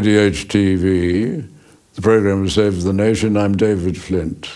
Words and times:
This 0.00 0.06
is 0.06 0.46
ADH 0.46 0.46
TV, 0.46 1.48
the 1.94 2.02
program 2.02 2.44
of 2.44 2.52
Save 2.52 2.84
the 2.84 2.92
Nation. 2.92 3.36
I'm 3.36 3.56
David 3.56 4.00
Flint, 4.00 4.48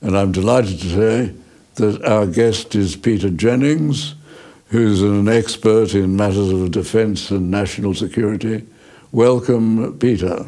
and 0.00 0.18
I'm 0.18 0.32
delighted 0.32 0.80
to 0.80 0.88
say 0.88 1.34
that 1.76 2.04
our 2.04 2.26
guest 2.26 2.74
is 2.74 2.96
Peter 2.96 3.30
Jennings, 3.30 4.14
who's 4.66 5.02
an 5.02 5.28
expert 5.28 5.94
in 5.94 6.16
matters 6.16 6.50
of 6.50 6.70
defense 6.72 7.30
and 7.30 7.50
national 7.50 7.94
security. 7.94 8.66
Welcome, 9.12 9.98
Peter. 9.98 10.46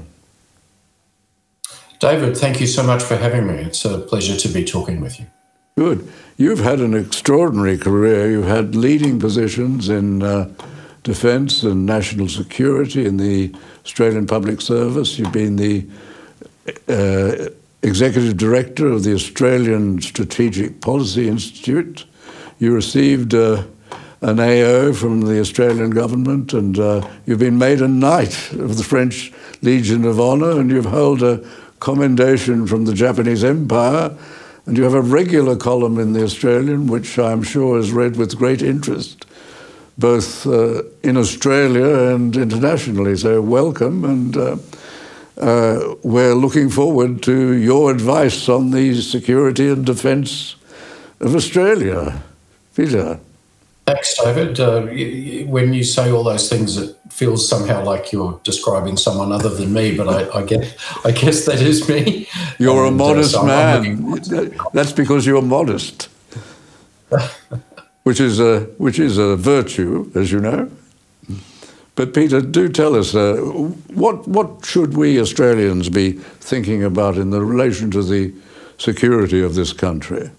David, 2.00 2.36
thank 2.36 2.60
you 2.60 2.66
so 2.66 2.82
much 2.82 3.02
for 3.02 3.16
having 3.16 3.46
me. 3.46 3.54
It's 3.54 3.84
a 3.84 3.98
pleasure 4.00 4.36
to 4.36 4.48
be 4.48 4.64
talking 4.64 5.00
with 5.00 5.20
you. 5.20 5.26
Good. 5.76 6.10
You've 6.36 6.60
had 6.60 6.80
an 6.80 6.94
extraordinary 6.94 7.78
career. 7.78 8.30
You've 8.30 8.46
had 8.46 8.74
leading 8.74 9.20
positions 9.20 9.88
in 9.88 10.22
uh, 10.22 10.52
defense 11.04 11.62
and 11.62 11.86
national 11.86 12.28
security 12.28 13.06
in 13.06 13.18
the 13.18 13.54
Australian 13.84 14.26
Public 14.26 14.60
Service. 14.60 15.18
You've 15.18 15.32
been 15.32 15.56
the 15.56 15.86
uh, 16.88 17.50
executive 17.82 18.36
director 18.38 18.88
of 18.88 19.04
the 19.04 19.12
Australian 19.12 20.00
Strategic 20.00 20.80
Policy 20.80 21.28
Institute. 21.28 22.06
You 22.58 22.74
received 22.74 23.34
uh, 23.34 23.64
an 24.22 24.40
AO 24.40 24.94
from 24.94 25.20
the 25.20 25.38
Australian 25.40 25.90
government, 25.90 26.54
and 26.54 26.78
uh, 26.78 27.06
you've 27.26 27.38
been 27.38 27.58
made 27.58 27.82
a 27.82 27.88
knight 27.88 28.52
of 28.52 28.78
the 28.78 28.84
French 28.84 29.30
Legion 29.60 30.06
of 30.06 30.18
Honor, 30.18 30.58
and 30.58 30.70
you've 30.70 30.86
held 30.86 31.22
a 31.22 31.46
commendation 31.80 32.66
from 32.66 32.86
the 32.86 32.94
Japanese 32.94 33.44
Empire. 33.44 34.16
And 34.64 34.78
you 34.78 34.84
have 34.84 34.94
a 34.94 35.02
regular 35.02 35.56
column 35.56 35.98
in 35.98 36.14
the 36.14 36.24
Australian, 36.24 36.86
which 36.86 37.18
I'm 37.18 37.42
sure 37.42 37.78
is 37.78 37.92
read 37.92 38.16
with 38.16 38.38
great 38.38 38.62
interest 38.62 39.26
both 39.96 40.46
uh, 40.46 40.82
in 41.02 41.16
Australia 41.16 42.14
and 42.14 42.36
internationally. 42.36 43.16
So, 43.16 43.40
welcome, 43.40 44.04
and 44.04 44.36
uh, 44.36 44.56
uh, 45.38 45.94
we're 46.02 46.34
looking 46.34 46.70
forward 46.70 47.22
to 47.22 47.52
your 47.52 47.90
advice 47.90 48.48
on 48.48 48.70
the 48.70 49.00
security 49.00 49.68
and 49.68 49.84
defence 49.84 50.56
of 51.20 51.34
Australia. 51.34 52.22
Peter. 52.74 53.20
Thanks, 53.86 54.16
David. 54.16 54.58
Uh, 54.58 54.82
when 55.46 55.74
you 55.74 55.84
say 55.84 56.10
all 56.10 56.24
those 56.24 56.48
things, 56.48 56.76
it 56.78 56.96
feels 57.10 57.46
somehow 57.46 57.84
like 57.84 58.12
you're 58.12 58.40
describing 58.42 58.96
someone 58.96 59.30
other 59.30 59.50
than 59.50 59.72
me, 59.72 59.94
but 59.96 60.08
I, 60.08 60.38
I 60.38 60.44
get, 60.44 60.74
I 61.04 61.10
guess 61.10 61.44
that 61.44 61.60
is 61.60 61.86
me. 61.88 62.26
You're 62.58 62.86
and, 62.86 63.00
a 63.00 63.04
uh, 63.04 63.06
modest 63.08 63.32
so 63.32 63.44
man. 63.44 64.20
That's 64.72 64.92
because 64.92 65.26
you're 65.26 65.42
modest. 65.42 66.08
which 68.04 68.20
is 68.20 68.38
a 68.38 68.60
which 68.78 68.98
is 68.98 69.18
a 69.18 69.36
virtue, 69.36 70.10
as 70.14 70.30
you 70.30 70.40
know. 70.40 70.70
But 71.96 72.12
Peter, 72.12 72.40
do 72.40 72.68
tell 72.68 72.94
us 72.94 73.14
uh, 73.14 73.36
what 73.94 74.26
what 74.28 74.64
should 74.64 74.96
we 74.96 75.20
Australians 75.20 75.88
be 75.88 76.12
thinking 76.40 76.84
about 76.84 77.16
in 77.16 77.30
the 77.30 77.42
relation 77.42 77.90
to 77.90 78.02
the 78.02 78.32
security 78.78 79.42
of 79.42 79.54
this 79.54 79.72
country? 79.72 80.30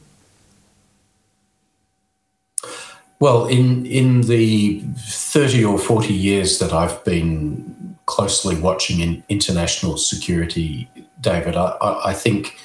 Well, 3.20 3.48
in 3.48 3.86
in 3.86 4.22
the 4.22 4.82
thirty 5.08 5.64
or 5.64 5.78
forty 5.78 6.14
years 6.14 6.60
that 6.60 6.74
I've 6.74 7.04
been 7.04 7.98
closely 8.06 8.60
watching 8.60 9.00
in 9.00 9.24
international 9.30 9.98
security, 9.98 10.88
David, 11.22 11.56
I, 11.56 12.02
I 12.06 12.14
think 12.14 12.60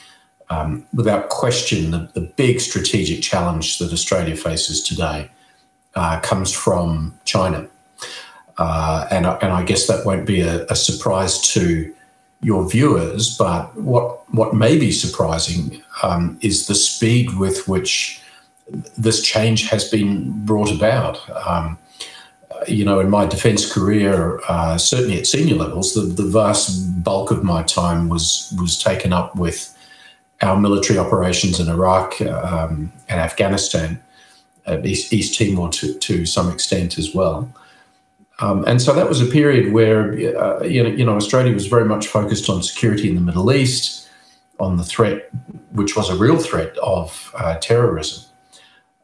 um, 0.51 0.85
without 0.93 1.29
question, 1.29 1.93
the, 1.93 2.11
the, 2.15 2.21
big 2.21 2.61
strategic 2.61 3.23
challenge 3.23 3.79
that 3.79 3.93
Australia 3.93 4.37
faces 4.37 4.83
today 4.83 5.31
uh, 5.95 6.19
comes 6.21 6.53
from 6.53 7.19
China. 7.25 7.69
Uh, 8.59 9.07
and, 9.11 9.27
and 9.27 9.53
I 9.53 9.63
guess 9.63 9.87
that 9.87 10.05
won't 10.05 10.27
be 10.27 10.41
a, 10.41 10.67
a, 10.67 10.77
surprise 10.77 11.41
to 11.53 11.95
your 12.43 12.69
viewers, 12.69 13.37
but 13.39 13.75
what, 13.77 14.23
what 14.35 14.53
may 14.53 14.79
be 14.79 14.91
surprising 14.91 15.83
um, 16.03 16.37
is 16.43 16.67
the 16.67 16.75
speed 16.75 17.39
with 17.39 17.69
which 17.69 18.21
this 18.99 19.23
change 19.23 19.69
has 19.69 19.89
been 19.89 20.45
brought 20.45 20.71
about. 20.71 21.19
Um, 21.47 21.79
you 22.69 22.85
know, 22.85 23.01
in 23.01 23.09
my 23.09 23.25
defence 23.25 23.71
career, 23.73 24.41
uh, 24.49 24.77
certainly 24.77 25.19
at 25.19 25.27
senior 25.27 25.55
levels, 25.57 25.95
the, 25.95 26.03
the 26.03 26.29
vast 26.29 27.03
bulk 27.03 27.31
of 27.31 27.43
my 27.43 27.63
time 27.63 28.09
was 28.09 28.53
was 28.59 28.77
taken 28.77 29.13
up 29.13 29.35
with 29.37 29.75
our 30.43 30.59
military 30.59 30.99
operations 30.99 31.61
in 31.61 31.69
Iraq 31.69 32.21
um, 32.23 32.93
and 33.09 33.21
Afghanistan, 33.21 34.03
uh, 34.67 34.79
East, 34.83 35.13
East, 35.13 35.39
Timor 35.39 35.69
to, 35.71 35.95
to 35.99 36.27
some 36.27 36.51
extent 36.51 36.99
as 36.99 37.15
well. 37.15 37.53
Um, 38.41 38.65
and 38.67 38.81
so 38.81 38.95
that 38.95 39.09
was 39.09 39.21
a 39.21 39.27
period 39.27 39.73
where 39.73 40.13
uh, 40.39 40.63
you, 40.63 40.83
know, 40.83 40.89
you 40.89 41.05
know 41.05 41.15
Australia 41.15 41.53
was 41.53 41.67
very 41.67 41.85
much 41.85 42.07
focused 42.07 42.49
on 42.49 42.63
security 42.63 43.09
in 43.09 43.15
the 43.15 43.21
Middle 43.21 43.53
East, 43.53 44.09
on 44.59 44.77
the 44.77 44.85
threat, 44.85 45.29
which 45.73 45.95
was 45.97 46.09
a 46.09 46.17
real 46.17 46.39
threat 46.39 46.77
of 46.79 47.35
uh, 47.37 47.57
terrorism. 47.57 48.25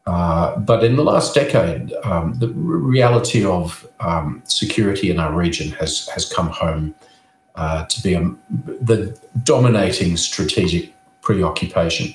Uh, 0.06 0.56
but 0.58 0.84
in 0.84 0.96
the 0.96 1.02
last 1.02 1.34
decade, 1.34 1.92
um, 2.04 2.34
the 2.34 2.48
reality 2.48 3.44
of 3.44 3.86
um, 4.00 4.40
security 4.44 5.10
in 5.10 5.18
our 5.18 5.34
region 5.34 5.70
has 5.72 6.08
has 6.08 6.32
come 6.32 6.48
home 6.48 6.94
uh, 7.56 7.84
to 7.86 8.02
be 8.02 8.14
a, 8.14 8.20
the 8.80 9.18
dominating 9.42 10.16
strategic 10.16 10.95
preoccupation. 11.26 12.14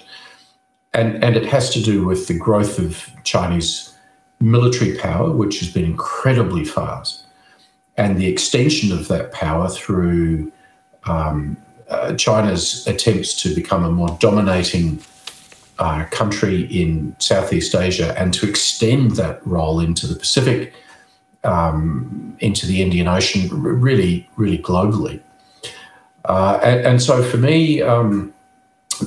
And, 0.93 1.21
and 1.23 1.35
it 1.35 1.45
has 1.45 1.69
to 1.71 1.81
do 1.81 2.05
with 2.05 2.27
the 2.27 2.33
growth 2.33 2.79
of 2.79 3.09
Chinese 3.25 3.93
military 4.39 4.97
power, 4.97 5.29
which 5.31 5.59
has 5.59 5.69
been 5.69 5.83
incredibly 5.83 6.63
fast, 6.63 7.25
and 7.97 8.17
the 8.17 8.27
extension 8.27 8.91
of 8.91 9.09
that 9.09 9.33
power 9.33 9.67
through 9.69 10.51
um, 11.03 11.57
uh, 11.89 12.13
China's 12.15 12.87
attempts 12.87 13.35
to 13.43 13.53
become 13.53 13.83
a 13.83 13.91
more 13.91 14.17
dominating 14.21 15.01
uh, 15.77 16.05
country 16.05 16.61
in 16.81 17.13
Southeast 17.19 17.75
Asia 17.75 18.17
and 18.17 18.33
to 18.33 18.47
extend 18.47 19.11
that 19.11 19.45
role 19.45 19.81
into 19.81 20.07
the 20.07 20.15
Pacific, 20.15 20.73
um, 21.43 22.35
into 22.39 22.65
the 22.65 22.81
Indian 22.81 23.07
Ocean, 23.07 23.49
really, 23.51 24.29
really 24.37 24.57
globally. 24.57 25.19
Uh, 26.25 26.59
and, 26.63 26.79
and, 26.85 27.01
so 27.01 27.23
for 27.23 27.37
me, 27.37 27.81
um, 27.81 28.31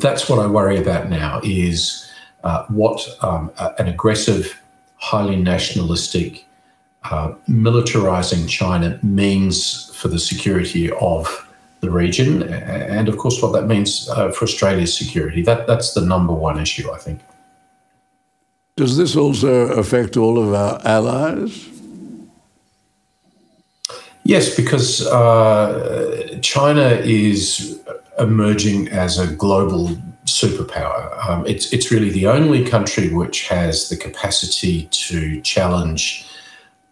that's 0.00 0.28
what 0.28 0.38
I 0.38 0.46
worry 0.46 0.78
about 0.78 1.08
now 1.08 1.40
is 1.42 2.10
uh, 2.42 2.64
what 2.66 3.06
um, 3.22 3.50
an 3.78 3.88
aggressive, 3.88 4.60
highly 4.96 5.36
nationalistic, 5.36 6.44
uh, 7.04 7.32
militarizing 7.48 8.48
China 8.48 8.98
means 9.02 9.94
for 9.94 10.08
the 10.08 10.18
security 10.18 10.90
of 10.92 11.48
the 11.80 11.90
region, 11.90 12.42
and 12.42 13.08
of 13.08 13.18
course, 13.18 13.42
what 13.42 13.52
that 13.52 13.66
means 13.66 14.08
uh, 14.08 14.30
for 14.30 14.44
Australia's 14.44 14.96
security. 14.96 15.42
That 15.42 15.66
that's 15.66 15.92
the 15.92 16.00
number 16.00 16.32
one 16.32 16.58
issue, 16.58 16.90
I 16.90 16.98
think. 16.98 17.20
Does 18.76 18.96
this 18.96 19.14
also 19.16 19.72
affect 19.72 20.16
all 20.16 20.38
of 20.38 20.52
our 20.52 20.80
allies? 20.84 21.68
Yes, 24.24 24.56
because 24.56 25.06
uh, 25.06 26.38
China 26.40 26.88
is 27.04 27.80
emerging 28.18 28.88
as 28.88 29.18
a 29.18 29.26
global 29.34 29.88
superpower. 30.24 31.28
Um, 31.28 31.46
it's 31.46 31.72
it's 31.72 31.90
really 31.90 32.10
the 32.10 32.26
only 32.26 32.64
country 32.64 33.12
which 33.12 33.48
has 33.48 33.88
the 33.88 33.96
capacity 33.96 34.86
to 34.90 35.40
challenge 35.42 36.26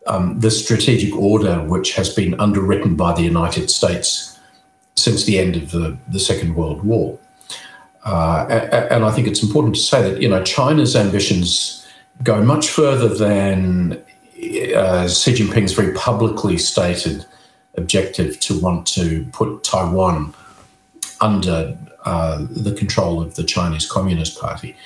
um, 0.06 0.40
the 0.40 0.50
strategic 0.50 1.14
order 1.16 1.60
which 1.62 1.94
has 1.94 2.12
been 2.12 2.38
underwritten 2.40 2.96
by 2.96 3.12
the 3.14 3.22
United 3.22 3.70
States 3.70 4.38
since 4.96 5.24
the 5.24 5.38
end 5.38 5.56
of 5.56 5.70
the, 5.70 5.96
the 6.08 6.18
Second 6.18 6.54
World 6.54 6.84
War. 6.84 7.18
Uh, 8.04 8.46
and 8.90 9.04
I 9.04 9.10
think 9.12 9.28
it's 9.28 9.42
important 9.42 9.76
to 9.76 9.80
say 9.80 10.02
that 10.02 10.20
you 10.20 10.28
know 10.28 10.42
China's 10.42 10.96
ambitions 10.96 11.86
go 12.22 12.42
much 12.42 12.68
further 12.68 13.08
than 13.08 13.92
uh, 14.76 15.08
Xi 15.08 15.32
Jinping's 15.34 15.72
very 15.72 15.94
publicly 15.94 16.58
stated 16.58 17.24
objective 17.76 18.38
to 18.40 18.58
want 18.60 18.86
to 18.86 19.24
put 19.32 19.64
Taiwan 19.64 20.34
under 21.22 21.78
uh, 22.04 22.44
the 22.50 22.72
control 22.72 23.22
of 23.22 23.36
the 23.36 23.44
Chinese 23.44 23.90
Communist 23.90 24.38
Party. 24.38 24.76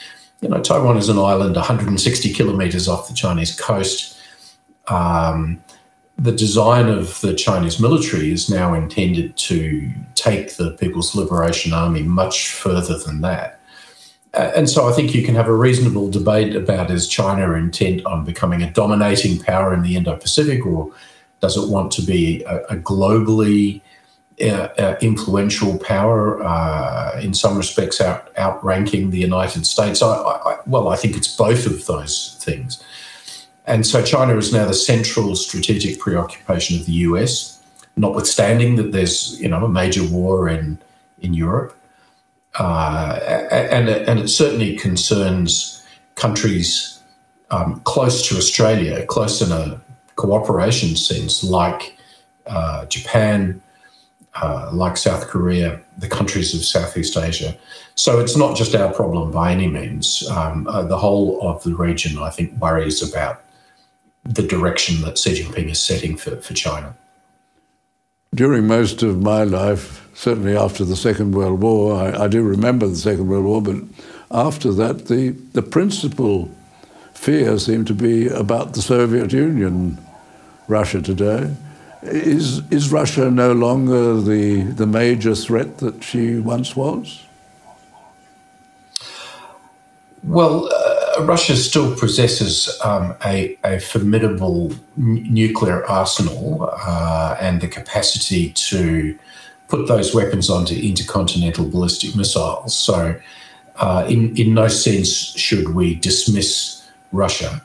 You 0.42 0.50
know, 0.50 0.60
Taiwan 0.62 0.98
is 0.98 1.08
an 1.08 1.18
island 1.18 1.56
160 1.56 2.32
kilometers 2.34 2.86
off 2.86 3.08
the 3.08 3.14
Chinese 3.14 3.58
coast. 3.58 4.18
Um, 4.86 5.62
the 6.18 6.32
design 6.32 6.88
of 6.88 7.20
the 7.22 7.34
Chinese 7.34 7.80
military 7.80 8.32
is 8.32 8.48
now 8.48 8.74
intended 8.74 9.36
to 9.36 9.90
take 10.14 10.56
the 10.56 10.72
People's 10.72 11.14
Liberation 11.14 11.72
Army 11.72 12.02
much 12.02 12.52
further 12.52 12.98
than 12.98 13.22
that. 13.22 13.60
and 14.32 14.68
so 14.68 14.86
I 14.86 14.92
think 14.92 15.14
you 15.14 15.22
can 15.22 15.34
have 15.34 15.48
a 15.48 15.54
reasonable 15.54 16.10
debate 16.10 16.54
about 16.54 16.90
is 16.90 17.08
China 17.08 17.52
intent 17.54 18.04
on 18.04 18.24
becoming 18.24 18.62
a 18.62 18.70
dominating 18.70 19.38
power 19.38 19.72
in 19.72 19.82
the 19.82 19.96
Indo 19.96 20.16
Pacific, 20.16 20.66
or 20.66 20.92
does 21.40 21.56
it 21.56 21.70
want 21.70 21.90
to 21.92 22.02
be 22.02 22.42
a, 22.44 22.58
a 22.64 22.76
globally 22.76 23.80
uh, 24.40 24.68
uh, 24.78 24.96
influential 25.00 25.78
power, 25.78 26.42
uh, 26.42 27.18
in 27.20 27.32
some 27.32 27.56
respects, 27.56 28.00
out, 28.00 28.30
outranking 28.36 29.10
the 29.10 29.18
United 29.18 29.66
States? 29.66 30.02
I, 30.02 30.08
I, 30.08 30.58
well, 30.66 30.88
I 30.88 30.96
think 30.96 31.16
it's 31.16 31.34
both 31.34 31.66
of 31.66 31.86
those 31.86 32.36
things. 32.40 32.82
And 33.66 33.86
so 33.86 34.02
China 34.02 34.36
is 34.36 34.52
now 34.52 34.66
the 34.66 34.74
central 34.74 35.34
strategic 35.36 35.98
preoccupation 35.98 36.78
of 36.78 36.86
the 36.86 36.92
US, 36.92 37.60
notwithstanding 37.96 38.76
that 38.76 38.92
there's 38.92 39.40
you 39.40 39.48
know 39.48 39.64
a 39.64 39.68
major 39.68 40.04
war 40.04 40.48
in 40.48 40.78
in 41.20 41.34
Europe, 41.34 41.76
uh, 42.58 43.18
and 43.50 43.88
and 43.88 44.20
it 44.20 44.28
certainly 44.28 44.76
concerns 44.76 45.82
countries 46.14 47.00
um, 47.50 47.80
close 47.80 48.28
to 48.28 48.36
Australia, 48.36 49.04
close 49.06 49.42
in 49.42 49.50
a 49.50 49.80
cooperation 50.16 50.96
sense, 50.96 51.42
like 51.42 51.96
uh, 52.46 52.86
Japan, 52.86 53.60
uh, 54.42 54.70
like 54.72 54.96
South 54.96 55.28
Korea, 55.28 55.80
the 55.98 56.08
countries 56.08 56.54
of 56.54 56.64
Southeast 56.64 57.16
Asia. 57.16 57.56
So 57.94 58.20
it's 58.20 58.36
not 58.36 58.56
just 58.56 58.74
our 58.74 58.92
problem 58.92 59.30
by 59.30 59.52
any 59.52 59.68
means. 59.68 60.28
Um, 60.28 60.66
uh, 60.68 60.82
the 60.82 60.98
whole 60.98 61.40
of 61.48 61.62
the 61.62 61.74
region, 61.74 62.18
I 62.18 62.30
think, 62.30 62.52
worries 62.60 63.02
about 63.02 63.42
the 64.24 64.42
direction 64.42 65.02
that 65.02 65.18
Xi 65.18 65.42
Jinping 65.42 65.70
is 65.70 65.80
setting 65.80 66.16
for, 66.16 66.36
for 66.36 66.54
China. 66.54 66.94
During 68.34 68.66
most 68.66 69.02
of 69.02 69.22
my 69.22 69.44
life, 69.44 70.06
certainly 70.14 70.56
after 70.56 70.84
the 70.84 70.96
Second 70.96 71.34
World 71.34 71.62
War, 71.62 71.94
I, 71.94 72.24
I 72.24 72.28
do 72.28 72.42
remember 72.42 72.86
the 72.86 72.96
Second 72.96 73.28
World 73.28 73.44
War, 73.44 73.62
but 73.62 73.82
after 74.30 74.72
that, 74.72 75.06
the, 75.06 75.30
the 75.30 75.62
principal 75.62 76.50
fear 77.14 77.58
seemed 77.58 77.86
to 77.86 77.94
be 77.94 78.28
about 78.28 78.74
the 78.74 78.82
Soviet 78.82 79.32
Union, 79.32 79.98
Russia 80.68 81.00
today. 81.00 81.54
Is, 82.06 82.60
is 82.70 82.92
Russia 82.92 83.30
no 83.30 83.52
longer 83.52 84.20
the, 84.20 84.62
the 84.62 84.86
major 84.86 85.34
threat 85.34 85.78
that 85.78 86.02
she 86.02 86.38
once 86.38 86.76
was? 86.76 87.26
Well, 90.22 90.68
uh, 90.72 91.24
Russia 91.24 91.56
still 91.56 91.96
possesses 91.96 92.68
um, 92.84 93.14
a, 93.24 93.56
a, 93.62 93.78
formidable 93.78 94.72
n- 94.98 95.26
nuclear 95.32 95.86
arsenal 95.86 96.68
uh, 96.72 97.36
and 97.40 97.60
the 97.60 97.68
capacity 97.68 98.50
to 98.52 99.16
put 99.68 99.86
those 99.86 100.14
weapons 100.14 100.50
onto 100.50 100.74
intercontinental 100.74 101.68
ballistic 101.68 102.16
missiles. 102.16 102.76
So, 102.76 103.14
uh, 103.76 104.06
in, 104.08 104.36
in 104.36 104.54
no 104.54 104.68
sense 104.68 105.10
should 105.36 105.74
we 105.74 105.94
dismiss 105.94 106.88
Russia. 107.12 107.62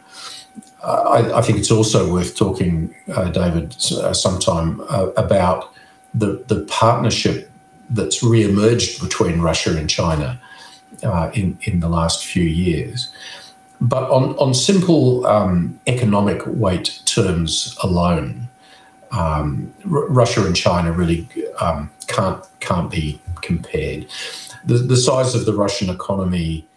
I, 0.84 1.40
I, 1.40 1.42
think 1.42 1.60
it's 1.60 1.72
also 1.72 2.12
worth 2.12 2.36
talking, 2.36 2.96
uh, 3.14 3.30
David, 3.30 3.76
uh, 3.92 4.14
sometime 4.14 4.82
uh, 4.90 5.12
about 5.16 5.74
the, 6.14 6.44
the 6.48 6.66
partnership 6.66 7.52
that's 7.90 8.24
re 8.24 8.44
emerged 8.44 9.02
between 9.02 9.42
Russia 9.42 9.78
and 9.78 9.90
China. 9.90 10.40
Uh, 11.04 11.32
in 11.34 11.58
in 11.64 11.80
the 11.80 11.90
last 11.90 12.26
few 12.26 12.44
years, 12.44 13.12
but 13.80 14.08
on, 14.12 14.38
on 14.38 14.54
simple 14.54 15.26
um, 15.26 15.80
economic 15.88 16.44
weight 16.46 17.02
terms 17.06 17.76
alone, 17.82 18.48
um, 19.12 19.74
R- 19.86 20.08
Russia 20.08 20.46
and 20.46 20.56
China 20.56 20.92
really 20.92 21.28
um, 21.60 21.90
can't 22.08 22.46
can't 22.60 22.92
be 22.92 23.20
compared. 23.42 24.06
The, 24.66 24.76
the 24.76 24.98
size 24.98 25.34
of 25.34 25.46
the 25.46 25.54
Russian 25.54 25.90
economy 25.90 26.68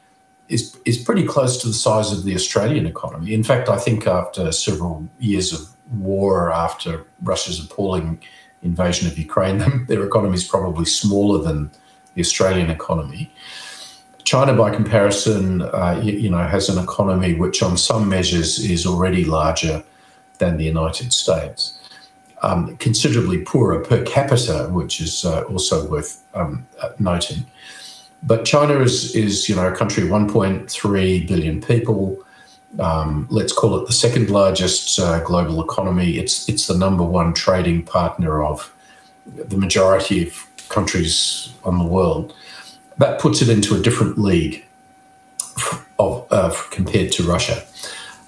is 0.49 0.79
is 0.85 0.99
pretty 0.99 1.25
close 1.25 1.61
to 1.63 1.69
the 1.69 1.75
size 1.75 2.13
of 2.13 2.25
the 2.25 2.35
Australian 2.35 2.87
economy. 2.87 3.33
In 3.33 3.45
fact, 3.45 3.69
I 3.69 3.79
think 3.79 4.07
after 4.07 4.53
several 4.53 5.09
years 5.19 5.53
of 5.53 5.61
war, 5.91 6.53
after 6.53 7.07
Russia's 7.23 7.65
appalling 7.65 8.23
invasion 8.63 9.09
of 9.09 9.19
Ukraine, 9.19 9.87
their 9.89 10.05
economy 10.05 10.35
is 10.35 10.45
probably 10.45 10.85
smaller 10.85 11.43
than 11.43 11.71
the 12.15 12.21
Australian 12.21 12.71
economy. 12.71 13.33
China, 14.25 14.55
by 14.55 14.71
comparison, 14.71 15.63
uh, 15.63 16.01
you, 16.03 16.13
you, 16.15 16.31
know, 16.31 16.47
has 16.49 16.71
an 16.71 16.83
economy 16.83 17.35
which, 17.35 17.63
on 17.63 17.77
some 17.77 18.09
measures, 18.09 18.59
is 18.59 18.87
already 18.87 19.23
larger 19.25 19.85
than 20.39 20.57
the 20.57 20.65
United 20.65 21.13
States. 21.13 21.79
Um, 22.43 22.77
considerably 22.79 23.43
poorer 23.43 23.81
per 23.81 24.03
capita, 24.05 24.69
which 24.71 25.01
is 25.01 25.25
uh, 25.25 25.43
also 25.43 25.89
worth 25.89 26.23
um, 26.35 26.67
uh, 26.81 26.91
noting. 26.99 27.45
But 28.27 28.45
China 28.47 28.81
is, 28.81 29.15
is, 29.15 29.49
you 29.49 29.55
know, 29.55 29.69
a 29.69 29.77
country 29.77 30.03
of 30.03 30.09
1.3 30.09 31.29
billion 31.29 31.61
people. 31.61 32.19
Um, 32.81 33.27
let's 33.31 33.53
call 33.53 33.79
it 33.79 33.87
the 33.87 33.93
second 33.93 34.31
largest 34.31 34.99
uh, 34.99 35.21
global 35.21 35.63
economy. 35.63 36.19
It's 36.19 36.49
it's 36.49 36.67
the 36.67 36.77
number 36.77 37.05
one 37.05 37.35
trading 37.35 37.85
partner 37.85 38.43
of 38.43 38.75
the 39.27 39.57
majority 39.57 40.27
of 40.27 40.47
countries 40.71 41.53
on 41.65 41.79
the 41.79 41.85
world 41.85 42.35
that 42.99 43.21
puts 43.21 43.43
it 43.43 43.49
into 43.49 43.75
a 43.77 43.81
different 43.81 44.19
league 44.19 44.65
of, 45.99 46.27
uh, 46.31 46.55
compared 46.71 47.13
to 47.13 47.23
Russia. 47.23 47.63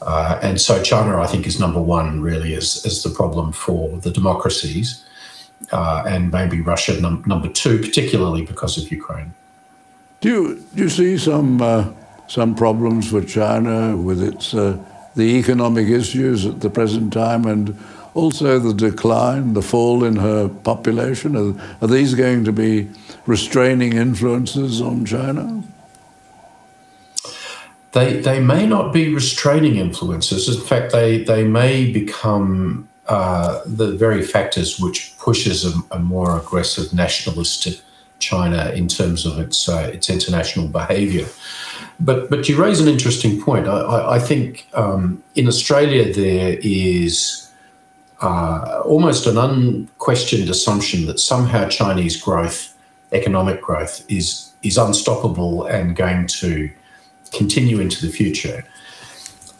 Uh, 0.02 0.38
and 0.42 0.60
so 0.60 0.82
China, 0.82 1.20
I 1.20 1.26
think, 1.26 1.46
is 1.46 1.58
number 1.58 1.80
one 1.80 2.20
really 2.20 2.54
as, 2.54 2.84
as 2.84 3.02
the 3.02 3.10
problem 3.10 3.52
for 3.52 3.98
the 3.98 4.10
democracies, 4.10 5.04
uh, 5.72 6.04
and 6.06 6.30
maybe 6.30 6.60
Russia 6.60 7.00
num- 7.00 7.24
number 7.26 7.48
two, 7.48 7.78
particularly 7.78 8.44
because 8.44 8.76
of 8.78 8.90
Ukraine. 8.90 9.34
Do 10.20 10.28
you, 10.28 10.64
do 10.74 10.82
you 10.84 10.88
see 10.88 11.18
some, 11.18 11.60
uh, 11.60 11.92
some 12.26 12.54
problems 12.54 13.10
for 13.10 13.22
China 13.22 13.96
with 13.96 14.22
its, 14.22 14.54
uh, 14.54 14.78
the 15.14 15.38
economic 15.38 15.88
issues 15.88 16.46
at 16.46 16.60
the 16.60 16.70
present 16.70 17.12
time 17.12 17.46
and 17.46 17.76
also 18.14 18.58
the 18.58 18.72
decline, 18.72 19.52
the 19.52 19.62
fall 19.62 20.04
in 20.04 20.16
her 20.16 20.48
population? 20.48 21.36
Are, 21.36 21.54
are 21.82 21.88
these 21.88 22.14
going 22.14 22.44
to 22.44 22.52
be 22.52 22.88
restraining 23.26 23.92
influences 23.92 24.80
on 24.80 25.04
China? 25.04 25.62
They, 27.92 28.20
they 28.20 28.40
may 28.40 28.66
not 28.66 28.92
be 28.92 29.12
restraining 29.12 29.76
influences. 29.76 30.54
In 30.54 30.62
fact, 30.62 30.92
they, 30.92 31.24
they 31.24 31.44
may 31.44 31.90
become 31.90 32.88
uh, 33.06 33.62
the 33.64 33.92
very 33.92 34.22
factors 34.22 34.80
which 34.80 35.16
pushes 35.18 35.64
a, 35.64 35.72
a, 35.92 35.98
more 35.98 36.36
aggressive 36.36 36.92
nationalist 36.92 37.80
China 38.30 38.60
in 38.80 38.86
terms 38.98 39.20
of 39.28 39.34
its 39.44 39.58
uh, 39.68 39.90
its 39.96 40.06
international 40.16 40.68
behaviour. 40.80 41.26
But 42.08 42.18
but 42.30 42.40
you 42.48 42.54
raise 42.66 42.80
an 42.84 42.88
interesting 42.88 43.34
point. 43.48 43.66
I, 43.66 43.78
I, 43.96 43.98
I 44.16 44.18
think 44.28 44.46
um, 44.82 45.22
in 45.34 45.46
Australia 45.52 46.04
there 46.22 46.58
is 46.62 47.50
uh, 48.20 48.82
almost 48.84 49.26
an 49.26 49.38
unquestioned 49.48 50.48
assumption 50.50 51.06
that 51.06 51.18
somehow 51.20 51.68
Chinese 51.68 52.16
growth 52.26 52.58
economic 53.12 53.58
growth 53.68 54.04
is 54.08 54.28
is 54.62 54.76
unstoppable 54.78 55.66
and 55.66 55.96
going 55.96 56.26
to 56.26 56.70
continue 57.32 57.78
into 57.80 57.98
the 58.06 58.12
future. 58.12 58.64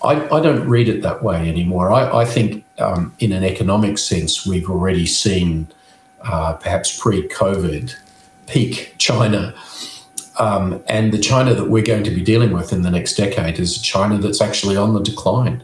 I, 0.02 0.14
I 0.37 0.40
don't 0.40 0.68
read 0.68 0.88
it 0.88 1.02
that 1.02 1.23
way 1.23 1.49
anymore. 1.49 1.92
I, 1.92 2.23
I 2.23 2.25
think, 2.25 2.64
um, 2.78 3.14
in 3.18 3.32
an 3.32 3.44
economic 3.44 3.99
sense, 3.99 4.46
we've 4.46 4.68
already 4.68 5.06
seen 5.06 5.68
uh, 6.23 6.54
perhaps 6.54 6.99
pre 6.99 7.28
COVID 7.28 7.94
peak 8.47 8.95
China. 8.99 9.55
Um, 10.38 10.83
and 10.87 11.12
the 11.12 11.19
China 11.19 11.55
that 11.55 11.71
we're 11.71 11.83
going 11.83 12.05
to 12.05 12.11
be 12.11 12.23
dealing 12.23 12.53
with 12.53 12.73
in 12.73 12.83
the 12.83 12.91
next 12.91 13.15
decade 13.15 13.59
is 13.59 13.79
a 13.79 13.83
China 13.83 14.19
that's 14.19 14.41
actually 14.41 14.76
on 14.76 14.93
the 14.93 15.00
decline. 15.00 15.62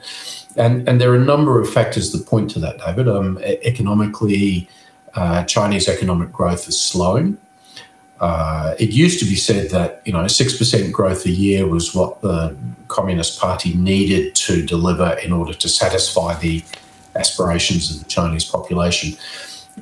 And, 0.56 0.88
and 0.88 1.00
there 1.00 1.12
are 1.12 1.16
a 1.16 1.24
number 1.24 1.60
of 1.60 1.70
factors 1.70 2.12
that 2.12 2.26
point 2.26 2.50
to 2.52 2.58
that, 2.60 2.78
David. 2.78 3.08
Um, 3.08 3.38
economically, 3.42 4.68
uh, 5.14 5.44
Chinese 5.44 5.88
economic 5.88 6.32
growth 6.32 6.68
is 6.68 6.80
slowing. 6.80 7.38
Uh, 8.20 8.74
it 8.78 8.90
used 8.90 9.18
to 9.18 9.24
be 9.24 9.34
said 9.34 9.70
that 9.70 10.00
you 10.04 10.12
know 10.12 10.26
six 10.28 10.56
percent 10.56 10.92
growth 10.92 11.26
a 11.26 11.30
year 11.30 11.66
was 11.66 11.92
what 11.92 12.20
the 12.20 12.56
Communist 12.86 13.40
Party 13.40 13.74
needed 13.74 14.36
to 14.36 14.64
deliver 14.64 15.18
in 15.24 15.32
order 15.32 15.52
to 15.52 15.68
satisfy 15.68 16.38
the 16.38 16.62
aspirations 17.16 17.90
of 17.90 17.98
the 17.98 18.08
Chinese 18.08 18.44
population. 18.44 19.18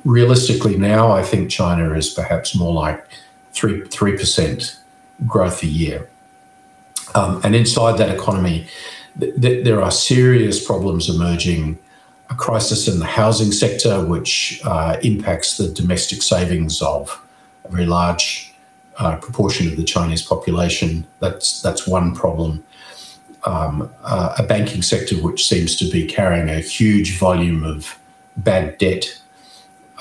Realistically, 0.05 0.77
now 0.77 1.11
I 1.11 1.21
think 1.21 1.49
China 1.49 1.93
is 1.93 2.09
perhaps 2.09 2.55
more 2.55 2.73
like 2.73 3.05
three 3.51 3.85
three 3.85 4.17
percent 4.17 4.79
growth 5.27 5.63
a 5.63 5.67
year, 5.67 6.09
um, 7.13 7.41
and 7.43 7.55
inside 7.55 7.97
that 7.97 8.09
economy, 8.09 8.67
th- 9.19 9.35
th- 9.41 9.65
there 9.65 9.81
are 9.81 9.91
serious 9.91 10.65
problems 10.65 11.09
emerging. 11.09 11.77
A 12.29 12.33
crisis 12.33 12.87
in 12.87 12.99
the 12.99 13.05
housing 13.05 13.51
sector, 13.51 14.05
which 14.05 14.61
uh, 14.63 14.95
impacts 15.03 15.57
the 15.57 15.67
domestic 15.67 16.21
savings 16.21 16.81
of 16.81 17.21
a 17.65 17.69
very 17.69 17.85
large 17.85 18.55
uh, 18.99 19.17
proportion 19.17 19.67
of 19.67 19.75
the 19.75 19.83
Chinese 19.83 20.21
population. 20.21 21.05
That's 21.19 21.61
that's 21.61 21.85
one 21.85 22.15
problem. 22.15 22.63
Um, 23.43 23.91
uh, 24.03 24.35
a 24.37 24.43
banking 24.43 24.81
sector 24.81 25.15
which 25.15 25.45
seems 25.45 25.75
to 25.75 25.89
be 25.89 26.05
carrying 26.05 26.47
a 26.47 26.61
huge 26.61 27.19
volume 27.19 27.65
of 27.65 27.97
bad 28.37 28.77
debt. 28.77 29.20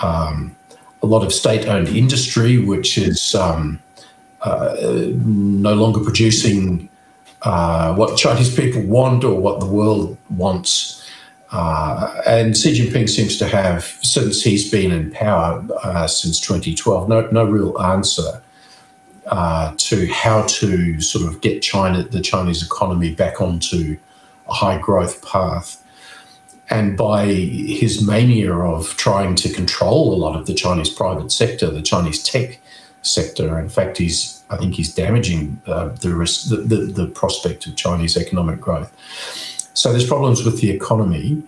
Um, 0.02 0.56
a 1.02 1.06
lot 1.06 1.24
of 1.24 1.32
state-owned 1.32 1.88
industry 1.88 2.58
which 2.58 2.98
is 2.98 3.34
um, 3.34 3.80
uh, 4.42 4.76
no 4.80 5.74
longer 5.74 6.00
producing 6.00 6.88
uh, 7.42 7.94
what 7.94 8.18
Chinese 8.18 8.54
people 8.54 8.82
want 8.82 9.24
or 9.24 9.34
what 9.34 9.60
the 9.60 9.66
world 9.66 10.16
wants. 10.30 11.02
Uh, 11.52 12.20
and 12.26 12.56
Xi 12.56 12.78
Jinping 12.78 13.08
seems 13.08 13.36
to 13.38 13.46
have, 13.48 13.84
since 14.02 14.42
he's 14.42 14.70
been 14.70 14.92
in 14.92 15.10
power 15.10 15.66
uh, 15.82 16.06
since 16.06 16.38
2012, 16.40 17.08
no, 17.08 17.28
no 17.32 17.44
real 17.44 17.78
answer 17.80 18.42
uh, 19.26 19.74
to 19.76 20.06
how 20.12 20.42
to 20.42 21.00
sort 21.00 21.26
of 21.26 21.40
get 21.40 21.62
China, 21.62 22.02
the 22.02 22.20
Chinese 22.20 22.64
economy, 22.64 23.14
back 23.14 23.40
onto 23.40 23.96
a 24.48 24.52
high 24.52 24.78
growth 24.78 25.24
path. 25.26 25.79
And 26.70 26.96
by 26.96 27.26
his 27.26 28.06
mania 28.06 28.54
of 28.54 28.96
trying 28.96 29.34
to 29.36 29.52
control 29.52 30.14
a 30.14 30.16
lot 30.16 30.38
of 30.38 30.46
the 30.46 30.54
Chinese 30.54 30.88
private 30.88 31.32
sector, 31.32 31.68
the 31.68 31.82
Chinese 31.82 32.22
tech 32.22 32.60
sector, 33.02 33.58
in 33.58 33.68
fact, 33.68 33.98
he's 33.98 34.42
I 34.50 34.56
think 34.56 34.74
he's 34.74 34.92
damaging 34.92 35.60
uh, 35.66 35.88
the, 35.88 36.14
risk, 36.14 36.48
the, 36.48 36.56
the 36.56 36.76
the 36.76 37.06
prospect 37.06 37.66
of 37.66 37.76
Chinese 37.76 38.16
economic 38.16 38.60
growth. 38.60 38.92
So 39.74 39.90
there's 39.90 40.06
problems 40.06 40.44
with 40.44 40.60
the 40.60 40.70
economy. 40.70 41.42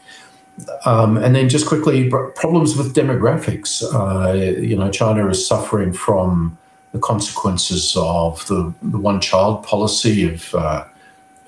Um, 0.85 1.17
and 1.17 1.35
then 1.35 1.49
just 1.49 1.67
quickly, 1.67 2.11
problems 2.11 2.76
with 2.76 2.95
demographics. 2.95 3.83
Uh, 3.83 4.33
you 4.33 4.76
know, 4.76 4.91
China 4.91 5.29
is 5.29 5.47
suffering 5.47 5.93
from 5.93 6.59
the 6.93 6.99
consequences 6.99 7.95
of 7.97 8.47
the, 8.49 8.73
the 8.83 8.99
one 8.99 9.21
child 9.21 9.64
policy 9.64 10.29
of 10.29 10.55
uh, 10.55 10.85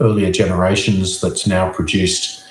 earlier 0.00 0.32
generations 0.32 1.20
that's 1.20 1.46
now 1.46 1.70
produced 1.70 2.43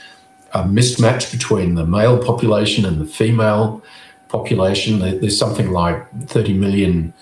a 0.53 0.63
mismatch 0.63 1.31
between 1.31 1.75
the 1.75 1.85
male 1.85 2.17
population 2.23 2.85
and 2.85 3.01
the 3.01 3.05
female 3.05 3.83
population. 4.29 4.99
There's 4.99 5.37
something 5.37 5.71
like 5.71 6.09
30 6.27 6.53
million 6.53 7.13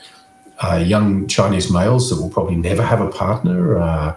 uh, 0.59 0.83
young 0.85 1.27
Chinese 1.27 1.71
males 1.71 2.09
that 2.09 2.21
will 2.21 2.29
probably 2.29 2.55
never 2.55 2.83
have 2.83 3.01
a 3.01 3.09
partner. 3.09 3.77
Uh, 3.77 4.15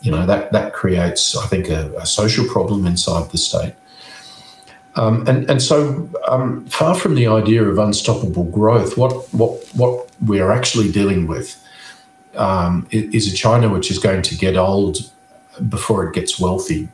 you 0.00 0.10
know 0.10 0.26
that 0.26 0.52
that 0.52 0.74
creates, 0.74 1.36
I 1.36 1.46
think, 1.46 1.70
a, 1.70 1.92
a 1.96 2.06
social 2.06 2.46
problem 2.46 2.86
inside 2.86 3.30
the 3.30 3.38
state. 3.38 3.74
Um, 4.96 5.26
and 5.26 5.48
and 5.50 5.62
so 5.62 6.08
um, 6.28 6.66
far 6.66 6.94
from 6.94 7.14
the 7.14 7.26
idea 7.26 7.64
of 7.64 7.78
unstoppable 7.78 8.44
growth, 8.44 8.96
what 8.98 9.12
what 9.32 9.66
what 9.74 10.08
we 10.24 10.40
are 10.40 10.52
actually 10.52 10.92
dealing 10.92 11.26
with 11.26 11.60
um, 12.36 12.86
is 12.90 13.32
a 13.32 13.34
China 13.34 13.68
which 13.68 13.90
is 13.90 13.98
going 13.98 14.22
to 14.22 14.36
get 14.36 14.56
old 14.56 15.10
before 15.68 16.06
it 16.06 16.14
gets 16.14 16.38
wealthy, 16.38 16.88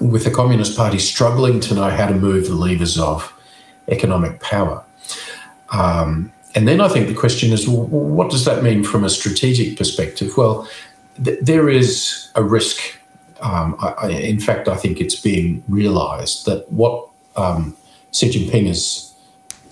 with 0.00 0.24
the 0.24 0.30
Communist 0.30 0.76
Party 0.76 0.98
struggling 0.98 1.60
to 1.60 1.74
know 1.74 1.90
how 1.90 2.06
to 2.06 2.14
move 2.14 2.46
the 2.46 2.54
levers 2.54 2.98
of 2.98 3.32
economic 3.88 4.40
power. 4.40 4.84
Um, 5.70 6.32
and 6.54 6.68
then 6.68 6.80
I 6.80 6.88
think 6.88 7.08
the 7.08 7.14
question 7.14 7.52
is, 7.52 7.66
well, 7.66 7.86
what 7.86 8.30
does 8.30 8.44
that 8.44 8.62
mean 8.62 8.84
from 8.84 9.04
a 9.04 9.10
strategic 9.10 9.76
perspective? 9.76 10.36
Well, 10.36 10.68
th- 11.22 11.40
there 11.40 11.68
is 11.68 12.30
a 12.34 12.44
risk. 12.44 12.78
Um, 13.40 13.76
I, 13.80 13.88
I, 13.88 14.08
in 14.10 14.40
fact, 14.40 14.68
I 14.68 14.76
think 14.76 15.00
it's 15.00 15.16
being 15.16 15.64
realised 15.68 16.46
that 16.46 16.70
what 16.70 17.08
um, 17.36 17.76
Xi 18.12 18.30
Jinping 18.30 18.68
is 18.68 19.12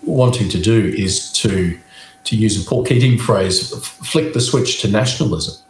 wanting 0.03 0.49
to 0.49 0.61
do 0.61 0.93
is 0.97 1.33
to, 1.35 1.79
to 2.25 2.37
use 2.37 2.61
a 2.61 2.69
Paul 2.69 2.85
Keating 2.85 3.17
phrase, 3.17 3.73
flick 3.87 4.35
the 4.35 4.41
switch 4.41 4.81
to 4.83 4.89
nationalism. 4.89 5.62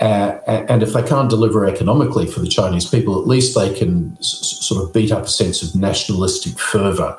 Uh, 0.00 0.38
and 0.46 0.82
if 0.82 0.94
they 0.94 1.02
can't 1.02 1.28
deliver 1.28 1.66
economically 1.66 2.26
for 2.26 2.40
the 2.40 2.48
Chinese 2.48 2.88
people, 2.88 3.20
at 3.20 3.26
least 3.26 3.54
they 3.54 3.72
can 3.74 4.16
s- 4.18 4.58
sort 4.62 4.82
of 4.82 4.94
beat 4.94 5.12
up 5.12 5.24
a 5.24 5.28
sense 5.28 5.62
of 5.62 5.78
nationalistic 5.78 6.58
fervour 6.58 7.18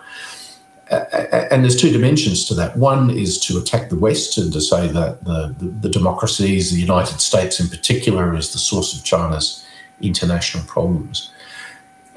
and 0.91 1.63
there's 1.63 1.75
two 1.75 1.89
dimensions 1.89 2.45
to 2.45 2.53
that. 2.55 2.75
One 2.75 3.09
is 3.09 3.39
to 3.45 3.57
attack 3.57 3.89
the 3.89 3.95
West 3.95 4.37
and 4.37 4.51
to 4.51 4.59
say 4.59 4.87
that 4.87 5.23
the, 5.23 5.55
the, 5.57 5.65
the, 5.65 5.89
democracies, 5.89 6.71
the 6.71 6.81
United 6.81 7.21
States 7.21 7.61
in 7.61 7.69
particular, 7.69 8.35
is 8.35 8.51
the 8.51 8.59
source 8.59 8.97
of 8.97 9.05
China's 9.05 9.65
international 10.01 10.65
problems. 10.65 11.31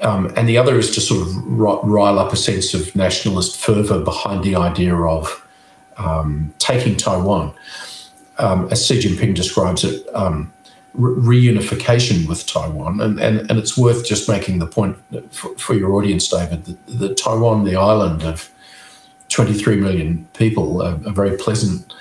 Um, 0.01 0.33
and 0.35 0.49
the 0.49 0.57
other 0.57 0.77
is 0.77 0.93
to 0.95 1.01
sort 1.01 1.25
of 1.25 1.35
rile 1.47 2.19
up 2.19 2.33
a 2.33 2.35
sense 2.35 2.73
of 2.73 2.93
nationalist 2.95 3.57
fervour 3.57 3.99
behind 3.99 4.43
the 4.43 4.57
idea 4.57 4.93
of 4.93 5.47
um, 5.95 6.53
taking 6.59 6.97
Taiwan. 6.97 7.53
Um, 8.39 8.67
as 8.71 8.85
Xi 8.85 8.99
Jinping 8.99 9.35
describes 9.35 9.85
it, 9.85 10.05
um, 10.13 10.51
reunification 10.97 12.27
with 12.27 12.45
Taiwan. 12.45 13.01
And, 13.01 13.19
and, 13.19 13.49
and 13.49 13.59
it's 13.59 13.77
worth 13.77 14.05
just 14.05 14.29
making 14.29 14.59
the 14.59 14.67
point 14.67 14.97
for, 15.31 15.55
for 15.57 15.73
your 15.73 15.93
audience, 15.93 16.27
David, 16.27 16.65
that, 16.65 16.87
that 16.87 17.17
Taiwan, 17.17 17.63
the 17.63 17.75
island 17.75 18.23
of 18.23 18.51
23 19.29 19.77
million 19.77 20.27
people, 20.33 20.81
a, 20.81 20.95
a, 21.05 21.11
very 21.11 21.37
pleasant 21.37 21.93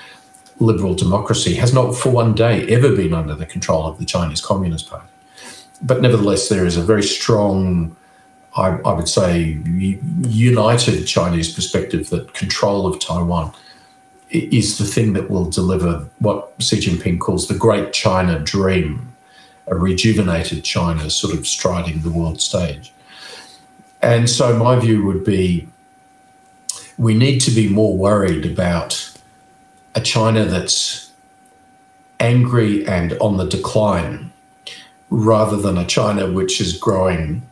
liberal 0.61 0.95
democracy, 0.95 1.55
has 1.55 1.75
not 1.75 1.93
for 1.95 2.11
one 2.11 2.35
day 2.35 2.67
ever 2.69 2.95
been 2.95 3.15
under 3.15 3.35
the 3.35 3.47
control 3.47 3.87
of 3.87 3.99
the 3.99 4.05
Chinese 4.05 4.41
Communist 4.41 4.89
Party. 4.89 5.07
But 5.83 6.01
nevertheless, 6.01 6.49
there 6.49 6.65
is 6.65 6.77
a 6.77 6.83
very 6.83 7.03
strong, 7.03 7.97
I, 8.57 8.79
I 8.85 8.93
would 8.93 9.09
say, 9.09 9.61
united 9.67 11.05
Chinese 11.07 11.53
perspective 11.53 12.11
that 12.11 12.35
control 12.35 12.87
of 12.87 13.01
Taiwan 13.01 13.53
is 14.35 14.79
the 14.79 14.85
thing 14.85 15.13
that 15.13 15.31
will 15.31 15.49
deliver 15.49 16.09
what 16.19 16.53
Xi 16.59 16.77
Jinping 16.77 17.21
calls 17.21 17.49
the 17.49 17.55
Great 17.55 17.93
China 17.93 18.39
Dream, 18.39 19.15
a 19.67 19.77
rejuvenated 19.77 20.65
China 20.65 21.09
sort 21.11 21.35
of 21.35 21.47
striding 21.47 22.01
the 22.01 22.11
world 22.11 22.41
stage. 22.41 22.93
And 24.03 24.29
so 24.29 24.57
my 24.59 24.79
view 24.79 25.05
would 25.07 25.25
be 25.25 25.69
we 26.99 27.15
need 27.15 27.41
to 27.41 27.51
be 27.51 27.69
more 27.69 27.97
worried 27.97 28.47
about 28.47 29.11
a 29.95 30.01
China 30.01 30.45
that's 30.45 31.13
angry 32.21 32.87
and 32.87 33.15
on 33.15 33.37
the 33.37 33.47
decline 33.47 34.33
rather 35.11 35.57
than 35.57 35.77
a 35.77 35.87
China 35.87 36.31
which 36.31 36.61
is 36.61 36.77
growing 36.77 37.43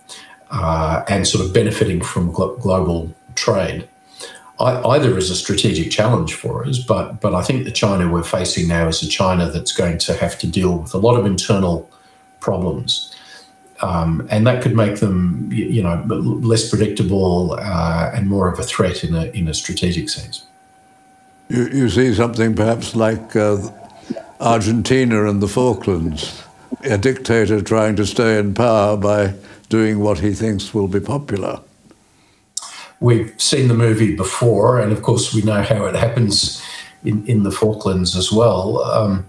uh, 0.51 1.03
and 1.09 1.27
sort 1.27 1.45
of 1.45 1.53
benefiting 1.53 2.01
from 2.01 2.31
glo- 2.31 2.57
global 2.57 3.13
trade. 3.35 3.89
Either 4.63 5.17
is 5.19 5.31
a 5.31 5.37
strategic 5.37 5.91
challenge 5.91 6.35
for 6.35 6.67
us, 6.67 6.79
but 6.79 7.21
but 7.21 7.35
I 7.35 7.43
think 7.43 7.65
the 7.65 7.73
China 7.73 8.11
we're 8.11 8.23
facing 8.23 8.69
now 8.69 8.89
is 8.89 9.03
a 9.03 9.09
China 9.09 9.51
that's 9.51 9.73
going 9.73 9.99
to 9.99 10.15
have 10.15 10.39
to 10.39 10.47
deal 10.47 10.79
with 10.79 10.95
a 10.95 10.99
lot 10.99 11.19
of 11.19 11.27
internal 11.27 11.91
problems 12.41 13.13
um, 13.83 14.27
and 14.31 14.47
that 14.47 14.63
could 14.63 14.77
make 14.77 15.01
them, 15.01 15.49
you 15.51 15.83
know, 15.83 16.03
less 16.07 16.71
predictable 16.71 17.57
uh, 17.59 18.13
and 18.15 18.29
more 18.29 18.51
of 18.51 18.59
a 18.59 18.63
threat 18.63 19.03
in 19.03 19.15
a 19.15 19.25
in 19.27 19.49
a 19.49 19.55
strategic 19.55 20.09
sense. 20.09 20.47
You, 21.49 21.69
you 21.69 21.89
see 21.91 22.15
something 22.15 22.55
perhaps 22.55 22.95
like 22.95 23.35
uh, 23.35 23.59
Argentina 24.41 25.29
and 25.29 25.43
the 25.43 25.49
Falklands, 25.49 26.43
a 26.85 26.97
dictator 26.97 27.61
trying 27.61 27.97
to 27.97 28.07
stay 28.07 28.39
in 28.39 28.55
power 28.55 28.97
by 28.97 29.35
doing 29.69 29.99
what 29.99 30.21
he 30.21 30.33
thinks 30.33 30.73
will 30.73 30.89
be 30.89 31.01
popular. 31.01 31.61
We've 33.03 33.35
seen 33.37 33.67
the 33.67 33.75
movie 33.75 34.15
before, 34.15 34.79
and 34.79 34.93
of 34.93 35.03
course, 35.03 35.35
we 35.35 35.43
know 35.43 35.61
how 35.63 35.87
it 35.87 35.97
happens 35.97 36.63
in, 37.05 37.27
in 37.27 37.43
the 37.43 37.51
Falklands 37.51 38.17
as 38.17 38.31
well. 38.31 38.81
Um, 38.85 39.29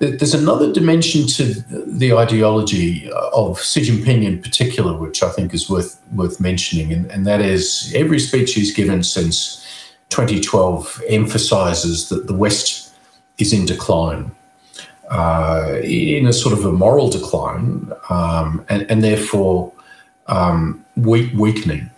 there's 0.00 0.34
another 0.34 0.72
dimension 0.72 1.28
to 1.28 1.54
the 1.86 2.12
ideology 2.12 3.08
of 3.32 3.62
Xi 3.62 3.82
Jinping 3.82 4.24
in 4.24 4.42
particular, 4.42 4.98
which 4.98 5.22
I 5.22 5.30
think 5.30 5.54
is 5.54 5.70
worth 5.70 6.00
worth 6.12 6.40
mentioning, 6.40 6.92
and, 6.92 7.08
and 7.12 7.24
that 7.24 7.40
is 7.40 7.92
every 7.94 8.18
speech 8.18 8.54
he's 8.54 8.74
given 8.74 9.04
since 9.04 9.64
2012 10.08 11.00
emphasizes 11.08 12.08
that 12.08 12.26
the 12.26 12.34
West 12.34 12.94
is 13.38 13.52
in 13.52 13.64
decline, 13.64 14.32
uh, 15.08 15.78
in 15.84 16.26
a 16.26 16.32
sort 16.32 16.52
of 16.52 16.64
a 16.64 16.72
moral 16.72 17.10
decline, 17.10 17.92
um, 18.10 18.66
and, 18.68 18.90
and, 18.90 19.04
therefore 19.04 19.72
um, 20.26 20.84
weak, 20.96 21.32
weakening. 21.34 21.90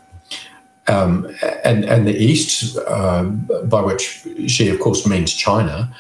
Um, 0.88 1.28
and, 1.64 1.84
and 1.84 2.06
the 2.06 2.16
East, 2.16 2.78
uh, 2.86 3.24
by 3.64 3.80
which 3.80 4.26
Xi 4.46 4.68
of 4.68 4.78
course, 4.78 5.06
means 5.06 5.32
China, 5.32 5.92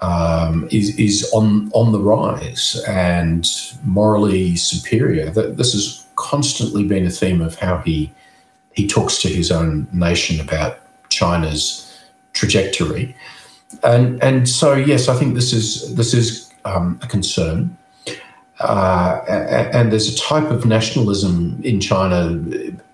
um, 0.00 0.68
is, 0.70 0.98
is 0.98 1.30
on, 1.32 1.70
on 1.72 1.92
the 1.92 2.00
rise 2.00 2.82
and 2.86 3.48
morally 3.84 4.56
superior. 4.56 5.30
This 5.30 5.72
has 5.72 6.06
constantly 6.16 6.84
been 6.84 7.06
a 7.06 7.10
theme 7.10 7.40
of 7.40 7.58
how 7.58 7.78
he, 7.78 8.12
he 8.72 8.86
talks 8.86 9.22
to 9.22 9.28
his 9.28 9.50
own 9.50 9.86
nation 9.92 10.40
about 10.40 10.80
China's 11.08 11.98
trajectory. 12.34 13.16
And, 13.82 14.22
and 14.22 14.48
so, 14.48 14.74
yes, 14.74 15.08
I 15.08 15.14
think 15.18 15.34
this 15.34 15.52
is, 15.52 15.94
this 15.94 16.12
is 16.12 16.52
um, 16.64 17.00
a 17.02 17.06
concern. 17.06 17.76
Uh, 18.58 19.22
and 19.28 19.92
there's 19.92 20.12
a 20.12 20.16
type 20.16 20.50
of 20.50 20.64
nationalism 20.64 21.60
in 21.62 21.78
China, 21.78 22.42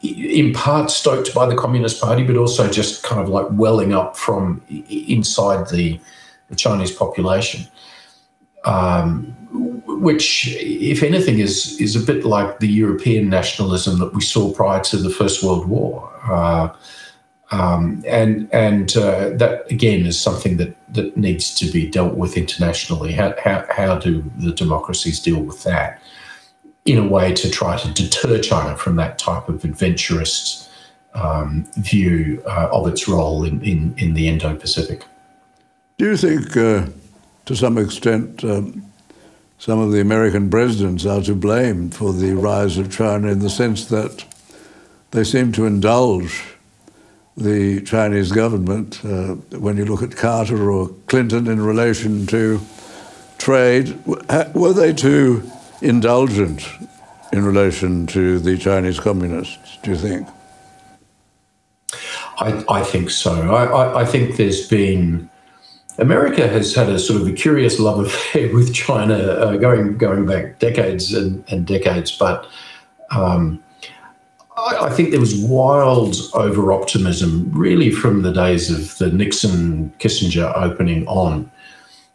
in 0.02 0.52
part 0.52 0.90
stoked 0.90 1.32
by 1.32 1.46
the 1.46 1.54
Communist 1.54 2.00
Party, 2.00 2.24
but 2.24 2.36
also 2.36 2.68
just 2.68 3.04
kind 3.04 3.20
of 3.20 3.28
like 3.28 3.46
welling 3.52 3.94
up 3.94 4.16
from 4.16 4.60
inside 4.68 5.68
the, 5.68 6.00
the 6.48 6.56
Chinese 6.56 6.90
population, 6.90 7.64
um, 8.64 9.24
which, 9.86 10.48
if 10.60 11.04
anything, 11.04 11.38
is 11.38 11.80
is 11.80 11.94
a 11.94 12.00
bit 12.00 12.24
like 12.24 12.58
the 12.58 12.68
European 12.68 13.28
nationalism 13.28 14.00
that 14.00 14.12
we 14.14 14.20
saw 14.20 14.52
prior 14.52 14.82
to 14.82 14.96
the 14.96 15.10
First 15.10 15.44
World 15.44 15.68
War. 15.68 16.10
Uh, 16.24 16.70
um, 17.52 18.02
and 18.08 18.48
and 18.52 18.96
uh, 18.96 19.28
that 19.36 19.70
again 19.70 20.06
is 20.06 20.18
something 20.18 20.56
that, 20.56 20.74
that 20.94 21.16
needs 21.16 21.54
to 21.56 21.70
be 21.70 21.88
dealt 21.88 22.14
with 22.14 22.36
internationally. 22.36 23.12
How, 23.12 23.34
how, 23.44 23.66
how 23.70 23.98
do 23.98 24.24
the 24.38 24.52
democracies 24.52 25.20
deal 25.20 25.40
with 25.40 25.62
that 25.64 26.00
in 26.86 26.98
a 26.98 27.06
way 27.06 27.32
to 27.34 27.50
try 27.50 27.76
to 27.76 27.92
deter 27.92 28.40
China 28.40 28.76
from 28.76 28.96
that 28.96 29.18
type 29.18 29.48
of 29.50 29.64
adventurous 29.64 30.70
um, 31.14 31.66
view 31.76 32.42
uh, 32.46 32.68
of 32.72 32.88
its 32.88 33.06
role 33.06 33.44
in, 33.44 33.62
in, 33.62 33.94
in 33.98 34.14
the 34.14 34.28
Indo 34.28 34.56
Pacific? 34.56 35.04
Do 35.98 36.06
you 36.06 36.16
think, 36.16 36.56
uh, 36.56 36.86
to 37.44 37.54
some 37.54 37.76
extent, 37.76 38.42
um, 38.44 38.82
some 39.58 39.78
of 39.78 39.92
the 39.92 40.00
American 40.00 40.50
presidents 40.50 41.04
are 41.04 41.20
to 41.22 41.34
blame 41.34 41.90
for 41.90 42.14
the 42.14 42.32
rise 42.32 42.78
of 42.78 42.90
China 42.90 43.28
in 43.28 43.40
the 43.40 43.50
sense 43.50 43.84
that 43.86 44.24
they 45.10 45.22
seem 45.22 45.52
to 45.52 45.66
indulge 45.66 46.42
the 47.36 47.80
Chinese 47.82 48.30
government, 48.32 49.04
uh, 49.04 49.34
when 49.58 49.76
you 49.76 49.84
look 49.84 50.02
at 50.02 50.16
Carter 50.16 50.70
or 50.70 50.88
Clinton 51.06 51.46
in 51.46 51.60
relation 51.60 52.26
to 52.26 52.60
trade, 53.38 53.98
were 54.54 54.72
they 54.72 54.92
too 54.92 55.42
indulgent 55.80 56.68
in 57.32 57.44
relation 57.44 58.06
to 58.06 58.38
the 58.38 58.58
Chinese 58.58 59.00
communists, 59.00 59.78
do 59.82 59.90
you 59.92 59.96
think? 59.96 60.28
I, 62.38 62.64
I 62.68 62.82
think 62.82 63.10
so. 63.10 63.54
I, 63.54 63.64
I, 63.64 64.00
I, 64.02 64.04
think 64.04 64.36
there's 64.36 64.68
been. 64.68 65.30
America 65.98 66.48
has 66.48 66.74
had 66.74 66.88
a 66.88 66.98
sort 66.98 67.20
of 67.20 67.28
a 67.28 67.32
curious 67.32 67.78
love 67.78 68.00
affair 68.00 68.52
with 68.54 68.74
China 68.74 69.14
uh, 69.14 69.56
going 69.56 69.96
going 69.96 70.26
back 70.26 70.58
decades 70.58 71.12
and, 71.14 71.44
and 71.48 71.66
decades, 71.66 72.16
but 72.16 72.48
um, 73.10 73.62
I, 74.56 74.90
think 74.90 75.10
there 75.10 75.20
was 75.20 75.34
wild 75.36 76.16
over 76.34 76.72
optimism, 76.72 77.50
really, 77.52 77.90
from 77.90 78.22
the 78.22 78.32
days 78.32 78.70
of 78.70 78.98
the 78.98 79.10
Nixon 79.10 79.92
Kissinger 79.98 80.52
opening 80.56 81.06
on, 81.06 81.50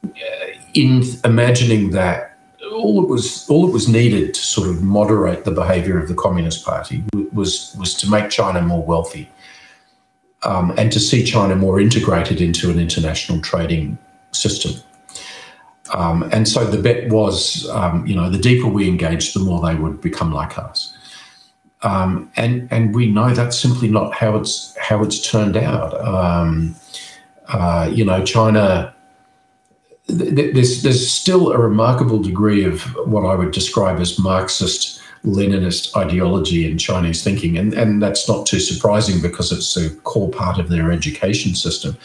uh, 0.05 0.09
in 0.73 1.03
imagining 1.23 1.91
that 1.91 2.37
all 2.71 3.03
it 3.03 3.09
was 3.09 3.49
all 3.49 3.67
it 3.67 3.73
was 3.73 3.87
needed 3.87 4.33
to 4.35 4.41
sort 4.41 4.69
of 4.69 4.83
moderate 4.83 5.45
the 5.45 5.51
behaviour 5.51 5.97
of 5.97 6.07
the 6.07 6.13
Communist 6.13 6.63
Party 6.63 7.03
was 7.33 7.75
was 7.79 7.93
to 7.95 8.09
make 8.09 8.29
China 8.29 8.61
more 8.61 8.83
wealthy, 8.83 9.29
um, 10.43 10.73
and 10.77 10.91
to 10.91 10.99
see 10.99 11.23
China 11.23 11.55
more 11.55 11.79
integrated 11.79 12.39
into 12.39 12.69
an 12.69 12.79
international 12.79 13.41
trading 13.41 13.97
system. 14.31 14.73
Um, 15.93 16.23
and 16.33 16.47
so 16.47 16.65
the 16.65 16.81
bet 16.81 17.09
was, 17.09 17.67
um, 17.69 18.05
you 18.05 18.13
know, 18.13 18.29
the 18.29 18.37
deeper 18.37 18.67
we 18.67 18.89
engaged, 18.89 19.33
the 19.33 19.39
more 19.39 19.61
they 19.61 19.75
would 19.75 20.01
become 20.01 20.33
like 20.33 20.57
us. 20.57 20.96
Um, 21.83 22.31
and 22.35 22.67
and 22.71 22.95
we 22.95 23.07
know 23.11 23.33
that's 23.33 23.59
simply 23.59 23.87
not 23.87 24.13
how 24.13 24.35
it's 24.35 24.75
how 24.77 25.03
it's 25.03 25.29
turned 25.29 25.57
out. 25.57 25.93
Um, 26.05 26.75
uh, 27.47 27.89
you 27.93 28.03
know, 28.03 28.23
China. 28.23 28.93
Th- 30.07 30.53
there's 30.53 30.83
there's 30.83 31.11
still 31.11 31.51
a 31.51 31.57
remarkable 31.57 32.19
degree 32.19 32.63
of 32.63 32.81
what 33.07 33.25
I 33.25 33.35
would 33.35 33.51
describe 33.51 33.99
as 33.99 34.17
Marxist 34.17 35.01
Leninist 35.25 35.95
ideology 35.95 36.69
in 36.69 36.77
Chinese 36.77 37.23
thinking, 37.23 37.57
and 37.57 37.73
and 37.73 38.01
that's 38.01 38.27
not 38.27 38.45
too 38.45 38.59
surprising 38.59 39.21
because 39.21 39.51
it's 39.51 39.75
a 39.77 39.93
core 39.97 40.29
part 40.29 40.57
of 40.59 40.69
their 40.69 40.91
education 40.91 41.53
system. 41.53 41.97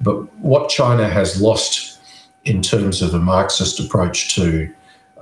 But 0.00 0.34
what 0.38 0.70
China 0.70 1.08
has 1.08 1.42
lost 1.42 2.00
in 2.44 2.62
terms 2.62 3.02
of 3.02 3.12
a 3.12 3.18
Marxist 3.18 3.80
approach 3.80 4.34
to 4.34 4.72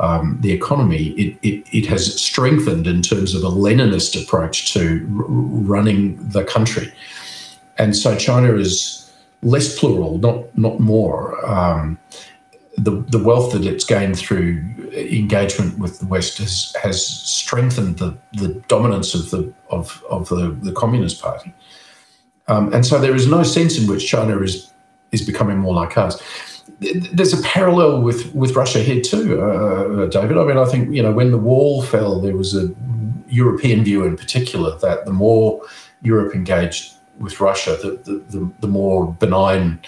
um, 0.01 0.39
the 0.41 0.53
economy, 0.53 1.09
it, 1.11 1.39
it, 1.43 1.67
it, 1.73 1.87
has 1.87 2.21
strengthened 2.21 2.87
in 2.87 3.03
terms 3.03 3.35
of 3.35 3.43
a 3.43 3.49
Leninist 3.49 4.21
approach 4.21 4.73
to 4.73 5.05
r- 5.17 5.25
running 5.27 6.17
the 6.29 6.45
country. 6.45 6.93
And 7.79 7.97
so 7.97 8.17
China 8.17 8.55
is 8.55 9.13
less 9.43 9.79
plural, 9.79 10.19
not, 10.19 10.57
not 10.57 10.79
more. 10.81 11.45
Um, 11.49 11.99
the, 12.77 13.05
the 13.09 13.23
wealth 13.23 13.53
that 13.53 13.65
it's 13.65 13.85
gained 13.85 14.19
through 14.19 14.65
engagement 14.93 15.79
with 15.79 15.99
the 15.99 16.07
West 16.07 16.39
has, 16.39 16.75
has 16.81 17.05
strengthened 17.05 17.99
the, 17.99 18.17
the 18.35 18.55
dominance 18.69 19.15
of 19.15 19.31
the, 19.31 19.53
of, 19.71 20.03
of 20.09 20.29
the, 20.29 20.57
the 20.63 20.73
Communist 20.73 21.21
Party. 21.21 21.53
Um, 22.47 22.73
and 22.73 22.87
so 22.87 23.01
there 23.01 23.15
is 23.15 23.27
no 23.27 23.43
sense 23.43 23.79
in 23.79 23.89
which 23.89 24.07
China 24.07 24.41
is, 24.41 24.73
is 25.11 25.23
becoming 25.23 25.59
more 25.59 25.75
like 25.75 25.99
us 25.99 26.23
there's 27.13 27.33
a 27.33 27.43
parallel 27.43 28.03
with, 28.03 28.35
with 28.35 28.55
Russia 28.55 28.79
here 28.81 29.01
too, 29.01 29.41
uh, 29.41 30.07
David. 30.07 30.39
I 30.39 30.45
mean, 30.45 30.59
I 30.59 30.65
think 30.65 30.95
you 30.95 31.03
know 31.03 31.13
when 31.13 31.31
the 31.31 31.39
wall 31.39 31.83
fell, 31.83 32.21
there 32.21 32.37
was 32.37 32.55
a 32.55 32.73
European 33.29 33.85
view 33.85 34.05
in 34.05 34.17
particular 34.17 34.79
that 34.79 35.05
the 35.05 35.13
more 35.13 35.63
Europe 36.03 36.35
engaged 36.35 36.95
with 37.19 37.41
Russia, 37.41 37.77
the 37.83 37.91
the, 38.05 38.39
the, 38.39 38.53
the 38.61 38.69
more 38.69 39.13
benign 39.15 39.81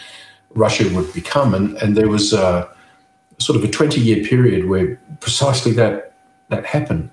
Russia 0.54 0.88
would 0.94 1.12
become, 1.12 1.54
and 1.54 1.76
and 1.78 1.96
there 1.96 2.08
was 2.08 2.32
a 2.32 2.68
sort 3.38 3.56
of 3.56 3.64
a 3.64 3.68
20 3.68 4.00
year 4.00 4.24
period 4.24 4.68
where 4.68 5.00
precisely 5.20 5.72
that 5.72 6.12
that 6.48 6.66
happened. 6.66 7.10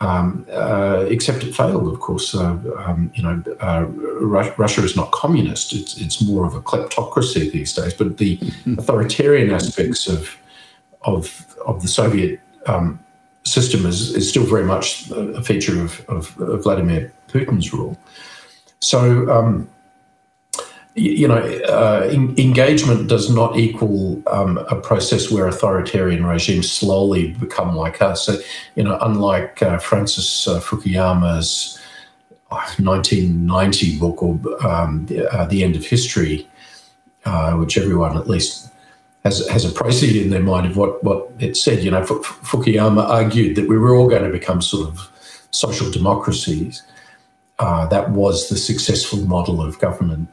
Um, 0.00 0.44
uh, 0.50 1.06
except 1.08 1.44
it 1.44 1.54
failed, 1.54 1.88
of 1.88 2.00
course. 2.00 2.34
Uh, 2.34 2.58
um, 2.84 3.10
you 3.14 3.22
know, 3.22 3.42
uh, 3.60 3.84
Russia 4.58 4.82
is 4.82 4.96
not 4.96 5.12
communist; 5.12 5.72
it's 5.72 5.96
it's 5.98 6.20
more 6.20 6.44
of 6.44 6.54
a 6.54 6.60
kleptocracy 6.60 7.50
these 7.50 7.72
days. 7.72 7.94
But 7.94 8.18
the 8.18 8.36
mm-hmm. 8.38 8.78
authoritarian 8.78 9.50
aspects 9.52 10.08
of 10.08 10.36
of 11.02 11.56
of 11.64 11.80
the 11.82 11.88
Soviet 11.88 12.40
um, 12.66 12.98
system 13.44 13.86
is, 13.86 14.14
is 14.14 14.28
still 14.28 14.44
very 14.44 14.64
much 14.64 15.10
a 15.10 15.42
feature 15.42 15.80
of, 15.82 16.04
of, 16.08 16.38
of 16.40 16.62
Vladimir 16.64 17.12
Putin's 17.28 17.72
rule. 17.72 17.98
So 18.80 19.30
um, 19.30 19.68
you 20.94 21.26
know, 21.26 21.38
uh, 21.38 22.08
in, 22.10 22.38
engagement 22.38 23.08
does 23.08 23.28
not 23.28 23.58
equal 23.58 24.22
um, 24.28 24.58
a 24.58 24.76
process 24.76 25.30
where 25.30 25.48
authoritarian 25.48 26.24
regimes 26.24 26.70
slowly 26.70 27.32
become 27.32 27.74
like 27.74 28.00
us. 28.00 28.24
So, 28.26 28.38
you 28.76 28.84
know, 28.84 28.96
unlike 29.00 29.60
uh, 29.60 29.78
Francis 29.78 30.46
uh, 30.46 30.60
Fukuyama's 30.60 31.80
1990 32.48 33.96
uh, 33.96 33.98
book 33.98 34.22
or 34.22 34.66
um, 34.66 35.06
the, 35.06 35.28
uh, 35.32 35.46
the, 35.46 35.64
End 35.64 35.74
of 35.74 35.84
History, 35.84 36.48
uh, 37.24 37.54
which 37.54 37.76
everyone 37.76 38.16
at 38.16 38.28
least 38.28 38.70
has 39.24 39.48
has 39.48 39.64
a 39.64 39.72
proceed 39.72 40.22
in 40.22 40.30
their 40.30 40.42
mind 40.42 40.66
of 40.66 40.76
what 40.76 41.02
what 41.02 41.28
it 41.40 41.56
said. 41.56 41.82
You 41.82 41.90
know, 41.90 42.02
F- 42.02 42.08
Fukuyama 42.08 43.02
argued 43.02 43.56
that 43.56 43.68
we 43.68 43.78
were 43.78 43.96
all 43.96 44.08
going 44.08 44.22
to 44.22 44.30
become 44.30 44.62
sort 44.62 44.88
of 44.88 45.10
social 45.50 45.90
democracies. 45.90 46.84
that 47.58 48.10
was 48.10 48.48
the 48.48 48.56
successful 48.56 49.20
model 49.26 49.60
of 49.60 49.78
government 49.80 50.28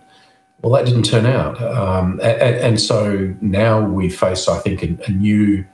well, 0.62 0.74
that 0.74 0.86
didn't 0.86 1.04
turn 1.04 1.26
out. 1.26 1.62
Um, 1.62 2.20
and, 2.22 2.58
and, 2.58 2.82
so 2.82 3.34
now 3.42 3.82
we 3.82 4.10
face, 4.10 4.48
I 4.48 4.60
think, 4.60 4.84
a, 4.84 4.98
a, 5.08 5.12
new 5.12 5.66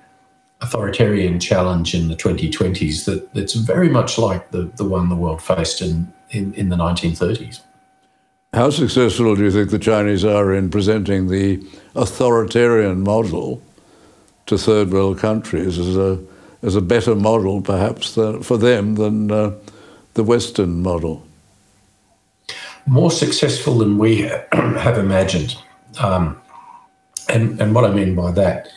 authoritarian 0.61 1.39
challenge 1.39 1.93
in 1.93 2.07
the 2.07 2.15
2020s 2.15 3.05
that, 3.05 3.33
that's 3.33 3.53
very 3.53 3.89
much 3.89 4.17
like 4.17 4.51
the, 4.51 4.71
the 4.77 4.85
one 4.85 5.09
the 5.09 5.15
world 5.15 5.41
faced 5.41 5.81
in, 5.81 6.11
in, 6.29 6.53
in 6.53 6.69
the 6.69 6.77
1930s. 6.77 7.61
How 8.53 8.69
successful 8.69 9.35
do 9.35 9.43
you 9.43 9.51
think 9.51 9.71
the 9.71 9.79
Chinese 9.79 10.23
are 10.23 10.53
in 10.53 10.69
presenting 10.69 11.27
the 11.27 11.61
authoritarian 11.95 13.01
model 13.01 13.61
to 14.45 14.57
third 14.57 14.91
world 14.91 15.19
countries 15.19 15.77
as 15.77 15.97
a 15.97 16.19
as 16.63 16.75
a 16.75 16.81
better 16.81 17.15
model, 17.15 17.61
perhaps, 17.61 18.15
for 18.15 18.57
them 18.57 18.95
than 18.95 19.31
uh, 19.31 19.53
the 20.15 20.23
Western 20.23 20.81
model. 20.81 21.26
More 22.87 23.11
successful 23.11 23.77
than 23.77 23.97
we 23.97 24.21
have 24.53 24.97
imagined. 24.97 25.55
Um, 25.99 26.41
and, 27.29 27.59
and 27.61 27.75
what 27.75 27.83
I 27.83 27.93
mean 27.93 28.15
by 28.15 28.31
that, 28.31 28.69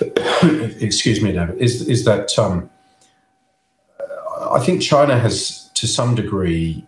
excuse 0.80 1.20
me, 1.20 1.32
David, 1.32 1.58
is, 1.58 1.88
is 1.88 2.04
that 2.04 2.38
um, 2.38 2.70
I 4.50 4.60
think 4.60 4.80
China 4.80 5.18
has, 5.18 5.70
to 5.74 5.86
some 5.86 6.14
degree, 6.14 6.86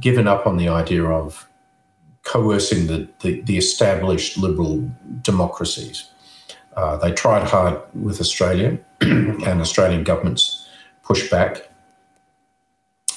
given 0.00 0.26
up 0.26 0.46
on 0.46 0.56
the 0.56 0.68
idea 0.68 1.04
of 1.04 1.48
coercing 2.24 2.86
the, 2.86 3.08
the, 3.20 3.40
the 3.42 3.58
established 3.58 4.38
liberal 4.38 4.90
democracies. 5.22 6.08
Uh, 6.76 6.96
they 6.96 7.12
tried 7.12 7.46
hard 7.46 7.80
with 7.94 8.20
Australia, 8.20 8.78
and 9.00 9.60
Australian 9.60 10.04
governments 10.04 10.66
pushed 11.02 11.30
back. 11.30 11.68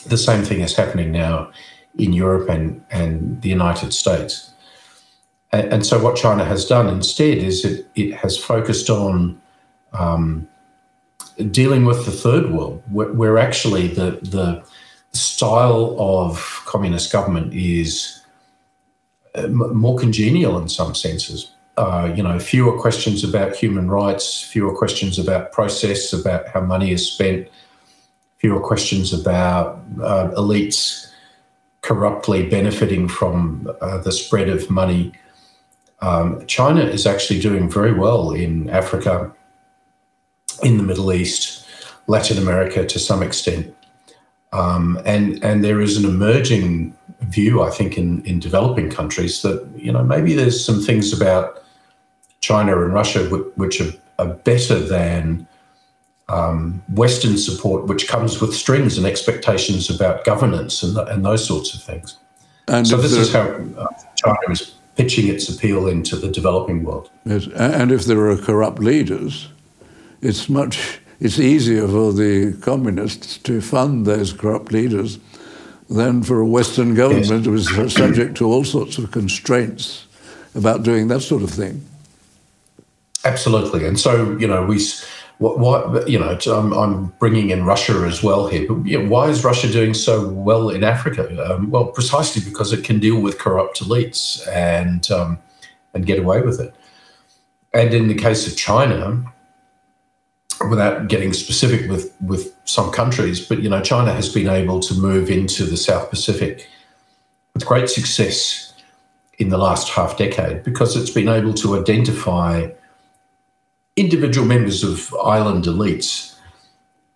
The 0.08 0.18
same 0.18 0.44
thing 0.44 0.62
is 0.62 0.76
happening 0.76 1.12
now 1.12 1.52
in 1.98 2.14
Europe 2.14 2.50
and, 2.50 2.84
and 2.92 3.42
the 3.42 3.50
United 3.50 3.94
States. 3.94 4.52
And, 5.52 5.74
and 5.74 5.86
so, 5.86 6.02
what 6.02 6.16
China 6.16 6.46
has 6.46 6.66
done 6.66 6.88
instead 6.88 7.38
is 7.38 7.66
it, 7.66 7.88
it 7.96 8.14
has 8.16 8.38
focused 8.38 8.90
on 8.90 9.42
um, 9.94 10.48
dealing 11.52 11.86
with 11.86 12.06
the 12.06 12.12
third 12.12 12.52
world, 12.52 12.84
where, 12.92 13.12
where 13.14 13.38
actually 13.38 13.88
the, 13.88 14.20
the 14.22 14.64
style 15.14 15.96
of 16.00 16.64
communist 16.66 17.12
government 17.12 17.54
is 17.54 18.22
uh, 19.36 19.48
more 19.48 19.98
congenial 19.98 20.58
in 20.58 20.70
some 20.70 20.96
senses. 20.96 21.52
Uh, 21.78 22.12
you 22.16 22.24
know, 22.24 22.40
fewer 22.40 22.80
questions 22.80 23.24
about 23.24 23.54
human 23.54 23.90
rights, 23.90 24.42
fewer 24.42 24.74
questions 24.74 25.20
about 25.20 25.52
process, 25.52 26.14
about 26.14 26.48
how 26.48 26.62
money 26.62 26.92
is 26.92 27.12
spent, 27.12 27.50
fewer 28.38 28.62
questions 28.62 29.12
about 29.12 29.84
uh, 30.02 30.30
elites 30.38 31.12
corruptly 31.86 32.50
benefiting 32.50 33.08
from 33.08 33.70
uh, 33.80 34.00
the 34.00 34.12
spread 34.12 34.50
of 34.50 34.70
money. 34.72 35.12
Um, 36.02 36.46
China 36.48 36.82
is 36.82 37.06
actually 37.06 37.40
doing 37.40 37.70
very 37.70 37.94
well 37.94 38.32
in 38.32 38.70
Africa, 38.72 39.32
in 40.64 40.78
the 40.78 40.84
Middle 40.84 41.14
East, 41.14 41.68
Latin 42.08 42.38
America 42.40 42.86
to 42.86 43.00
some 43.00 43.22
extent. 43.22 43.74
Um, 44.52 45.00
and, 45.06 45.44
and 45.44 45.64
there 45.64 45.80
is 45.80 45.98
an 45.98 46.06
emerging 46.06 46.96
view, 47.22 47.62
I 47.62 47.70
think, 47.70 47.98
in, 47.98 48.26
in 48.26 48.40
developing 48.40 48.90
countries 48.90 49.42
that, 49.44 49.68
you 49.76 49.92
know, 49.92 50.04
maybe 50.04 50.34
there's 50.34 50.66
some 50.66 50.82
things 50.82 51.14
about 51.14 51.64
China 52.42 52.84
and 52.84 52.94
Russia, 52.94 53.22
which 53.56 53.80
are, 53.80 53.94
are 54.18 54.34
better 54.34 54.80
than 54.80 55.48
um, 56.30 56.82
Western 56.90 57.38
support, 57.38 57.86
which 57.86 58.08
comes 58.08 58.42
with 58.42 58.54
strings 58.54 58.98
and 58.98 59.06
expectations 59.06 59.90
about 59.90 60.24
governance 60.26 60.82
and, 60.82 60.98
and 60.98 61.26
those 61.26 61.46
sorts 61.46 61.74
of 61.74 61.84
things. 61.84 62.18
And 62.68 62.88
so 62.88 62.98
this 62.98 63.14
is 63.14 63.32
how 63.32 63.42
uh, 63.42 63.88
China 64.16 64.40
is 64.50 64.74
pitching 64.96 65.28
its 65.28 65.50
appeal 65.50 65.88
into 65.88 66.16
the 66.16 66.30
developing 66.30 66.84
world. 66.84 67.10
Yes, 67.26 67.48
and 67.56 67.92
if 67.92 68.06
there 68.06 68.30
are 68.30 68.38
corrupt 68.38 68.80
leaders, 68.80 69.50
it's 70.22 70.50
much 70.50 71.00
it's 71.20 71.40
easier 71.40 71.88
for 71.88 72.12
the 72.12 72.54
communists 72.62 73.38
to 73.40 73.62
fund 73.62 74.06
those 74.06 74.34
corrupt 74.34 74.72
leaders 74.72 75.20
than 75.90 76.24
for 76.24 76.42
a 76.42 76.46
Western 76.46 76.96
government 76.96 77.46
yes. 77.46 77.46
who 77.46 77.54
is 77.54 77.94
subject 77.94 78.36
to 78.38 78.46
all 78.46 78.64
sorts 78.64 78.98
of 78.98 79.12
constraints 79.12 80.08
about 80.56 80.84
doing 80.84 81.08
that 81.10 81.22
sort 81.22 81.44
of 81.44 81.52
thing. 81.52 81.86
Absolutely, 83.24 83.86
and 83.86 84.00
so 84.00 84.38
you 84.38 84.48
know 84.48 84.66
we. 84.66 84.80
What, 85.38 85.60
what 85.60 86.10
you 86.10 86.18
know, 86.18 86.38
I'm, 86.48 86.72
I'm, 86.74 87.08
bringing 87.20 87.50
in 87.50 87.66
Russia 87.66 88.06
as 88.08 88.24
well 88.24 88.48
here. 88.48 88.66
But 88.68 88.86
you 88.86 89.02
know, 89.02 89.10
why 89.10 89.28
is 89.28 89.44
Russia 89.44 89.70
doing 89.70 89.94
so 89.94 90.30
well 90.30 90.70
in 90.70 90.84
Africa? 90.84 91.54
Um, 91.54 91.70
well, 91.70 91.88
precisely 91.88 92.42
because 92.50 92.72
it 92.72 92.86
can 92.86 93.00
deal 93.00 93.20
with 93.20 93.38
corrupt 93.38 93.82
elites 93.82 94.48
and 94.48 95.10
um, 95.12 95.40
and 95.94 96.06
get 96.06 96.20
away 96.20 96.42
with 96.42 96.62
it. 96.62 96.74
And 97.74 97.94
in 97.94 98.08
the 98.08 98.16
case 98.16 98.48
of 98.48 98.56
China, 98.56 99.26
without 100.70 101.10
getting 101.10 101.34
specific 101.34 101.90
with 101.90 102.16
with 102.22 102.56
some 102.64 102.92
countries, 102.92 103.46
but 103.46 103.62
you 103.62 103.70
know, 103.70 103.82
China 103.82 104.14
has 104.14 104.30
been 104.34 104.48
able 104.48 104.80
to 104.80 104.94
move 104.94 105.30
into 105.30 105.66
the 105.66 105.78
South 105.78 106.10
Pacific 106.10 106.70
with 107.54 107.66
great 107.66 107.90
success 107.90 108.74
in 109.38 109.50
the 109.50 109.58
last 109.58 109.90
half 109.90 110.18
decade 110.18 110.64
because 110.64 110.96
it's 110.96 111.10
been 111.10 111.28
able 111.28 111.54
to 111.54 111.78
identify 111.80 112.70
individual 113.96 114.46
members 114.46 114.84
of 114.84 115.14
island 115.24 115.66
elites 115.66 116.36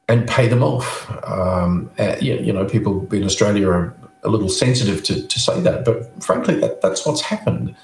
and 0.08 0.28
pay 0.28 0.48
them 0.48 0.64
off. 0.64 1.10
Um, 1.24 1.92
uh, 2.00 2.16
you, 2.20 2.52
know, 2.52 2.66
people 2.66 3.08
in 3.14 3.24
Australia 3.24 3.70
are 3.70 3.96
a 4.24 4.30
little 4.30 4.50
sensitive 4.50 5.04
to, 5.04 5.26
to 5.26 5.40
say 5.40 5.62
that, 5.62 5.86
but 5.86 6.24
frankly, 6.24 6.60
that, 6.60 6.82
that's 6.82 7.06
what's 7.06 7.22
happened. 7.22 7.76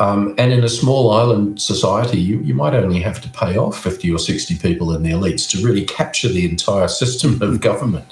Um, 0.00 0.34
and 0.38 0.52
in 0.52 0.62
a 0.62 0.68
small 0.68 1.10
island 1.10 1.60
society, 1.60 2.20
you, 2.20 2.38
you 2.40 2.54
might 2.54 2.74
only 2.74 3.00
have 3.00 3.20
to 3.22 3.28
pay 3.30 3.56
off 3.56 3.82
50 3.82 4.12
or 4.12 4.18
60 4.18 4.56
people 4.58 4.94
in 4.94 5.02
the 5.02 5.10
elites 5.10 5.50
to 5.50 5.66
really 5.66 5.84
capture 5.84 6.28
the 6.28 6.48
entire 6.48 6.86
system 6.86 7.42
of 7.42 7.60
government. 7.70 8.06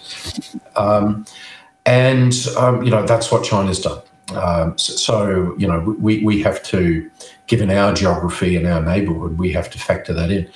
Um, 0.75 1.27
and, 1.85 2.35
um, 2.57 2.83
you 2.83 2.91
know, 2.91 3.07
that's 3.07 3.31
what 3.31 3.45
China's 3.45 3.81
done. 3.81 4.03
Um, 4.35 4.77
so, 4.77 4.97
so, 4.97 5.57
you 5.59 5.69
know, 5.69 5.79
we, 6.01 6.25
we 6.25 6.43
have 6.43 6.61
to, 6.65 7.09
given 7.47 7.71
our 7.71 7.95
geography 7.95 8.57
and 8.57 8.67
our 8.67 8.83
neighborhood, 8.83 9.39
we 9.39 9.53
have 9.53 9.71
to 9.71 9.79
factor 9.79 10.13
that 10.13 10.31
in. 10.31 10.51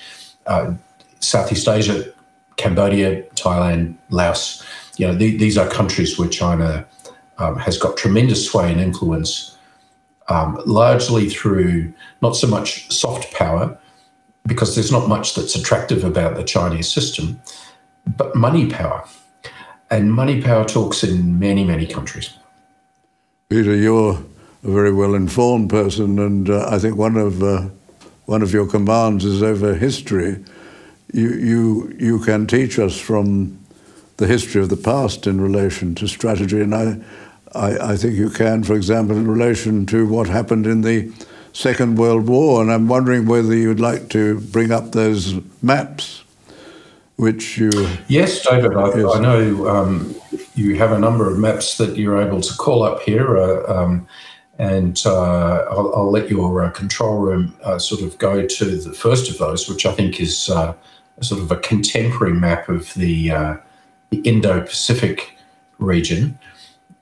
Uh, 0.46 0.74
Southeast 1.20 1.68
Asia, 1.68 2.04
Cambodia, 2.56 3.22
Thailand, 3.34 3.96
Laos, 4.10 4.64
you 4.96 5.06
know, 5.06 5.14
the, 5.14 5.36
these 5.36 5.56
are 5.56 5.68
countries 5.68 6.18
where 6.18 6.28
China 6.28 6.86
um, 7.38 7.56
has 7.56 7.78
got 7.78 7.96
tremendous 7.96 8.46
sway 8.50 8.70
and 8.70 8.80
influence 8.80 9.56
um, 10.28 10.60
largely 10.66 11.28
through 11.28 11.92
not 12.22 12.36
so 12.36 12.46
much 12.46 12.90
soft 12.92 13.32
power, 13.32 13.78
because 14.46 14.74
there's 14.74 14.92
not 14.92 15.08
much 15.08 15.34
that's 15.34 15.54
attractive 15.54 16.04
about 16.04 16.36
the 16.36 16.44
Chinese 16.44 16.90
system, 16.90 17.40
but 18.16 18.34
money 18.34 18.68
power. 18.68 19.06
And 19.90 20.12
money 20.12 20.40
power 20.40 20.64
talks 20.64 21.02
in 21.02 21.38
many, 21.38 21.64
many 21.64 21.86
countries. 21.86 22.30
Peter, 23.48 23.74
you're 23.74 24.18
a 24.62 24.70
very 24.70 24.92
well 24.92 25.14
informed 25.14 25.70
person, 25.70 26.18
and 26.18 26.50
uh, 26.50 26.68
I 26.68 26.78
think 26.78 26.96
one 26.96 27.16
of, 27.16 27.42
uh, 27.42 27.68
one 28.26 28.42
of 28.42 28.52
your 28.52 28.66
commands 28.66 29.24
is 29.24 29.42
over 29.42 29.74
history. 29.74 30.44
You, 31.12 31.30
you, 31.30 31.96
you 31.98 32.18
can 32.20 32.46
teach 32.46 32.78
us 32.78 32.98
from 32.98 33.58
the 34.18 34.26
history 34.26 34.60
of 34.60 34.68
the 34.68 34.76
past 34.76 35.26
in 35.26 35.40
relation 35.40 35.94
to 35.96 36.06
strategy, 36.06 36.60
and 36.60 36.74
I, 36.74 37.00
I, 37.54 37.92
I, 37.92 37.96
think 37.96 38.14
you 38.14 38.30
can, 38.30 38.62
for 38.62 38.74
example, 38.74 39.16
in 39.16 39.26
relation 39.26 39.86
to 39.86 40.06
what 40.06 40.28
happened 40.28 40.66
in 40.66 40.82
the 40.82 41.10
Second 41.52 41.98
World 41.98 42.28
War. 42.28 42.62
And 42.62 42.70
I'm 42.70 42.86
wondering 42.86 43.26
whether 43.26 43.54
you'd 43.54 43.80
like 43.80 44.08
to 44.10 44.40
bring 44.40 44.70
up 44.70 44.92
those 44.92 45.34
maps, 45.62 46.22
which 47.16 47.58
you. 47.58 47.70
Yes, 48.08 48.46
David, 48.46 48.76
I, 48.76 48.94
yes. 48.94 49.16
I 49.16 49.20
know 49.20 49.68
um, 49.68 50.14
you 50.54 50.76
have 50.76 50.92
a 50.92 50.98
number 50.98 51.28
of 51.30 51.38
maps 51.38 51.76
that 51.78 51.96
you're 51.96 52.20
able 52.20 52.40
to 52.40 52.54
call 52.54 52.82
up 52.82 53.00
here. 53.02 53.36
Uh, 53.36 53.64
um, 53.66 54.06
and 54.60 55.02
uh, 55.06 55.64
I'll, 55.70 55.90
I'll, 55.94 56.10
let 56.10 56.28
your 56.28 56.62
uh, 56.62 56.70
control 56.70 57.16
room 57.16 57.56
uh, 57.62 57.78
sort 57.78 58.02
of 58.02 58.18
go 58.18 58.44
to 58.46 58.64
the 58.76 58.92
first 58.92 59.30
of 59.30 59.38
those, 59.38 59.66
which 59.70 59.86
I 59.86 59.92
think 59.92 60.20
is 60.20 60.50
uh, 60.50 60.74
sort 61.22 61.40
of 61.40 61.50
a 61.50 61.56
contemporary 61.56 62.34
map 62.34 62.68
of 62.68 62.92
the, 62.92 63.30
uh, 63.30 63.56
the 64.10 64.18
Indo 64.18 64.60
Pacific 64.60 65.34
region. 65.78 66.38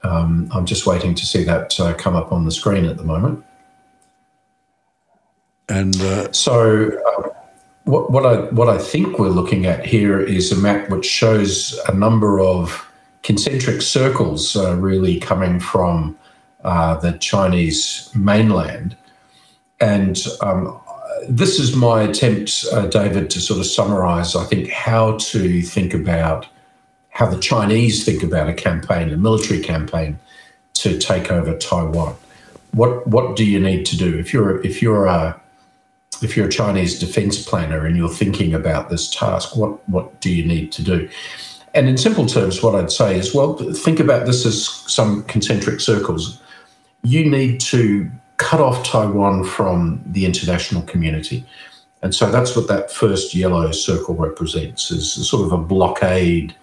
Um, 0.04 0.48
I'm 0.52 0.66
just 0.66 0.86
waiting 0.86 1.16
to 1.16 1.26
see 1.26 1.42
that 1.44 1.80
uh, 1.80 1.94
come 1.94 2.14
up 2.14 2.30
on 2.30 2.44
the 2.44 2.52
screen 2.52 2.84
at 2.84 2.96
the 2.96 3.02
moment. 3.02 3.44
And 5.68 6.00
uh, 6.00 6.30
so, 6.30 6.92
uh, 6.92 7.28
what, 7.86 8.12
what, 8.12 8.24
I 8.24 8.36
what 8.52 8.68
I 8.68 8.78
think 8.78 9.18
we're 9.18 9.30
looking 9.30 9.66
at 9.66 9.84
here 9.84 10.20
is 10.20 10.52
a 10.52 10.56
map 10.56 10.90
which 10.90 11.06
shows 11.06 11.76
a 11.88 11.92
number 11.92 12.38
of 12.38 12.86
concentric 13.24 13.82
circles, 13.82 14.54
uh, 14.54 14.76
really 14.76 15.18
coming 15.18 15.58
from 15.58 16.16
uh, 16.64 16.96
the 16.96 17.12
Chinese 17.12 18.10
mainland, 18.14 18.96
and 19.80 20.18
um, 20.40 20.80
this 21.28 21.58
is 21.58 21.74
my 21.74 22.02
attempt, 22.02 22.64
uh, 22.72 22.86
David, 22.86 23.30
to 23.30 23.40
sort 23.40 23.60
of 23.60 23.66
summarize. 23.66 24.36
I 24.36 24.44
think 24.44 24.70
how 24.70 25.16
to 25.18 25.62
think 25.62 25.94
about 25.94 26.46
how 27.10 27.26
the 27.26 27.38
Chinese 27.38 28.04
think 28.04 28.22
about 28.22 28.48
a 28.48 28.54
campaign, 28.54 29.10
a 29.10 29.16
military 29.16 29.60
campaign, 29.60 30.18
to 30.74 30.98
take 30.98 31.32
over 31.32 31.56
Taiwan. 31.56 32.14
What 32.72 33.06
what 33.06 33.36
do 33.36 33.44
you 33.44 33.58
need 33.58 33.86
to 33.86 33.96
do 33.96 34.18
if 34.18 34.32
you're 34.32 34.64
if 34.64 34.80
you're 34.82 35.06
a 35.06 35.40
if 36.22 36.36
you're 36.36 36.46
a 36.46 36.50
Chinese 36.50 36.98
defense 36.98 37.42
planner 37.42 37.86
and 37.86 37.96
you're 37.96 38.08
thinking 38.08 38.54
about 38.54 38.88
this 38.88 39.10
task? 39.14 39.56
What 39.56 39.88
what 39.88 40.20
do 40.20 40.30
you 40.30 40.44
need 40.44 40.70
to 40.72 40.82
do? 40.82 41.08
And 41.74 41.88
in 41.88 41.98
simple 41.98 42.26
terms, 42.26 42.62
what 42.62 42.74
I'd 42.74 42.90
say 42.90 43.18
is, 43.18 43.34
well, 43.34 43.54
think 43.56 44.00
about 44.00 44.26
this 44.26 44.46
as 44.46 44.66
some 44.66 45.22
concentric 45.24 45.80
circles. 45.80 46.40
You 47.02 47.28
need 47.28 47.60
to 47.60 48.10
cut 48.38 48.60
off 48.60 48.84
Taiwan 48.84 49.44
from 49.44 50.00
the 50.06 50.24
international 50.24 50.82
community. 50.82 51.44
And 52.02 52.14
so 52.14 52.30
that's 52.30 52.54
what 52.56 52.68
that 52.68 52.90
first 52.90 53.34
yellow 53.34 53.72
circle 53.72 54.14
represents 54.14 54.90
is 54.90 55.28
sort 55.28 55.44
of 55.44 55.52
a 55.52 55.58
blockade, 55.58 56.54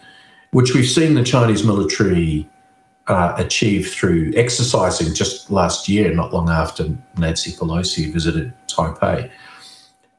which 0.51 0.73
we've 0.73 0.87
seen 0.87 1.13
the 1.13 1.23
Chinese 1.23 1.63
military 1.63 2.47
uh, 3.07 3.33
achieve 3.37 3.91
through 3.91 4.31
exercising 4.35 5.13
just 5.13 5.51
last 5.51 5.89
year, 5.89 6.13
not 6.13 6.33
long 6.33 6.49
after 6.49 6.87
Nancy 7.17 7.51
Pelosi 7.51 8.11
visited 8.11 8.53
Taipei. 8.67 9.29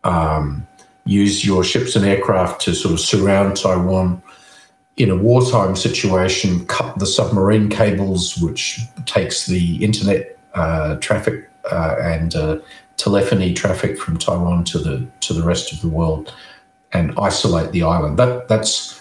Um, 0.05 0.67
use 1.05 1.45
your 1.45 1.65
ships 1.65 1.97
and 1.97 2.05
aircraft 2.05 2.61
to 2.63 2.75
sort 2.75 2.93
of 2.93 3.01
surround 3.01 3.57
Taiwan 3.57 4.23
in 4.97 5.11
a 5.11 5.17
wartime 5.17 5.77
situation, 5.77 6.65
cut 6.67 6.99
the 6.99 7.07
submarine 7.07 7.69
cables, 7.69 8.39
which 8.39 8.81
takes 9.05 9.47
the 9.47 9.85
internet 9.85 10.39
uh, 10.55 10.97
traffic 10.97 11.51
uh, 11.71 11.97
and 12.01 12.35
uh, 12.35 12.59
telephony 12.97 13.53
traffic 13.53 13.99
from 13.99 14.17
Taiwan 14.17 14.65
to 14.65 14.79
the 14.79 15.07
to 15.21 15.35
the 15.35 15.43
rest 15.43 15.73
of 15.73 15.81
the 15.83 15.89
world, 15.89 16.35
and 16.93 17.13
isolate 17.19 17.73
the 17.73 17.83
island. 17.83 18.19
That 18.19 18.49
that's 18.49 19.01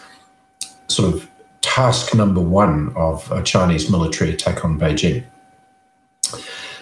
sort 0.87 1.13
of 1.13 1.29
task 1.61 2.13
number 2.13 2.41
one 2.41 2.93
of 2.95 3.31
a 3.31 3.41
Chinese 3.41 3.89
military 3.89 4.31
attack 4.31 4.65
on 4.65 4.77
Beijing. 4.77 5.23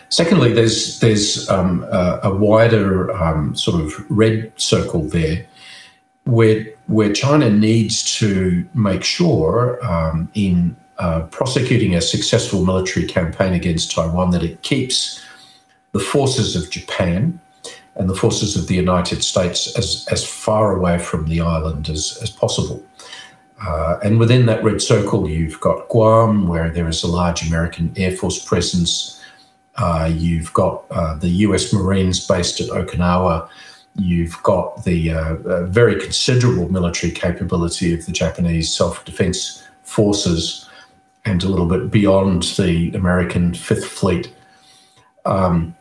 Secondly, 0.09 0.53
there's 0.53 0.99
there's 0.99 1.49
um, 1.49 1.83
a, 1.85 2.19
a, 2.23 2.35
wider 2.35 3.11
um, 3.11 3.55
sort 3.55 3.81
of 3.81 4.05
red 4.11 4.51
circle 4.57 5.03
there, 5.07 5.45
where 6.25 6.65
where 6.87 7.11
China 7.13 7.49
needs 7.49 8.17
to 8.17 8.65
make 8.73 9.03
sure 9.03 9.83
um, 9.85 10.29
in 10.33 10.75
uh, 10.99 11.21
prosecuting 11.31 11.95
a 11.95 12.01
successful 12.01 12.65
military 12.65 13.05
campaign 13.07 13.53
against 13.53 13.91
Taiwan 13.91 14.31
that 14.31 14.43
it 14.43 14.61
keeps 14.61 15.21
the 15.91 15.99
forces 15.99 16.55
of 16.55 16.69
Japan 16.69 17.39
and 17.95 18.09
the 18.09 18.15
forces 18.15 18.55
of 18.55 18.67
the 18.67 18.75
United 18.75 19.23
States 19.23 19.77
as 19.77 20.07
as 20.11 20.25
far 20.25 20.75
away 20.75 20.97
from 20.97 21.27
the 21.27 21.41
island 21.41 21.89
as 21.89 22.17
as 22.21 22.29
possible. 22.29 22.83
Uh, 23.65 23.97
and 24.03 24.19
within 24.19 24.45
that 24.45 24.63
red 24.63 24.81
circle, 24.81 25.29
you've 25.29 25.59
got 25.61 25.87
Guam, 25.87 26.47
where 26.47 26.69
there 26.69 26.87
is 26.89 27.01
a 27.03 27.07
large 27.07 27.47
American 27.47 27.93
Air 27.95 28.11
Force 28.11 28.43
presence. 28.43 29.21
Uh, 29.75 30.11
you've 30.13 30.53
got 30.53 30.83
uh, 30.91 31.15
the 31.15 31.29
US 31.47 31.71
Marines 31.71 32.25
based 32.27 32.59
at 32.59 32.67
Okinawa. 32.67 33.47
You've 33.95 34.41
got 34.43 34.83
the 34.85 35.11
uh, 35.11 35.35
uh, 35.35 35.65
very 35.65 35.99
considerable 35.99 36.71
military 36.71 37.11
capability 37.11 37.93
of 37.93 38.05
the 38.05 38.11
Japanese 38.11 38.73
self 38.73 39.05
defense 39.05 39.63
forces 39.83 40.67
and 41.25 41.43
a 41.43 41.47
little 41.47 41.67
bit 41.67 41.91
beyond 41.91 42.43
the 42.57 42.91
American 42.93 43.53
Fifth 43.53 43.85
Fleet. 43.85 44.33
Um, 45.25 45.75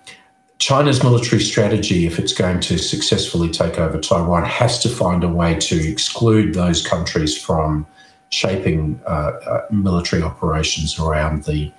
China's 0.58 1.02
military 1.02 1.42
strategy, 1.42 2.06
if 2.06 2.18
it's 2.20 2.32
going 2.32 2.60
to 2.60 2.78
successfully 2.78 3.50
take 3.50 3.78
over 3.78 3.98
Taiwan, 3.98 4.44
has 4.44 4.78
to 4.80 4.88
find 4.88 5.24
a 5.24 5.28
way 5.28 5.58
to 5.58 5.90
exclude 5.90 6.54
those 6.54 6.86
countries 6.86 7.36
from 7.36 7.84
shaping 8.28 9.00
uh, 9.06 9.32
uh, 9.46 9.66
military 9.70 10.22
operations 10.22 10.98
around 10.98 11.44
the, 11.44 11.72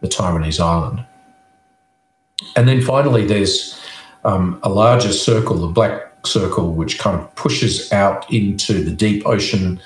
the 0.00 0.08
Taiwanese 0.08 0.58
island. 0.58 1.04
And 2.56 2.66
then 2.66 2.80
finally, 2.80 3.26
there's 3.26 3.79
um, 4.24 4.60
a 4.62 4.68
larger 4.68 5.12
circle, 5.12 5.56
the 5.56 5.66
black 5.66 6.10
circle, 6.26 6.72
which 6.72 6.98
kind 6.98 7.18
of 7.18 7.34
pushes 7.34 7.92
out 7.92 8.30
into 8.32 8.84
the 8.84 8.90
deep 8.90 9.26
ocean 9.26 9.80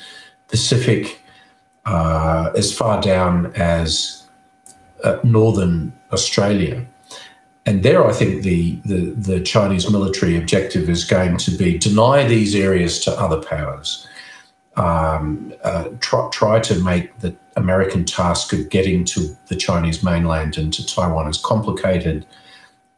Pacific 0.48 1.20
uh, 1.84 2.50
as 2.56 2.76
far 2.76 3.00
down 3.00 3.52
as 3.56 4.26
uh, 5.02 5.18
northern 5.22 5.92
Australia. 6.12 6.84
And 7.66 7.82
there, 7.82 8.06
I 8.06 8.12
think 8.12 8.42
the, 8.42 8.76
the, 8.84 9.14
the 9.16 9.40
Chinese 9.40 9.90
military 9.90 10.36
objective 10.36 10.90
is 10.90 11.04
going 11.04 11.38
to 11.38 11.50
be 11.52 11.78
deny 11.78 12.26
these 12.26 12.54
areas 12.54 13.00
to 13.04 13.12
other 13.12 13.40
powers. 13.42 14.06
Um, 14.76 15.54
uh, 15.62 15.88
try, 16.00 16.28
try 16.30 16.60
to 16.60 16.82
make 16.82 17.18
the 17.20 17.34
American 17.56 18.04
task 18.04 18.52
of 18.52 18.68
getting 18.68 19.04
to 19.06 19.36
the 19.46 19.56
Chinese 19.56 20.02
mainland 20.02 20.58
and 20.58 20.72
to 20.72 20.84
Taiwan 20.84 21.28
as 21.28 21.38
complicated 21.38 22.26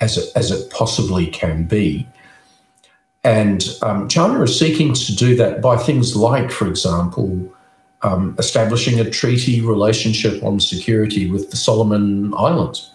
as 0.01 0.19
it, 0.19 0.31
as 0.37 0.51
it 0.51 0.71
possibly 0.71 1.27
can 1.27 1.65
be. 1.65 2.07
And 3.25 3.65
um, 3.83 4.09
China 4.09 4.43
is 4.43 4.59
seeking 4.59 4.95
to 4.95 5.17
do 5.17 5.35
that 5.37 5.61
by 5.61 5.77
things 5.77 6.15
like, 6.15 6.51
for 6.51 6.69
example, 6.69 7.53
um, 8.03 8.37
establishing 8.39 9.01
a 9.01 9.11
treaty 9.11 9.61
relationship 9.61 10.43
on 10.45 10.61
security 10.61 11.29
with 11.29 11.51
the 11.51 11.57
Solomon 11.57 12.33
Islands. 12.35 12.93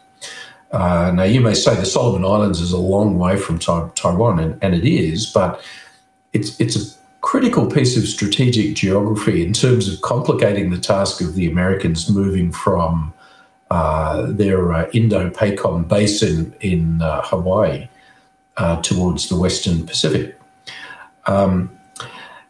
Uh, 0.71 1.11
now, 1.13 1.23
you 1.23 1.41
may 1.41 1.53
say 1.53 1.75
the 1.75 1.85
Solomon 1.85 2.23
Islands 2.23 2.61
is 2.61 2.71
a 2.71 2.77
long 2.77 3.17
way 3.17 3.35
from 3.35 3.59
ta- 3.59 3.89
Taiwan, 3.89 4.39
and, 4.39 4.57
and, 4.63 4.73
it 4.73 4.85
is, 4.85 5.25
but 5.25 5.61
it's, 6.31 6.57
it's 6.61 6.77
a 6.77 6.95
critical 7.19 7.69
piece 7.69 7.97
of 7.97 8.07
strategic 8.07 8.75
geography 8.75 9.45
in 9.45 9.51
terms 9.51 9.91
of 9.91 9.99
complicating 9.99 10.69
the 10.69 10.77
task 10.77 11.19
of 11.19 11.35
the 11.35 11.45
Americans 11.45 12.09
moving 12.09 12.53
from 12.53 13.13
their 14.27 14.73
uh, 14.73 14.89
Indo-PACOM 14.93 15.87
basin 15.87 16.53
in 16.59 17.01
uh, 17.01 17.21
Hawaii 17.23 17.87
uh, 18.57 18.81
towards 18.81 19.29
the 19.29 19.37
Western 19.37 19.85
Pacific. 19.85 20.37
Um, 21.25 21.77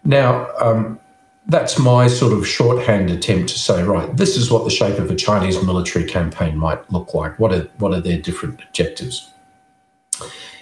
now, 0.03 0.49
um, 0.59 0.99
that's 1.47 1.77
my 1.77 2.07
sort 2.07 2.33
of 2.33 2.47
shorthand 2.47 3.11
attempt 3.11 3.49
to 3.49 3.59
say, 3.59 3.83
right, 3.83 4.15
this 4.17 4.37
is 4.37 4.49
what 4.49 4.63
the 4.63 4.71
shape 4.71 4.97
of 4.97 5.11
a 5.11 5.15
Chinese 5.15 5.61
military 5.63 6.05
campaign 6.05 6.57
might 6.57 6.91
look 6.91 7.13
like. 7.13 7.37
What 7.39 7.51
are 7.53 7.67
what 7.77 7.93
are 7.93 8.01
their 8.01 8.17
different 8.17 8.61
objectives? 8.63 9.29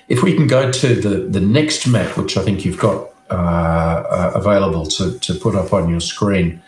If 0.08 0.24
we 0.24 0.34
can 0.34 0.48
go 0.48 0.72
to 0.72 0.96
the, 0.96 1.28
the 1.30 1.40
next 1.40 1.88
map, 1.88 2.18
which 2.18 2.36
I 2.36 2.42
think 2.44 2.66
you've 2.66 2.80
got 2.80 3.10
uh, 3.30 4.32
available 4.34 4.88
to, 4.88 5.20
to 5.20 5.34
put 5.36 5.56
up 5.56 5.72
on 5.72 5.90
your 5.90 6.00
screen, 6.00 6.62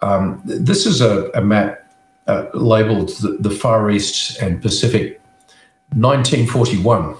um, 0.00 0.40
this 0.44 0.86
is 0.86 1.00
a, 1.02 1.30
a 1.34 1.42
map 1.42 1.85
uh, 2.26 2.46
labeled 2.54 3.10
the, 3.20 3.36
the, 3.40 3.50
Far 3.50 3.90
East 3.90 4.40
and 4.42 4.60
Pacific 4.60 5.20
1941. 5.92 7.16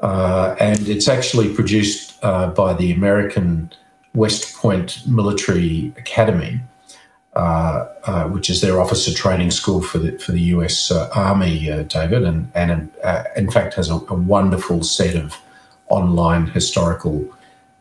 Uh, 0.00 0.56
and 0.58 0.88
it's 0.88 1.08
actually 1.08 1.54
produced 1.54 2.18
uh, 2.22 2.48
by 2.48 2.72
the 2.72 2.92
American 2.92 3.70
West 4.14 4.56
Point 4.56 5.06
Military 5.06 5.92
Academy, 5.98 6.60
uh, 7.36 7.86
uh, 8.04 8.24
which 8.28 8.48
is 8.48 8.62
their 8.62 8.80
officer 8.80 9.12
training 9.12 9.50
school 9.50 9.82
for 9.82 9.98
the, 9.98 10.18
for 10.18 10.32
the 10.32 10.40
US 10.54 10.90
uh, 10.90 11.10
Army, 11.14 11.66
David, 11.88 12.24
and, 12.24 12.50
and 12.54 12.90
in 13.36 13.50
fact 13.50 13.74
has 13.74 13.90
a, 13.90 13.94
a 13.94 14.14
wonderful 14.14 14.82
set 14.82 15.14
of 15.14 15.36
online 15.88 16.46
historical 16.46 17.28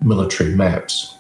military 0.01 0.53
maps. 0.53 1.17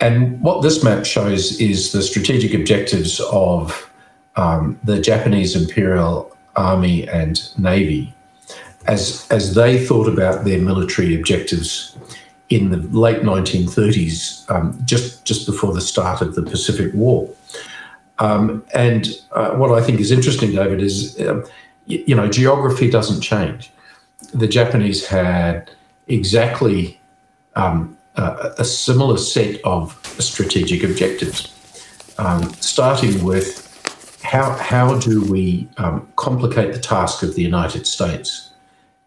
And 0.00 0.40
what 0.40 0.62
this 0.62 0.82
map 0.82 1.06
shows 1.06 1.60
is 1.60 1.92
the 1.92 2.02
strategic 2.02 2.52
objectives 2.54 3.20
of 3.30 3.88
um, 4.36 4.78
the 4.84 5.00
Japanese 5.00 5.54
Imperial 5.56 6.36
Army 6.56 7.08
and 7.08 7.40
Navy 7.58 8.14
as, 8.86 9.26
as 9.30 9.54
they 9.54 9.84
thought 9.84 10.08
about 10.08 10.44
their 10.44 10.60
military 10.60 11.14
objectives 11.14 11.96
in 12.50 12.70
the 12.70 12.76
late 12.98 13.22
1930s, 13.22 14.50
um, 14.50 14.78
just, 14.84 15.24
just 15.24 15.46
before 15.46 15.72
the 15.72 15.80
start 15.80 16.20
of 16.20 16.34
the 16.34 16.42
Pacific 16.42 16.92
War. 16.92 17.30
Um, 18.18 18.64
and 18.74 19.08
uh, 19.32 19.52
what 19.52 19.70
I 19.70 19.84
think 19.84 20.00
is 20.00 20.10
interesting, 20.10 20.52
David, 20.52 20.82
is 20.82 21.18
uh, 21.18 21.46
you, 21.86 22.04
you 22.08 22.14
know 22.14 22.28
geography 22.28 22.90
doesn't 22.90 23.20
change. 23.22 23.72
The 24.34 24.46
Japanese 24.46 25.06
had 25.06 25.70
exactly 26.08 27.00
um, 27.56 27.96
a, 28.16 28.52
a, 28.58 28.64
similar 28.64 29.16
set 29.16 29.60
of 29.64 29.98
strategic 30.18 30.84
objectives, 30.84 31.52
um, 32.18 32.52
starting 32.54 33.24
with 33.24 33.71
how, 34.22 34.52
how 34.56 34.98
do 34.98 35.24
we 35.24 35.68
um, 35.78 36.08
complicate 36.16 36.72
the 36.72 36.80
task 36.80 37.22
of 37.22 37.34
the 37.34 37.42
United 37.42 37.86
States 37.86 38.50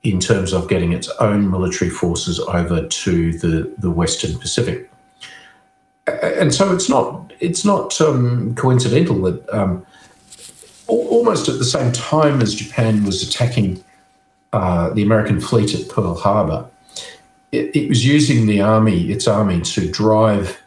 in 0.03 0.19
terms 0.19 0.53
of 0.53 0.67
getting 0.69 0.91
its 0.91 1.09
own 1.19 1.49
military 1.49 1.89
forces 1.89 2.39
over 2.39 2.85
to 2.87 3.37
the, 3.39 3.73
the 3.77 3.89
Western 3.89 4.37
Pacific? 4.37 4.89
And 6.07 6.53
so 6.53 6.71
it's 6.71 6.87
not 6.87 7.33
it's 7.39 7.65
not 7.65 7.99
um, 7.99 8.53
coincidental 8.55 9.21
that 9.23 9.49
um, 9.49 9.85
almost 10.87 11.49
at 11.49 11.57
the 11.57 11.65
same 11.65 11.91
time 11.91 12.41
as 12.41 12.53
Japan 12.53 13.03
was 13.05 13.27
attacking 13.27 13.83
uh, 14.53 14.89
the 14.91 15.01
American 15.03 15.41
fleet 15.41 15.73
at 15.73 15.89
Pearl 15.89 16.15
Harbor, 16.15 16.69
it, 17.51 17.75
it, 17.75 17.89
was 17.89 18.05
using 18.05 18.45
the 18.45 18.61
army, 18.61 19.11
its 19.11 19.27
army, 19.27 19.61
to 19.61 19.89
drive 19.89 20.61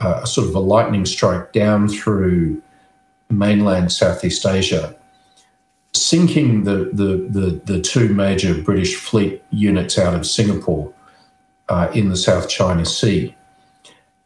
uh, 0.00 0.20
a 0.22 0.26
sort 0.26 0.48
of 0.48 0.54
a 0.54 0.60
lightning 0.60 1.06
strike 1.06 1.52
down 1.52 1.88
through 1.88 2.60
mainland 3.30 3.92
Southeast 3.92 4.44
Asia, 4.44 4.94
sinking 5.92 6.64
the, 6.64 6.90
the, 6.92 7.28
the, 7.28 7.60
the 7.64 7.80
two 7.80 8.08
major 8.08 8.60
British 8.62 8.96
fleet 8.96 9.42
units 9.50 9.98
out 9.98 10.14
of 10.14 10.26
Singapore 10.26 10.92
uh, 11.68 11.90
in 11.94 12.08
the 12.08 12.16
South 12.16 12.48
China 12.48 12.84
Sea, 12.84 13.34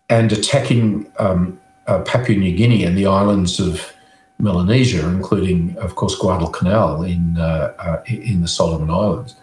and 0.09 0.33
attacking 0.33 1.11
um, 1.19 1.61
uh, 1.87 2.01
Papua 2.01 2.39
New 2.39 2.55
Guinea 2.55 2.85
and 2.85 2.97
the 2.97 3.07
islands 3.07 3.61
of 3.61 3.93
Melanesia, 4.39 5.07
including, 5.09 5.77
of 5.79 5.95
course, 5.95 6.17
Guadalcanal 6.17 7.03
in, 7.05 7.37
uh, 7.39 7.73
uh 7.79 8.03
in 8.07 8.41
the 8.41 8.49
Solomon 8.49 8.91
Islands. 8.91 9.37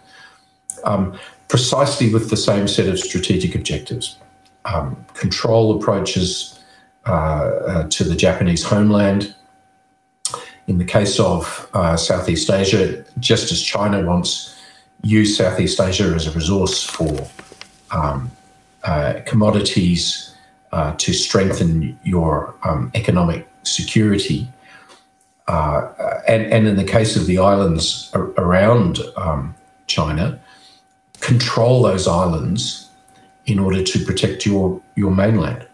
Um, 0.84 1.18
precisely 1.48 2.12
with 2.12 2.30
the 2.30 2.36
same 2.36 2.66
set 2.66 2.88
of 2.88 2.98
strategic 2.98 3.54
objectives. 3.54 4.16
Um, 4.64 5.04
control 5.14 5.76
approaches 5.76 6.58
uh, 7.06 7.10
uh, 7.12 7.88
to 7.90 8.04
the 8.04 8.14
Japanese 8.14 8.62
homeland. 8.62 9.34
In 10.68 10.78
the 10.78 10.84
case 10.84 11.18
of 11.18 11.68
uh, 11.74 11.96
Southeast 11.96 12.50
Asia, 12.50 13.04
just 13.18 13.50
as 13.50 13.60
China 13.60 14.04
wants 14.06 14.56
use 15.02 15.36
Southeast 15.36 15.80
Asia 15.80 16.04
as 16.04 16.26
a 16.26 16.30
resource 16.30 16.82
for 16.82 17.28
um, 17.90 18.30
uh, 18.84 19.14
commodities 19.26 20.34
uh, 20.72 20.94
to 20.96 21.12
strengthen 21.12 21.98
your 22.04 22.54
um, 22.62 22.90
economic 22.94 23.48
security. 23.64 24.48
Uh, 25.48 25.88
and, 26.26 26.44
and 26.52 26.66
in 26.66 26.76
the 26.76 26.84
case 26.84 27.16
of 27.16 27.26
the 27.26 27.38
islands 27.38 28.10
around 28.14 29.00
um, 29.16 29.54
China, 29.86 30.40
control 31.20 31.82
those 31.82 32.06
islands 32.06 32.88
in 33.46 33.58
order 33.58 33.82
to 33.82 34.04
protect 34.04 34.46
your, 34.46 34.80
your 34.94 35.10
mainland. 35.10 35.66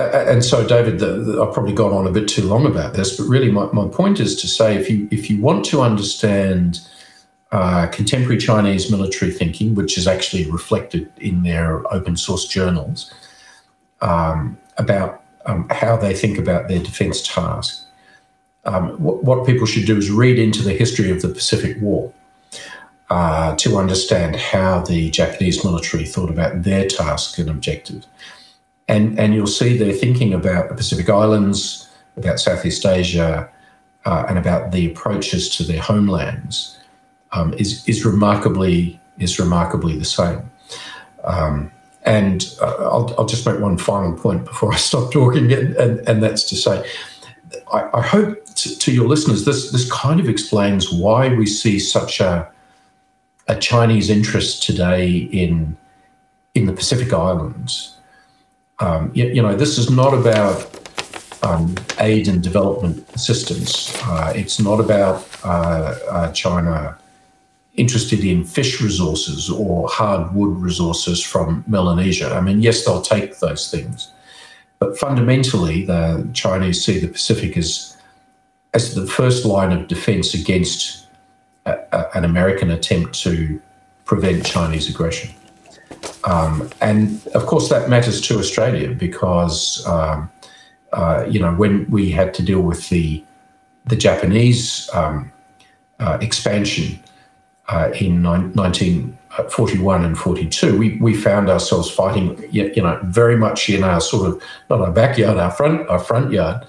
And 0.00 0.44
so, 0.44 0.66
David, 0.66 0.98
the, 0.98 1.12
the, 1.12 1.42
I've 1.42 1.52
probably 1.52 1.72
gone 1.72 1.92
on 1.92 2.06
a 2.06 2.10
bit 2.10 2.28
too 2.28 2.42
long 2.42 2.66
about 2.66 2.94
this, 2.94 3.16
but 3.16 3.24
really, 3.24 3.50
my, 3.50 3.66
my 3.72 3.88
point 3.88 4.20
is 4.20 4.40
to 4.40 4.48
say 4.48 4.76
if 4.76 4.90
you 4.90 5.08
if 5.10 5.30
you 5.30 5.40
want 5.40 5.64
to 5.66 5.80
understand 5.80 6.80
uh, 7.52 7.86
contemporary 7.88 8.38
Chinese 8.38 8.90
military 8.90 9.30
thinking, 9.30 9.74
which 9.74 9.98
is 9.98 10.06
actually 10.06 10.50
reflected 10.50 11.10
in 11.18 11.42
their 11.42 11.82
open 11.92 12.16
source 12.16 12.46
journals, 12.46 13.12
um, 14.00 14.58
about 14.78 15.22
um, 15.46 15.68
how 15.70 15.96
they 15.96 16.14
think 16.14 16.38
about 16.38 16.68
their 16.68 16.78
defense 16.78 17.26
task. 17.26 17.84
Um, 18.64 18.90
what, 19.02 19.24
what, 19.24 19.46
people 19.46 19.66
should 19.66 19.86
do 19.86 19.96
is 19.96 20.10
read 20.10 20.38
into 20.38 20.62
the 20.62 20.74
history 20.74 21.10
of 21.10 21.22
the 21.22 21.28
Pacific 21.28 21.80
War 21.80 22.12
uh, 23.08 23.56
to 23.56 23.78
understand 23.78 24.36
how 24.36 24.82
the 24.82 25.10
Japanese 25.10 25.64
military 25.64 26.04
thought 26.04 26.30
about 26.30 26.62
their 26.62 26.86
task 26.86 27.38
and 27.38 27.48
objective. 27.48 28.04
And, 28.90 29.18
and 29.18 29.34
you'll 29.34 29.46
see 29.46 29.78
they're 29.78 29.92
thinking 29.92 30.34
about 30.34 30.68
the 30.68 30.74
Pacific 30.74 31.08
Islands, 31.08 31.88
about 32.16 32.40
Southeast 32.40 32.84
Asia, 32.84 33.48
uh, 34.04 34.24
and 34.28 34.36
about 34.36 34.72
the 34.72 34.90
approaches 34.90 35.48
to 35.56 35.62
their 35.62 35.80
homelands 35.80 36.78
um, 37.32 37.54
is 37.54 37.86
is 37.88 38.04
remarkably 38.04 39.00
is 39.18 39.38
remarkably 39.38 39.96
the 39.96 40.04
same. 40.04 40.50
Um, 41.24 41.70
and 42.04 42.54
uh, 42.60 42.76
I'll, 42.80 43.14
I'll, 43.18 43.26
just 43.26 43.46
make 43.46 43.60
one 43.60 43.76
final 43.76 44.16
point 44.16 44.44
before 44.44 44.72
I 44.76 44.76
stop 44.76 45.12
talking, 45.12 45.52
and, 45.52 45.76
and, 45.76 46.08
and 46.08 46.22
that's 46.22 46.44
to 46.44 46.56
say, 46.56 46.84
I, 47.72 47.90
I 47.92 48.00
hope 48.00 48.42
to, 48.46 48.78
to, 48.78 48.92
your 48.92 49.06
listeners 49.06 49.44
this 49.44 49.70
this 49.70 49.90
kind 49.90 50.18
of 50.18 50.28
explains 50.28 50.92
why 50.92 51.34
we 51.34 51.46
see 51.46 51.78
such 51.78 52.20
a 52.20 52.50
a 53.48 53.56
Chinese 53.56 54.10
interest 54.10 54.62
today 54.62 55.08
in 55.16 55.76
in 56.54 56.66
the 56.66 56.72
Pacific 56.72 57.12
Islands. 57.12 57.96
Um, 58.80 59.10
you, 59.14 59.26
you, 59.26 59.42
know, 59.42 59.54
this 59.54 59.76
is 59.78 59.90
not 59.90 60.14
about 60.14 60.66
um, 61.42 61.74
aid 61.98 62.28
and 62.28 62.42
development 62.42 63.06
assistance. 63.14 63.94
Uh, 64.04 64.32
it's 64.34 64.58
not 64.58 64.80
about 64.80 65.26
uh, 65.44 65.94
uh, 66.10 66.32
China 66.32 66.96
interested 67.74 68.24
in 68.24 68.44
fish 68.44 68.80
resources 68.80 69.48
or 69.48 69.88
hardwood 69.88 70.56
resources 70.56 71.22
from 71.22 71.62
Melanesia. 71.66 72.34
I 72.34 72.40
mean, 72.40 72.60
yes, 72.60 72.84
they'll 72.84 73.02
take 73.02 73.38
those 73.38 73.70
things, 73.70 74.12
but 74.78 74.98
fundamentally, 74.98 75.84
the 75.84 76.28
Chinese 76.32 76.84
see 76.84 76.98
the 76.98 77.08
Pacific 77.08 77.56
as 77.56 77.96
as 78.72 78.94
the 78.94 79.06
first 79.06 79.44
line 79.44 79.72
of 79.72 79.88
defence 79.88 80.32
against 80.32 81.06
a, 81.66 81.76
a, 81.92 82.16
an 82.16 82.24
American 82.24 82.70
attempt 82.70 83.14
to 83.20 83.60
prevent 84.04 84.46
Chinese 84.46 84.88
aggression. 84.88 85.30
Um, 86.24 86.68
and 86.80 87.26
of 87.28 87.46
course, 87.46 87.68
that 87.68 87.88
matters 87.88 88.20
to 88.22 88.38
Australia 88.38 88.90
because 88.90 89.86
um, 89.86 90.30
uh, 90.92 91.24
you 91.28 91.40
know 91.40 91.54
when 91.54 91.88
we 91.90 92.10
had 92.10 92.34
to 92.34 92.42
deal 92.42 92.60
with 92.60 92.88
the 92.88 93.24
the 93.86 93.96
Japanese 93.96 94.88
um, 94.92 95.32
uh, 95.98 96.18
expansion 96.20 97.02
uh, 97.68 97.90
in 98.00 98.22
1941 98.22 100.04
and 100.04 100.18
42, 100.18 100.78
we, 100.78 100.96
we 100.96 101.14
found 101.14 101.48
ourselves 101.48 101.90
fighting, 101.90 102.42
you 102.50 102.82
know, 102.82 102.98
very 103.04 103.36
much 103.36 103.68
in 103.70 103.84
our 103.84 104.00
sort 104.00 104.28
of 104.28 104.42
not 104.68 104.80
our 104.80 104.90
backyard, 104.90 105.38
our 105.38 105.50
front 105.50 105.88
our 105.88 105.98
front 105.98 106.32
yard, 106.32 106.66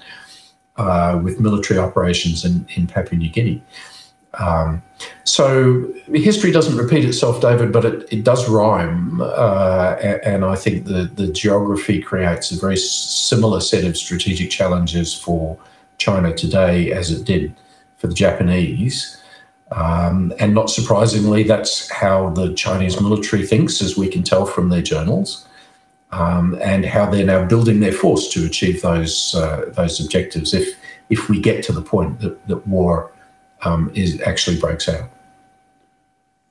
uh, 0.78 1.20
with 1.24 1.40
military 1.40 1.80
operations 1.80 2.46
in, 2.46 2.66
in 2.76 2.88
Papua 2.88 3.18
New 3.18 3.30
Guinea. 3.30 3.64
Um, 4.36 4.82
so 5.26 5.94
history 6.14 6.52
doesn't 6.52 6.78
repeat 6.78 7.04
itself, 7.04 7.42
David, 7.42 7.74
but 7.74 7.84
it, 7.84 8.08
it 8.14 8.24
does 8.24 8.48
rhyme, 8.48 9.20
uh, 9.20 9.98
and, 10.02 10.22
and, 10.24 10.46
I 10.46 10.56
think 10.56 10.86
the 10.86 11.12
the 11.14 11.28
geography 11.28 12.02
creates 12.02 12.52
a 12.52 12.60
very 12.60 12.78
similar 12.78 13.60
set 13.60 13.84
of 13.84 13.98
strategic 13.98 14.50
challenges 14.50 15.14
for 15.14 15.58
China 15.98 16.34
today 16.34 16.92
as 16.94 17.12
it 17.12 17.26
did 17.26 17.54
for 17.98 18.08
the 18.08 18.14
Japanese. 18.14 19.18
Um, 19.72 20.34
and 20.40 20.54
not 20.54 20.70
surprisingly, 20.70 21.44
that's 21.44 21.90
how 21.92 22.30
the 22.30 22.54
Chinese 22.54 23.00
military 23.00 23.46
thinks, 23.46 23.82
as 23.82 23.98
we 23.98 24.08
can 24.08 24.24
tell 24.24 24.46
from 24.46 24.70
their 24.70 24.82
journals, 24.82 25.48
um, 26.12 26.58
and 26.62 26.86
how 26.86 27.06
they're 27.10 27.26
now 27.26 27.46
building 27.46 27.82
their 27.82 27.94
force 27.94 28.30
to 28.30 28.46
achieve 28.46 28.82
those 28.82 29.36
uh, 29.36 29.72
those 29.74 30.00
objectives. 30.00 30.54
If 30.54 30.78
if 31.10 31.28
we 31.28 31.42
get 31.42 31.64
to 31.66 31.74
the 31.74 31.82
point 31.82 32.22
that, 32.22 32.48
that 32.48 32.66
war 32.66 33.12
um, 33.64 33.92
is 33.94 34.22
actually 34.22 34.60
breaks 34.60 34.88
out. 34.90 35.10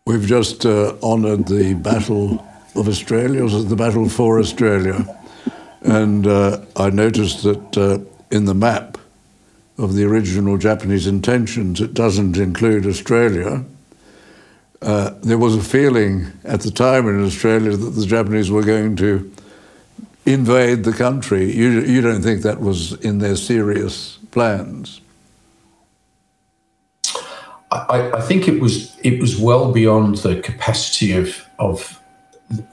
We've 0.06 0.26
just 0.26 0.66
uh, 0.66 0.96
honoured 1.02 1.46
the 1.46 1.74
Battle 1.74 2.44
of 2.74 2.88
Australia, 2.88 3.46
the 3.48 3.76
Battle 3.76 4.08
for 4.08 4.38
Australia, 4.38 5.04
and 5.82 6.26
uh, 6.26 6.60
I 6.76 6.90
noticed 6.90 7.42
that 7.42 7.78
uh, 7.78 7.98
in 8.30 8.44
the 8.44 8.54
map 8.54 8.98
of 9.78 9.94
the 9.94 10.04
original 10.04 10.58
Japanese 10.58 11.06
intentions, 11.06 11.80
it 11.80 11.94
doesn't 11.94 12.36
include 12.36 12.86
Australia. 12.86 13.64
Uh, 14.82 15.10
there 15.22 15.38
was 15.38 15.56
a 15.56 15.62
feeling 15.62 16.32
at 16.44 16.60
the 16.60 16.70
time 16.70 17.06
in 17.08 17.24
Australia 17.24 17.76
that 17.76 17.90
the 17.90 18.06
Japanese 18.06 18.50
were 18.50 18.62
going 18.62 18.96
to 18.96 19.30
invade 20.26 20.84
the 20.84 20.92
country. 20.92 21.52
You, 21.52 21.80
you 21.80 22.00
don't 22.00 22.22
think 22.22 22.42
that 22.42 22.60
was 22.60 22.92
in 23.00 23.18
their 23.18 23.36
serious 23.36 24.18
plans? 24.30 25.00
I, 27.70 28.10
I 28.14 28.20
think 28.20 28.48
it 28.48 28.60
was 28.60 28.98
it 29.00 29.20
was 29.20 29.38
well 29.38 29.72
beyond 29.72 30.18
the 30.18 30.40
capacity 30.40 31.12
of 31.12 31.48
of 31.58 32.00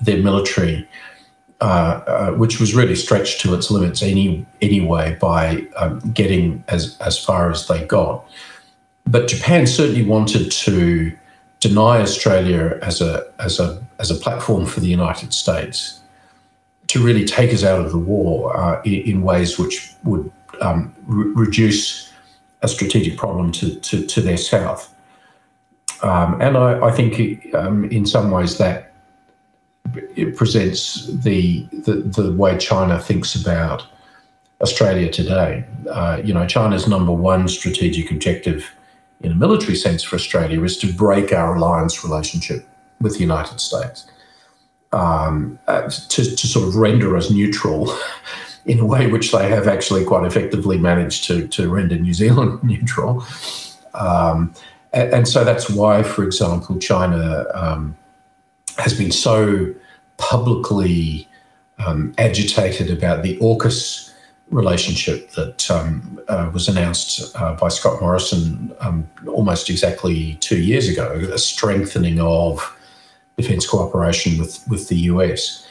their 0.01 0.17
military 0.17 0.87
uh, 1.59 2.03
uh, 2.07 2.31
which 2.33 2.59
was 2.59 2.75
really 2.75 2.95
stretched 2.95 3.41
to 3.41 3.55
its 3.55 3.71
limits 3.71 4.03
any 4.03 4.45
anyway 4.61 5.17
by 5.19 5.65
um, 5.77 5.99
getting 6.13 6.63
as 6.67 6.95
as 6.99 7.17
far 7.17 7.49
as 7.49 7.67
they 7.67 7.83
got. 7.85 8.23
But 9.07 9.27
Japan 9.27 9.65
certainly 9.65 10.03
wanted 10.03 10.51
to 10.51 11.11
deny 11.59 11.99
Australia 11.99 12.77
as 12.83 13.01
a 13.01 13.25
as 13.39 13.59
a 13.59 13.83
as 13.97 14.11
a 14.11 14.15
platform 14.15 14.67
for 14.67 14.81
the 14.81 14.87
United 14.87 15.33
States 15.33 15.99
to 16.87 17.03
really 17.03 17.25
take 17.25 17.51
us 17.51 17.63
out 17.63 17.83
of 17.83 17.91
the 17.91 17.97
war 17.97 18.55
uh, 18.55 18.79
in, 18.83 18.93
in, 18.93 19.21
ways 19.23 19.57
which 19.57 19.91
would 20.03 20.31
um, 20.61 20.95
re- 21.07 21.31
reduce 21.35 22.06
a 22.61 22.67
strategic 22.67 23.17
problem 23.17 23.51
to, 23.53 23.75
to, 23.79 24.05
to 24.05 24.21
their 24.21 24.37
south. 24.37 24.93
Um, 26.03 26.39
and 26.41 26.57
I, 26.57 26.87
I 26.87 26.91
think 26.91 27.53
um, 27.55 27.85
in 27.85 28.05
some 28.05 28.31
ways 28.31 28.57
that 28.57 28.93
it 30.15 30.35
presents 30.35 31.07
the, 31.07 31.65
the, 31.71 31.93
the 31.93 32.33
way 32.33 32.57
China 32.57 32.99
thinks 32.99 33.35
about 33.35 33.85
Australia 34.61 35.09
today. 35.09 35.63
Uh, 35.89 36.21
you 36.23 36.33
know, 36.33 36.45
China's 36.47 36.87
number 36.87 37.11
one 37.11 37.47
strategic 37.47 38.11
objective 38.11 38.71
in 39.21 39.31
a 39.31 39.35
military 39.35 39.75
sense 39.75 40.03
for 40.03 40.15
Australia 40.15 40.63
is 40.63 40.77
to 40.77 40.91
break 40.93 41.31
our 41.33 41.55
alliance 41.55 42.03
relationship 42.03 42.67
with 43.01 43.13
the 43.13 43.19
United 43.19 43.59
States, 43.59 44.09
um, 44.91 45.59
uh, 45.67 45.83
to, 45.83 46.35
to 46.35 46.47
sort 46.47 46.67
of 46.67 46.75
render 46.75 47.15
us 47.15 47.29
neutral 47.29 47.95
in 48.67 48.79
a 48.79 48.85
way 48.85 49.07
which 49.07 49.31
they 49.31 49.49
have 49.49 49.67
actually 49.67 50.03
quite 50.03 50.25
effectively 50.25 50.77
managed 50.77 51.23
to, 51.23 51.47
to 51.47 51.69
render 51.69 51.97
New 51.97 52.13
Zealand 52.13 52.61
neutral. 52.63 53.25
Um, 53.93 54.53
and, 54.93 55.13
and, 55.13 55.27
so 55.27 55.43
that's 55.43 55.69
why, 55.69 56.03
for 56.03 56.23
example, 56.23 56.77
China 56.77 57.45
um, 57.53 57.97
has 58.77 58.95
been 58.95 59.11
so 59.11 59.73
publicly 60.17 61.27
um, 61.79 62.13
agitated 62.17 62.91
about 62.91 63.23
the 63.23 63.37
AUKUS 63.37 64.13
relationship 64.49 65.31
that 65.31 65.69
um, 65.71 66.19
uh, 66.27 66.49
was 66.53 66.67
announced 66.67 67.35
uh, 67.35 67.53
by 67.55 67.67
Scott 67.69 68.01
Morrison 68.01 68.73
um, 68.79 69.09
almost 69.27 69.69
exactly 69.69 70.35
two 70.35 70.61
years 70.61 70.87
ago, 70.87 71.11
a 71.33 71.37
strengthening 71.37 72.19
of 72.19 72.75
defence 73.37 73.67
cooperation 73.67 74.37
with, 74.37 74.65
with 74.67 74.87
the 74.89 74.95
US. 75.11 75.67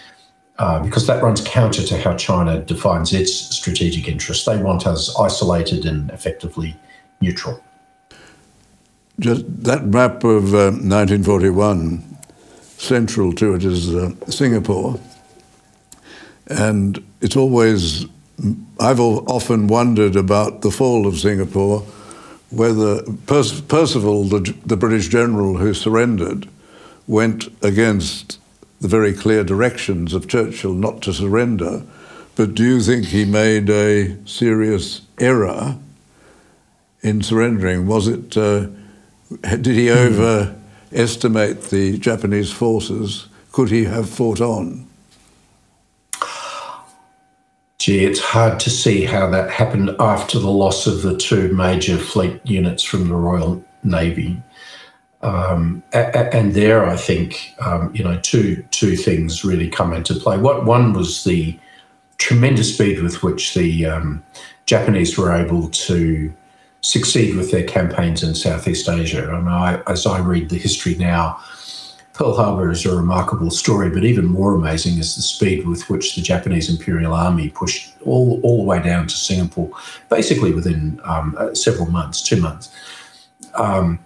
Uh, 0.59 0.83
because 0.83 1.07
that 1.07 1.23
runs 1.23 1.43
counter 1.43 1.83
to 1.83 1.99
how 1.99 2.17
China 2.17 2.61
defines 2.61 3.13
its 3.13 3.33
strategic 3.55 4.09
interests. 4.09 4.47
They 4.47 4.57
want 4.57 4.87
us 4.87 5.15
isolated 5.19 5.85
and 5.85 6.11
effectively 6.11 6.75
neutral. 7.21 7.63
Just 9.21 9.45
that 9.65 9.85
map 9.87 10.25
of 10.25 10.53
1941 10.55 11.99
uh, 11.99 12.17
central 12.79 13.35
to 13.35 13.55
it 13.55 13.65
is 13.65 13.95
uh, 13.95 14.15
Singapore. 14.29 14.99
And 16.47 17.05
it's 17.21 17.37
always, 17.37 18.07
I've 18.81 19.01
often 19.01 19.67
wondered 19.67 20.17
about 20.17 20.63
the 20.63 20.71
fall 20.71 21.07
of 21.07 21.19
Singapore, 21.19 21.81
whether 22.51 23.03
Percival, 23.27 24.25
the, 24.25 24.55
the 24.65 24.77
British 24.77 25.09
general 25.09 25.59
who 25.59 25.75
surrendered, 25.75 26.49
went 27.07 27.49
against 27.63 28.39
the 28.81 28.89
very 28.89 29.13
clear 29.13 29.45
directions 29.45 30.13
of 30.13 30.29
Churchill 30.29 30.75
not 30.75 31.03
to 31.03 31.13
surrender. 31.13 31.83
But 32.35 32.55
do 32.55 32.65
you 32.65 32.81
think 32.81 33.07
he 33.07 33.25
made 33.25 33.71
a 33.71 34.17
serious 34.27 35.03
error 35.19 35.79
in 37.01 37.23
surrendering? 37.23 37.87
Was 37.87 38.09
it, 38.09 38.37
uh, 38.37 38.67
did 39.43 39.67
he 39.67 39.89
hmm. 39.89 39.95
overestimate 39.97 41.63
the 41.71 41.99
Japanese 41.99 42.53
forces? 42.53 43.27
Could 43.53 43.71
he 43.71 43.85
have 43.85 44.09
fought 44.09 44.41
on? 44.41 44.87
Gee, 47.79 48.05
it's 48.05 48.21
hard 48.21 48.59
to 48.61 48.71
see 48.71 49.05
how 49.05 49.31
that 49.31 49.49
happened 49.51 49.95
after 50.01 50.39
the 50.39 50.51
loss 50.51 50.87
of 50.87 51.03
the 51.03 51.17
two 51.17 51.53
major 51.55 51.97
fleet 51.97 52.41
units 52.45 52.83
from 52.83 53.09
the 53.09 53.15
Royal 53.15 53.65
Navy. 53.85 54.43
Um, 55.27 55.83
and 55.93 56.55
there, 56.55 56.87
I 56.87 56.97
think 56.97 57.57
um, 57.59 57.91
you 57.93 58.05
know 58.05 58.17
two 58.21 58.63
two 58.71 58.95
things 58.95 59.45
really 59.45 59.69
come 59.69 59.93
into 59.93 60.15
play. 60.15 60.39
What 60.39 60.65
one 60.65 60.93
was 60.93 61.25
the 61.25 61.59
tremendous 62.19 62.73
speed 62.73 63.03
with 63.03 63.25
which 63.25 63.55
the 63.55 63.87
um, 63.87 64.23
Japanese 64.67 65.19
were 65.19 65.33
able 65.33 65.69
to 65.69 66.33
succeed 66.81 67.35
with 67.35 67.51
their 67.51 67.65
campaigns 67.65 68.23
in 68.23 68.37
Southeast 68.37 68.89
Asia. 68.89 69.27
Mean, 69.27 69.49
I, 69.49 69.83
as 69.89 70.07
I 70.07 70.21
read 70.21 70.49
the 70.49 70.59
history 70.59 70.95
now, 70.95 71.41
Pearl 72.13 72.37
Harbor 72.37 72.71
is 72.71 72.87
a 72.87 72.95
remarkable 72.95 73.51
story, 73.51 73.91
but 73.91 74.05
even 74.05 74.27
more 74.27 74.55
amazing 74.55 74.99
is 74.99 75.17
the 75.17 75.23
speed 75.23 75.67
with 75.67 75.91
which 75.91 76.15
the 76.15 76.23
Japanese 76.23 76.71
Imperial 76.71 77.13
Army 77.13 77.49
pushed 77.49 77.95
all, 78.05 78.41
all 78.45 78.59
the 78.59 78.63
way 78.63 78.81
down 78.81 79.09
to 79.09 79.17
Singapore, 79.17 79.71
basically 80.09 80.53
within 80.53 81.01
um, 81.03 81.35
uh, 81.37 81.53
several 81.53 81.91
months, 81.91 82.23
two 82.23 82.41
months. 82.41 82.71
Um, 83.55 83.99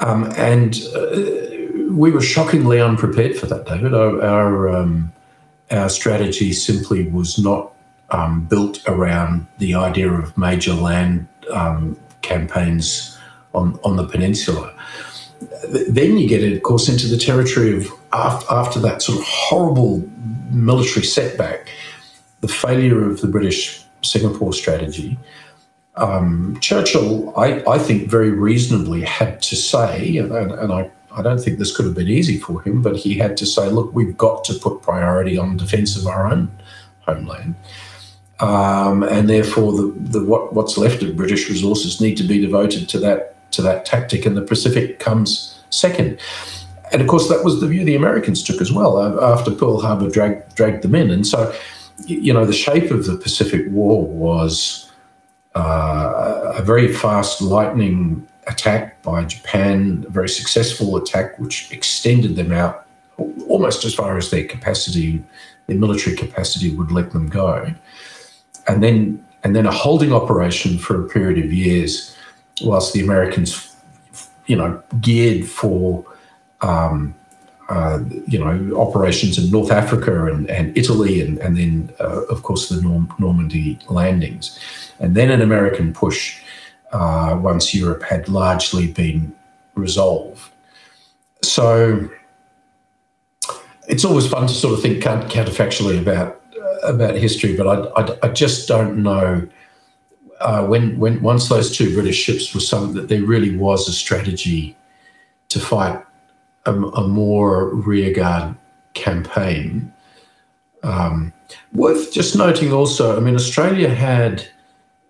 um, 0.00 0.32
and 0.36 0.82
uh, 0.94 1.92
we 1.92 2.10
were 2.10 2.20
shockingly 2.20 2.80
unprepared 2.80 3.36
for 3.36 3.46
that, 3.46 3.66
David. 3.66 3.94
Our, 3.94 4.22
our, 4.22 4.68
um, 4.68 5.12
our 5.70 5.88
strategy 5.88 6.52
simply 6.52 7.08
was 7.08 7.38
not 7.38 7.72
um, 8.10 8.44
built 8.46 8.82
around 8.88 9.46
the 9.58 9.74
idea 9.74 10.10
of 10.10 10.36
major 10.36 10.74
land 10.74 11.28
um, 11.52 11.98
campaigns 12.22 13.18
on, 13.54 13.78
on 13.84 13.96
the 13.96 14.04
peninsula 14.04 14.74
then 15.68 16.18
you 16.18 16.28
get, 16.28 16.52
of 16.52 16.62
course, 16.62 16.88
into 16.88 17.06
the 17.08 17.16
territory 17.16 17.76
of 17.76 17.90
after 18.12 18.78
that 18.80 19.02
sort 19.02 19.18
of 19.18 19.24
horrible 19.24 20.06
military 20.50 21.04
setback, 21.04 21.70
the 22.40 22.48
failure 22.48 23.08
of 23.08 23.20
the 23.20 23.28
British 23.28 23.84
Singapore 24.02 24.52
strategy. 24.52 25.18
Um, 26.00 26.58
Churchill, 26.60 27.32
I, 27.38 27.62
I, 27.68 27.78
think, 27.78 28.08
very 28.08 28.30
reasonably 28.30 29.02
had 29.02 29.42
to 29.42 29.56
say, 29.56 30.16
and, 30.16 30.32
and 30.32 30.72
I, 30.72 30.90
I 31.12 31.22
don't 31.22 31.38
think 31.38 31.58
this 31.58 31.76
could 31.76 31.84
have 31.84 31.94
been 31.94 32.08
easy 32.08 32.38
for 32.38 32.62
him, 32.62 32.82
but 32.82 32.96
he 32.96 33.14
had 33.14 33.36
to 33.38 33.46
say, 33.46 33.68
look, 33.68 33.92
we've 33.94 34.16
got 34.16 34.44
to 34.44 34.54
put 34.54 34.82
priority 34.82 35.36
on 35.36 35.56
defence 35.56 35.96
of 35.96 36.06
our 36.06 36.26
own 36.26 36.50
homeland. 37.00 37.54
Um, 38.40 39.02
and 39.02 39.28
therefore, 39.28 39.72
the, 39.72 39.94
the, 39.96 40.24
what, 40.24 40.54
what's 40.54 40.78
left 40.78 41.02
of 41.02 41.16
British 41.16 41.50
resources 41.50 42.00
need 42.00 42.16
to 42.16 42.24
be 42.24 42.40
devoted 42.40 42.88
to 42.88 42.98
that 43.00 43.36
to 43.52 43.62
that 43.62 43.84
tactic, 43.84 44.24
and 44.26 44.36
the 44.36 44.42
Pacific 44.42 45.00
comes 45.00 45.60
second. 45.70 46.20
And 46.92 47.02
of 47.02 47.08
course, 47.08 47.28
that 47.28 47.44
was 47.44 47.60
the 47.60 47.66
view 47.66 47.84
the 47.84 47.96
Americans 47.96 48.42
took 48.42 48.60
as 48.60 48.72
well 48.72 48.96
uh, 48.96 49.32
after 49.32 49.50
Pearl 49.50 49.80
Harbor 49.80 50.08
dragged, 50.08 50.54
dragged 50.54 50.82
them 50.82 50.94
in. 50.94 51.10
And 51.10 51.26
so, 51.26 51.54
you 52.06 52.32
know, 52.32 52.44
the 52.44 52.52
shape 52.52 52.90
of 52.90 53.06
the 53.06 53.16
Pacific 53.16 53.66
War 53.68 54.06
was 54.06 54.89
uh, 55.54 56.54
a 56.56 56.62
very 56.62 56.92
fast, 56.92 57.42
lightning 57.42 58.26
attack 58.46 59.02
by 59.02 59.24
Japan, 59.24 60.04
a 60.06 60.10
very 60.10 60.28
successful 60.28 60.96
attack 60.96 61.38
which 61.38 61.70
extended 61.72 62.36
them 62.36 62.52
out 62.52 62.86
almost 63.48 63.84
as 63.84 63.94
far 63.94 64.16
as 64.16 64.30
their 64.30 64.44
capacity, 64.44 65.22
their 65.66 65.76
military 65.76 66.16
capacity 66.16 66.74
would 66.74 66.90
let 66.90 67.10
them 67.10 67.28
go. 67.28 67.72
And 68.66 68.82
then, 68.82 69.24
and 69.42 69.54
then 69.54 69.66
a 69.66 69.72
holding 69.72 70.12
operation 70.12 70.78
for 70.78 71.04
a 71.04 71.08
period 71.08 71.44
of 71.44 71.52
years 71.52 72.16
whilst 72.62 72.92
the 72.92 73.02
Americans, 73.02 73.76
you 74.46 74.56
know, 74.56 74.82
geared 75.00 75.46
for, 75.48 76.04
um, 76.60 77.14
uh, 77.70 78.00
you 78.26 78.38
know, 78.38 78.76
operations 78.76 79.38
in 79.38 79.48
North 79.50 79.70
Africa 79.70 80.26
and, 80.26 80.50
and 80.50 80.76
Italy, 80.76 81.20
and, 81.20 81.38
and 81.38 81.56
then, 81.56 81.94
uh, 82.00 82.22
of 82.24 82.42
course, 82.42 82.68
the 82.68 82.82
Norm- 82.82 83.14
Normandy 83.20 83.78
landings. 83.88 84.58
And 84.98 85.14
then 85.14 85.30
an 85.30 85.40
American 85.40 85.92
push 85.92 86.42
uh, 86.92 87.38
once 87.40 87.72
Europe 87.72 88.02
had 88.02 88.28
largely 88.28 88.88
been 88.92 89.32
resolved. 89.76 90.50
So 91.42 92.10
it's 93.86 94.04
always 94.04 94.26
fun 94.26 94.48
to 94.48 94.52
sort 94.52 94.74
of 94.74 94.82
think 94.82 95.02
counterfactually 95.02 95.98
about 95.98 96.36
about 96.82 97.14
history, 97.14 97.56
but 97.56 97.66
I, 97.66 98.02
I, 98.02 98.18
I 98.22 98.28
just 98.28 98.66
don't 98.66 99.02
know 99.02 99.46
uh, 100.40 100.66
when 100.66 100.98
when 100.98 101.22
once 101.22 101.48
those 101.48 101.76
two 101.76 101.94
British 101.94 102.16
ships 102.16 102.54
were 102.54 102.60
sunk, 102.60 102.94
that 102.94 103.08
there 103.08 103.22
really 103.22 103.56
was 103.56 103.88
a 103.88 103.92
strategy 103.92 104.76
to 105.50 105.60
fight 105.60 106.02
a, 106.66 106.74
a 106.74 107.08
more 107.08 107.74
rearguard 107.74 108.54
campaign. 108.94 109.92
Um, 110.82 111.32
worth 111.72 112.12
just 112.12 112.36
noting 112.36 112.72
also, 112.72 113.16
I 113.16 113.20
mean, 113.20 113.34
Australia 113.34 113.88
had, 113.88 114.46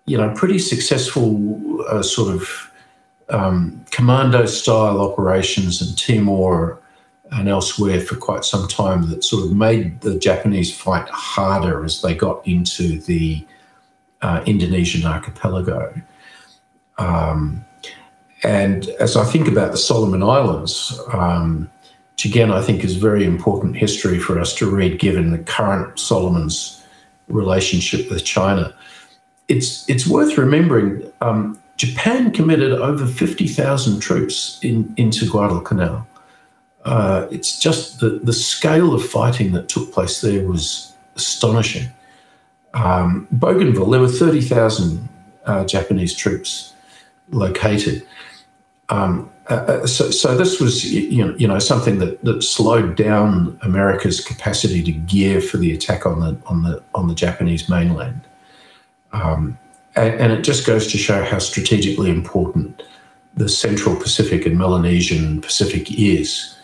you 0.05 0.17
know, 0.17 0.33
pretty 0.35 0.59
successful 0.59 1.83
uh, 1.87 2.03
sort 2.03 2.33
of 2.35 2.71
um, 3.29 3.83
commando 3.91 4.45
style 4.45 4.99
operations 4.99 5.81
in 5.81 5.95
Timor 5.95 6.79
and 7.31 7.47
elsewhere 7.47 8.01
for 8.01 8.15
quite 8.17 8.43
some 8.43 8.67
time 8.67 9.09
that 9.09 9.23
sort 9.23 9.45
of 9.45 9.53
made 9.53 10.01
the 10.01 10.19
Japanese 10.19 10.75
fight 10.75 11.07
harder 11.09 11.85
as 11.85 12.01
they 12.01 12.13
got 12.13 12.45
into 12.45 12.99
the 12.99 13.45
uh, 14.21 14.43
Indonesian 14.45 15.05
archipelago. 15.09 15.93
Um, 16.97 17.65
and 18.43 18.87
as 18.99 19.15
I 19.15 19.25
think 19.25 19.47
about 19.47 19.71
the 19.71 19.77
Solomon 19.77 20.23
Islands, 20.23 20.99
um, 21.13 21.69
which 22.13 22.25
again 22.25 22.51
I 22.51 22.61
think 22.61 22.83
is 22.83 22.95
very 22.95 23.23
important 23.23 23.77
history 23.77 24.19
for 24.19 24.39
us 24.39 24.53
to 24.55 24.69
read 24.69 24.99
given 24.99 25.31
the 25.31 25.39
current 25.39 25.99
Solomon's 25.99 26.83
relationship 27.27 28.09
with 28.09 28.23
China, 28.25 28.73
it's, 29.47 29.87
it's 29.89 30.07
worth 30.07 30.37
remembering 30.37 31.03
um, 31.21 31.59
Japan 31.77 32.31
committed 32.31 32.73
over 32.73 33.05
50,000 33.05 33.99
troops 33.99 34.59
in, 34.61 34.93
into 34.97 35.29
Guadalcanal. 35.29 36.07
Uh, 36.85 37.27
it's 37.31 37.59
just 37.59 37.99
the, 37.99 38.09
the 38.23 38.33
scale 38.33 38.93
of 38.93 39.05
fighting 39.05 39.51
that 39.51 39.69
took 39.69 39.91
place 39.91 40.21
there 40.21 40.47
was 40.47 40.93
astonishing 41.15 41.87
um, 42.73 43.27
Bougainville, 43.31 43.89
there 43.89 43.99
were 43.99 44.07
30,000 44.07 45.07
uh, 45.45 45.65
Japanese 45.65 46.15
troops 46.15 46.73
located. 47.31 48.05
Um, 48.91 49.31
uh, 49.49 49.53
uh, 49.53 49.87
so, 49.87 50.11
so, 50.11 50.37
this 50.37 50.59
was, 50.59 50.93
you 50.93 51.25
know, 51.25 51.33
you 51.37 51.47
know, 51.47 51.59
something 51.59 51.97
that, 51.99 52.23
that 52.23 52.43
slowed 52.43 52.95
down 52.95 53.57
America's 53.63 54.19
capacity 54.19 54.83
to 54.83 54.91
gear 54.91 55.41
for 55.41 55.57
the 55.57 55.73
attack 55.73 56.05
on 56.05 56.19
the 56.19 56.37
on 56.45 56.63
the 56.63 56.83
on 56.93 57.07
the 57.07 57.15
Japanese 57.15 57.69
mainland, 57.69 58.21
um, 59.13 59.57
and, 59.95 60.13
and, 60.15 60.33
it 60.33 60.43
just 60.43 60.67
goes 60.67 60.91
to 60.91 60.97
show 60.97 61.23
how 61.23 61.39
strategically 61.39 62.09
important 62.09 62.83
the 63.35 63.47
Central 63.47 63.95
Pacific 63.95 64.45
and 64.45 64.57
Melanesian 64.57 65.41
Pacific 65.41 65.89
is 65.91 66.57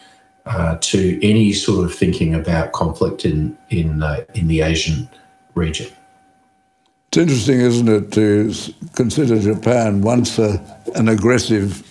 uh, 0.45 0.77
to 0.81 1.17
any 1.27 1.53
sort 1.53 1.85
of 1.85 1.95
thinking 1.95 2.35
about 2.35 2.73
conflict 2.73 3.23
in 3.23 3.57
in 3.69 4.03
uh, 4.03 4.23
in 4.33 4.47
the 4.47 4.61
Asian 4.61 5.09
region. 5.55 5.87
It's 7.07 7.17
interesting, 7.17 7.61
isn't 7.61 7.87
it, 7.87 8.11
to 8.11 8.53
consider 8.93 9.39
Japan 9.39 10.01
once 10.01 10.37
a, 10.37 10.61
an 10.95 11.07
aggressive 11.07 11.86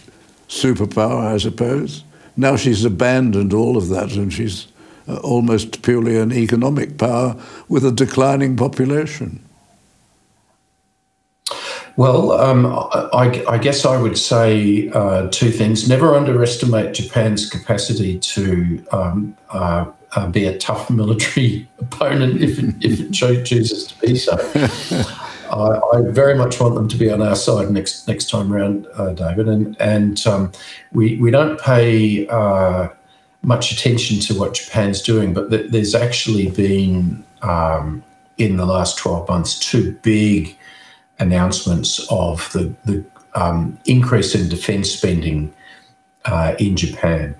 superpower, 0.48 1.34
I 1.34 1.38
suppose. 1.38 2.04
Now 2.36 2.56
she's 2.56 2.84
abandoned 2.84 3.52
all 3.52 3.76
of 3.76 3.88
that 3.88 4.12
and 4.12 4.32
she's 4.32 4.66
uh, 5.08 5.16
almost 5.18 5.82
purely 5.82 6.18
an 6.18 6.32
economic 6.32 6.98
power 6.98 7.36
with 7.68 7.84
a 7.84 7.92
declining 7.92 8.56
population. 8.56 9.42
Well, 11.96 12.32
um, 12.32 12.66
I, 12.66 13.42
I, 13.48 13.56
guess 13.56 13.86
I 13.86 13.96
would 13.96 14.18
say 14.18 14.90
uh, 14.90 15.28
two 15.30 15.50
things. 15.50 15.88
Never 15.88 16.14
underestimate 16.14 16.92
Japan's 16.92 17.48
capacity 17.48 18.18
to 18.18 18.84
um, 18.92 19.36
uh, 19.48 19.86
uh, 20.14 20.28
be 20.28 20.44
a 20.44 20.58
tough 20.58 20.90
military 20.90 21.66
opponent 21.78 22.42
if 22.42 22.58
it, 22.58 22.74
if 22.82 23.00
it 23.00 23.12
chooses 23.12 23.86
to 23.86 23.98
be 24.06 24.16
so. 24.16 24.36
I, 25.50 25.78
I, 25.94 26.02
very 26.10 26.34
much 26.34 26.60
want 26.60 26.74
them 26.74 26.88
to 26.88 26.96
be 26.96 27.10
on 27.10 27.22
our 27.22 27.36
side 27.36 27.70
next 27.70 28.06
next 28.08 28.30
time 28.30 28.52
around, 28.52 28.86
uh, 28.94 29.12
David. 29.12 29.48
And 29.48 29.80
and 29.80 30.26
um, 30.26 30.52
we 30.92 31.16
we 31.20 31.30
don't 31.30 31.60
pay 31.60 32.26
uh, 32.28 32.88
much 33.42 33.72
attention 33.72 34.20
to 34.20 34.38
what 34.38 34.54
Japan's 34.54 35.02
doing, 35.02 35.32
but 35.32 35.50
th- 35.50 35.70
there's 35.70 35.94
actually 35.94 36.50
been 36.50 37.24
um, 37.42 38.02
in 38.38 38.56
the 38.56 38.66
last 38.66 38.98
12 38.98 39.28
months 39.28 39.58
two 39.58 39.92
big 40.02 40.56
announcements 41.18 42.04
of 42.10 42.52
the, 42.52 42.74
the 42.84 43.04
um, 43.34 43.78
increase 43.86 44.34
in 44.34 44.48
defense 44.48 44.90
spending 44.90 45.54
uh, 46.24 46.54
in 46.58 46.76
Japan. 46.76 47.34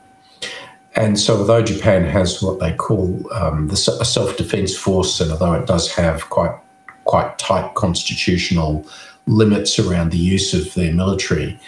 And 0.95 1.19
so, 1.19 1.37
although 1.37 1.63
Japan 1.63 2.05
has 2.05 2.43
what 2.43 2.59
they 2.59 2.73
call 2.73 3.21
um, 3.35 3.69
the, 3.69 3.75
a 4.01 4.05
self 4.05 4.37
defense 4.37 4.75
force, 4.77 5.21
and 5.21 5.31
although 5.31 5.53
it 5.53 5.67
does 5.67 5.93
have 5.93 6.31
quite 6.31 6.59
quite 7.07 7.39
tight 7.39 7.75
constitutional 7.75 8.87
limits 9.27 9.79
around 9.79 10.13
the 10.13 10.19
use 10.19 10.55
of 10.55 10.73
their 10.75 10.93
military, 10.93 11.59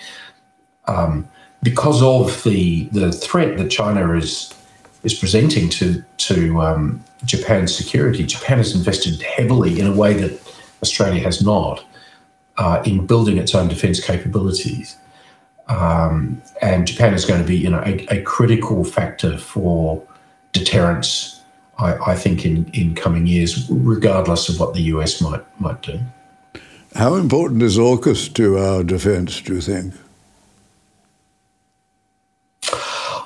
um, 0.86 1.28
because 1.62 2.02
of 2.02 2.42
the 2.44 2.84
the 2.92 3.10
threat 3.10 3.56
that 3.58 3.70
China 3.70 4.14
is 4.16 4.54
is 5.02 5.14
presenting 5.14 5.68
to 5.70 6.04
to 6.18 6.60
um, 6.60 7.02
Japan's 7.24 7.74
security, 7.74 8.24
Japan 8.24 8.58
has 8.58 8.74
invested 8.74 9.22
heavily 9.22 9.80
in 9.80 9.86
a 9.86 9.94
way 9.94 10.14
that 10.14 10.32
Australia 10.82 11.22
has 11.22 11.42
not 11.42 11.84
uh, 12.58 12.82
in 12.84 13.06
building 13.06 13.38
its 13.38 13.54
own 13.54 13.68
defence 13.68 14.04
capabilities. 14.04 14.96
Um, 15.68 16.40
and 16.62 16.86
Japan 16.86 17.12
is 17.14 17.24
going 17.24 17.40
to 17.40 17.46
be, 17.46 17.56
you 17.56 17.70
know, 17.70 17.82
a, 17.84 18.06
a 18.10 18.22
critical 18.22 18.84
factor 18.84 19.36
for 19.36 20.02
deterrence. 20.52 21.37
I, 21.78 22.12
I, 22.12 22.14
think 22.16 22.44
in, 22.44 22.68
in 22.72 22.94
coming 22.94 23.26
years, 23.26 23.68
regardless 23.70 24.48
of 24.48 24.58
what 24.58 24.74
the 24.74 24.82
US 24.82 25.20
might 25.20 25.42
might 25.60 25.80
do. 25.82 26.00
How 26.94 27.14
important 27.14 27.62
is 27.62 27.78
AUKUS 27.78 28.32
to 28.34 28.58
our 28.58 28.82
defence? 28.82 29.40
Do 29.40 29.54
you 29.54 29.60
think? 29.60 29.94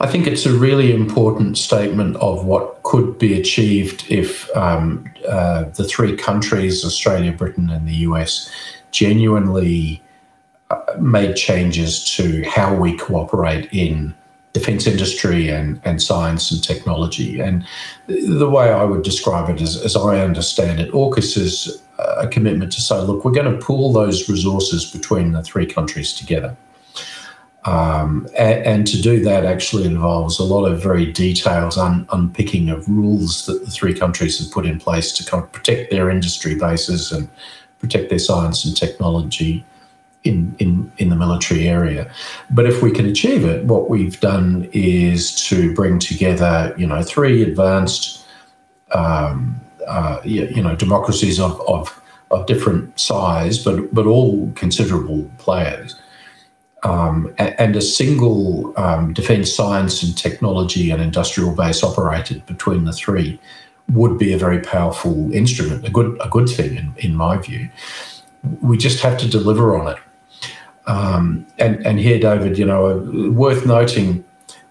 I 0.01 0.09
think 0.09 0.27
it's 0.27 0.47
a 0.47 0.53
really 0.53 0.93
important 0.93 1.57
statement 1.57 2.17
of 2.17 2.45
what 2.45 2.83
could 2.83 3.19
be 3.19 3.39
achieved 3.41 4.05
if 4.09 4.55
um, 4.57 5.05
uh, 5.29 5.65
the 5.77 5.85
three 5.85 6.17
countries, 6.17 6.85
Australia, 6.85 7.31
Britain, 7.31 7.71
and 7.71 7.89
the 7.89 7.95
US, 8.09 8.51
genuinely 8.91 10.03
made 10.99 11.37
changes 11.37 12.05
to 12.17 12.43
how 12.49 12.75
we 12.75 12.97
cooperate 12.97 13.69
in 13.73 14.15
defence 14.53 14.87
industry 14.87 15.49
and, 15.49 15.81
and 15.85 16.03
science 16.03 16.51
and 16.51 16.63
technology. 16.63 17.41
And 17.41 17.65
the 18.07 18.51
way 18.51 18.71
I 18.71 18.85
would 18.85 19.03
describe 19.03 19.49
it 19.49 19.61
is, 19.61 19.81
as 19.83 19.97
I 19.97 20.21
understand 20.21 20.79
it, 20.79 20.91
AUKUS 20.93 21.37
is 21.39 21.83
a 21.99 22.29
commitment 22.29 22.73
to 22.73 22.81
say, 22.81 23.01
look, 23.01 23.25
we're 23.25 23.33
going 23.33 23.51
to 23.51 23.65
pool 23.65 23.93
those 23.93 24.29
resources 24.29 24.91
between 24.91 25.33
the 25.33 25.43
three 25.43 25.67
countries 25.67 26.13
together. 26.13 26.57
Um, 27.65 28.27
and, 28.37 28.67
and, 28.67 28.87
to 28.89 29.01
do 29.01 29.23
that 29.23 29.45
actually 29.45 29.85
involves 29.85 30.41
a 30.41 30.43
lot 30.43 30.65
of 30.65 30.83
very 30.83 31.13
detailed 31.13 31.79
un, 31.79 32.09
unpicking 32.11 32.71
of 32.71 32.89
rules 32.89 33.47
that 33.47 33.65
the 33.65 33.71
three 33.71 33.95
countries 33.95 34.41
have 34.41 34.51
put 34.51 34.67
in 34.67 34.81
place 34.81 35.13
to 35.13 35.25
kind 35.25 35.45
of 35.45 35.53
protect 35.53 35.93
their 35.93 36.11
industry 36.11 36.57
bases 36.57 37.13
and 37.13 37.29
protect 37.79 38.11
their 38.11 38.19
science 38.19 38.65
and 38.65 38.77
technology 38.77 39.65
in, 40.25 40.55
in, 40.59 40.93
in 40.99 41.09
the 41.09 41.17
military 41.17 41.69
area. 41.69 42.11
But 42.51 42.67
if 42.67 42.83
we 42.83 42.91
can 42.91 43.07
achieve 43.07 43.45
it, 43.45 43.65
what 43.65 43.91
we've 43.91 44.19
done 44.21 44.69
is 44.73 45.35
to 45.49 45.75
bring 45.75 45.99
together, 45.99 46.75
you 46.77 46.87
know, 46.87 47.03
three 47.03 47.43
advanced, 47.43 48.25
um, 48.93 49.61
uh, 49.87 50.21
you 50.25 50.63
know, 50.63 50.77
democracies 50.77 51.41
of, 51.41 51.61
of, 51.69 52.01
of 52.31 52.47
different 52.47 52.99
size, 52.99 53.63
but, 53.63 53.93
but 53.93 54.07
all 54.07 54.53
considerable 54.55 55.31
players. 55.39 55.97
Um, 56.85 57.33
and 57.39 57.77
a 57.77 57.81
single 57.81 58.73
um, 58.77 59.13
defence 59.13 59.55
science 59.55 60.03
and 60.03 60.17
technology 60.17 60.91
and 60.91 61.01
industrial 61.01 61.55
base 61.55 61.85
operated 61.85 62.45
between 62.47 62.85
the 62.85 62.93
three 62.93 63.39
would 63.93 64.19
be 64.19 64.33
a 64.33 64.39
very 64.39 64.61
powerful 64.61 65.33
instrument, 65.33 65.87
a 65.87 65.91
good 65.91 66.17
a 66.21 66.29
good 66.29 66.49
thing 66.49 66.77
in, 66.77 66.95
in 66.99 67.15
my 67.15 67.37
view. 67.37 67.69
We 68.61 68.77
just 68.79 69.01
have 69.01 69.17
to 69.19 69.29
deliver 69.29 69.79
on 69.79 69.93
it. 69.93 69.99
Um, 70.87 71.47
and, 71.59 71.85
and 71.87 71.99
here, 71.99 72.19
David, 72.19 72.59
you 72.59 72.65
know, 72.65 72.99
worth 73.33 73.67
noting, 73.67 74.25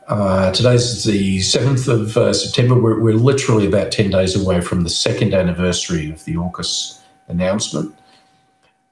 uh, 0.07 0.51
today's 0.51 1.03
the 1.03 1.39
7th 1.39 1.87
of 1.87 2.17
uh, 2.17 2.33
September. 2.33 2.75
We're, 2.75 2.99
we're 2.99 3.15
literally 3.15 3.65
about 3.65 3.91
10 3.91 4.09
days 4.09 4.35
away 4.35 4.61
from 4.61 4.81
the 4.81 4.89
second 4.89 5.33
anniversary 5.33 6.11
of 6.11 6.23
the 6.25 6.35
AUKUS 6.35 6.99
announcement. 7.27 7.95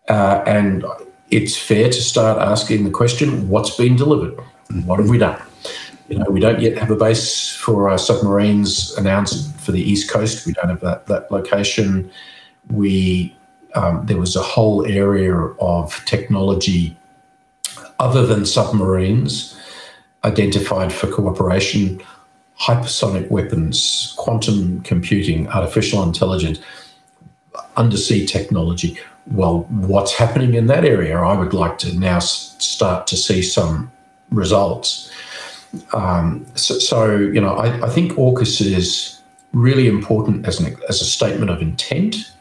Uh, 0.08 0.44
and 0.48 0.86
it's 1.30 1.58
fair 1.58 1.90
to 1.90 2.02
start 2.02 2.40
asking 2.40 2.86
the 2.86 2.90
question 2.90 3.50
what's 3.50 3.76
been 3.76 3.96
delivered? 3.96 4.40
What 4.86 5.00
have 5.00 5.10
we 5.10 5.18
done? 5.18 5.42
You 6.08 6.20
know, 6.20 6.26
we 6.30 6.40
don't 6.40 6.60
yet 6.60 6.78
have 6.78 6.90
a 6.90 6.96
base 6.96 7.54
for 7.54 7.90
our 7.90 8.00
submarines 8.00 8.98
announced 8.98 9.56
for 9.60 9.72
the 9.72 9.82
East 9.82 10.10
Coast. 10.10 10.48
We 10.48 10.54
don't 10.54 10.70
have 10.70 10.80
that, 10.82 11.06
that 11.08 11.32
location. 11.32 12.10
We 12.72 13.36
um, 13.76 14.06
there 14.08 14.18
was 14.18 14.36
a 14.36 14.42
whole 14.42 14.86
area 14.88 15.36
of 15.36 16.04
technology 16.06 16.98
other 18.00 18.26
than 18.26 18.46
submarines 18.46 19.58
identified 20.24 20.92
for 20.92 21.08
cooperation, 21.08 22.02
hypersonic 22.60 23.30
weapons, 23.30 24.14
quantum 24.18 24.82
computing, 24.82 25.48
artificial 25.50 26.04
intelligence, 26.04 26.60
undersea 27.78 28.26
technology. 28.26 28.98
Well, 29.28 29.62
what's 29.70 30.14
happening 30.14 30.56
in 30.56 30.68
that 30.68 30.84
area? 30.84 31.18
I 31.18 31.38
would 31.38 31.54
like 31.54 31.78
to 31.80 31.98
now 31.98 32.20
start 32.20 33.08
to 33.08 33.18
see 33.18 33.42
some 33.42 33.92
results. 34.32 35.12
Um, 35.94 36.46
so, 36.56 36.80
so, 36.80 37.16
you 37.16 37.40
know, 37.40 37.56
I, 37.56 37.86
I, 37.86 37.90
think 37.90 38.14
AUKUS 38.14 38.62
is 38.62 39.22
really 39.54 39.88
important 39.88 40.48
as, 40.48 40.60
an, 40.60 40.76
as 40.90 41.00
a 41.00 41.06
statement 41.06 41.52
of 41.52 41.62
intent 41.62 42.32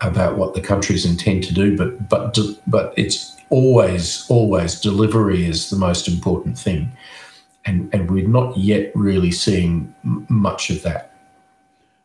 about 0.00 0.36
what 0.36 0.54
the 0.54 0.60
countries 0.60 1.04
intend 1.04 1.44
to 1.44 1.54
do, 1.54 1.76
but 1.76 2.08
but 2.08 2.38
but 2.66 2.92
it's 2.96 3.36
always, 3.52 4.26
always 4.30 4.80
delivery 4.80 5.44
is 5.44 5.68
the 5.68 5.76
most 5.76 6.08
important 6.08 6.58
thing. 6.58 6.90
And, 7.66 7.94
and 7.94 8.10
we're 8.10 8.26
not 8.26 8.56
yet 8.56 8.90
really 8.96 9.30
seeing 9.30 9.94
m- 10.04 10.26
much 10.28 10.70
of 10.70 10.82
that. 10.82 11.12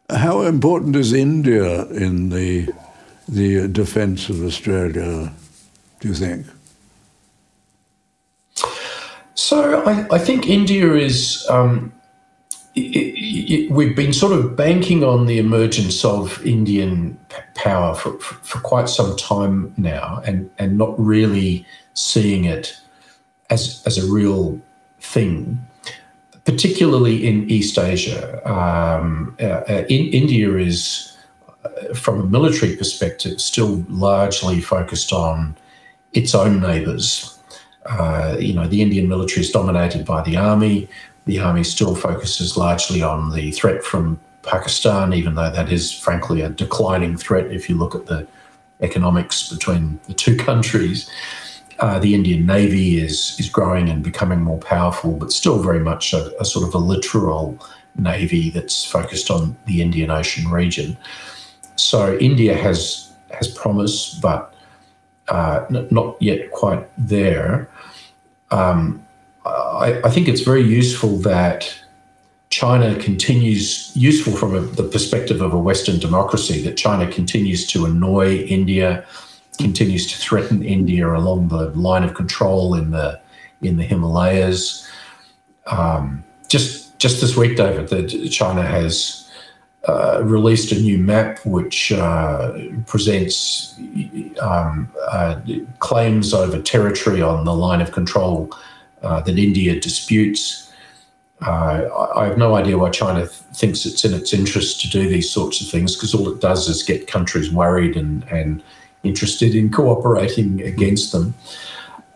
How 0.09 0.41
important 0.41 0.95
is 0.95 1.13
India 1.13 1.85
in 1.87 2.29
the, 2.29 2.69
the 3.27 3.67
defence 3.67 4.29
of 4.29 4.43
Australia, 4.43 5.33
do 6.01 6.07
you 6.07 6.13
think? 6.13 6.45
So 9.33 9.83
I, 9.83 10.05
I 10.11 10.19
think 10.19 10.47
India 10.47 10.93
is 10.95 11.45
um, 11.49 11.93
it, 12.77 13.17
it, 13.17 13.71
we've 13.71 13.95
been 13.95 14.13
sort 14.13 14.33
of 14.33 14.55
banking 14.55 15.03
on 15.03 15.25
the 15.25 15.39
emergence 15.39 16.05
of 16.05 16.45
Indian 16.45 17.17
power 17.55 17.95
for, 17.95 18.19
for, 18.19 18.35
for, 18.35 18.59
quite 18.59 18.89
some 18.89 19.15
time 19.17 19.73
now, 19.77 20.21
and, 20.25 20.49
and 20.57 20.77
not 20.77 20.97
really 20.99 21.65
seeing 21.93 22.45
it 22.45 22.79
as, 23.49 23.81
as 23.85 23.97
a 23.97 24.11
real 24.11 24.61
thing, 24.99 25.59
particularly 26.45 27.27
in 27.27 27.49
East 27.49 27.77
Asia. 27.77 28.47
Um, 28.49 29.35
uh, 29.39 29.43
uh 29.43 29.85
in, 29.89 30.07
India 30.07 30.55
is, 30.57 31.17
uh, 31.63 31.93
from 31.93 32.21
a 32.21 32.25
military 32.25 32.75
perspective, 32.75 33.41
still 33.41 33.83
largely 33.89 34.61
focused 34.61 35.11
on 35.11 35.57
its 36.13 36.35
own 36.35 36.59
neighbours. 36.59 37.33
Uh, 37.85 38.35
you 38.39 38.53
know, 38.53 38.67
the 38.67 38.81
Indian 38.81 39.07
military 39.07 39.41
is 39.41 39.49
dominated 39.49 40.05
by 40.05 40.21
the 40.21 40.35
army 40.35 40.89
the 41.27 41.39
army 41.39 41.63
still 41.63 41.93
focuses 41.93 42.57
largely 42.57 43.03
on 43.03 43.31
the 43.33 43.51
threat 43.51 43.83
from 43.83 44.19
Pakistan, 44.43 45.13
even 45.13 45.35
though 45.35 45.51
that 45.51 45.71
is 45.71 45.93
frankly 45.93 46.41
a 46.41 46.49
declining 46.49 47.17
threat 47.17 47.51
if 47.51 47.69
you 47.69 47.75
look 47.77 47.93
at 47.93 48.05
the 48.07 48.25
economics 48.81 49.49
between 49.49 49.99
the 50.07 50.13
two 50.13 50.35
countries. 50.49 51.09
Uh, 51.79 51.99
the 51.99 52.15
Indian 52.15 52.45
Navy 52.45 52.97
is 52.97 53.35
is 53.37 53.49
growing 53.49 53.87
and 53.89 54.03
becoming 54.03 54.41
more 54.41 54.57
powerful, 54.57 55.11
but 55.11 55.31
still 55.31 55.61
very 55.61 55.79
much 55.79 56.11
a, 56.11 56.31
a, 56.41 56.45
sort 56.45 56.67
of 56.67 56.73
a 56.73 56.79
littoral 56.79 57.59
navy 57.95 58.49
that's 58.49 58.83
focused 58.83 59.29
on 59.29 59.55
the 59.65 59.81
Indian 59.81 60.09
Ocean 60.09 60.49
region. 60.49 60.97
So 61.75 62.17
India 62.17 62.55
has 62.55 63.11
has 63.29 63.47
promise, 63.49 64.15
but 64.15 64.55
uh, 65.27 65.65
n- 65.69 65.87
not 65.91 66.19
yet 66.19 66.51
quite 66.51 66.89
there. 66.97 67.69
Um, 68.49 69.05
I, 69.47 70.01
I, 70.03 70.09
think 70.09 70.27
it's 70.27 70.41
very 70.41 70.61
useful 70.61 71.17
that 71.19 71.73
China 72.49 72.95
continues, 72.99 73.91
useful 73.95 74.33
from 74.35 74.55
a, 74.55 74.61
the 74.61 74.83
perspective 74.83 75.41
of 75.41 75.53
a 75.53 75.59
Western 75.59 75.99
democracy, 75.99 76.61
that 76.63 76.77
China 76.77 77.11
continues 77.11 77.65
to 77.67 77.85
annoy 77.85 78.37
India, 78.45 79.05
continues 79.57 80.07
to 80.11 80.17
threaten 80.17 80.63
India 80.63 81.13
along 81.13 81.49
the 81.49 81.69
line 81.71 82.03
of 82.03 82.13
control 82.13 82.75
in 82.75 82.91
the 82.91 83.19
in 83.61 83.77
the 83.77 83.83
Himalayas. 83.83 84.87
Um, 85.65 86.23
just 86.47 86.97
just 86.99 87.21
this 87.21 87.35
week, 87.35 87.57
David, 87.57 87.89
that 87.89 88.29
China 88.31 88.63
has 88.63 89.29
uh, 89.87 90.21
released 90.23 90.71
a 90.71 90.79
new 90.79 90.97
map 90.97 91.39
which 91.45 91.91
uh, 91.91 92.53
presents 92.85 93.75
um, 94.41 94.91
uh, 95.09 95.39
claims 95.79 96.33
over 96.33 96.61
territory 96.61 97.21
on 97.21 97.45
the 97.45 97.53
line 97.53 97.81
of 97.81 97.91
control 97.91 98.51
uh, 99.01 99.21
that 99.21 99.37
India 99.37 99.79
disputes. 99.79 100.71
Uh, 101.41 101.87
I 102.15 102.25
have 102.25 102.37
no 102.37 102.55
idea 102.55 102.77
why 102.77 102.89
China 102.89 103.25
thinks 103.25 103.85
it's 103.85 104.03
in 104.03 104.13
its 104.13 104.33
interest 104.33 104.81
to 104.81 104.89
do 104.89 105.07
these 105.07 105.29
sorts 105.29 105.61
of 105.61 105.67
things 105.69 105.95
because 105.95 106.15
all 106.15 106.27
it 106.29 106.41
does 106.41 106.67
is 106.67 106.81
get 106.81 107.07
countries 107.07 107.51
worried 107.51 107.95
and, 107.95 108.23
and 108.31 108.63
interested 109.03 109.55
in 109.55 109.71
cooperating 109.71 110.61
against 110.61 111.11
them. 111.11 111.35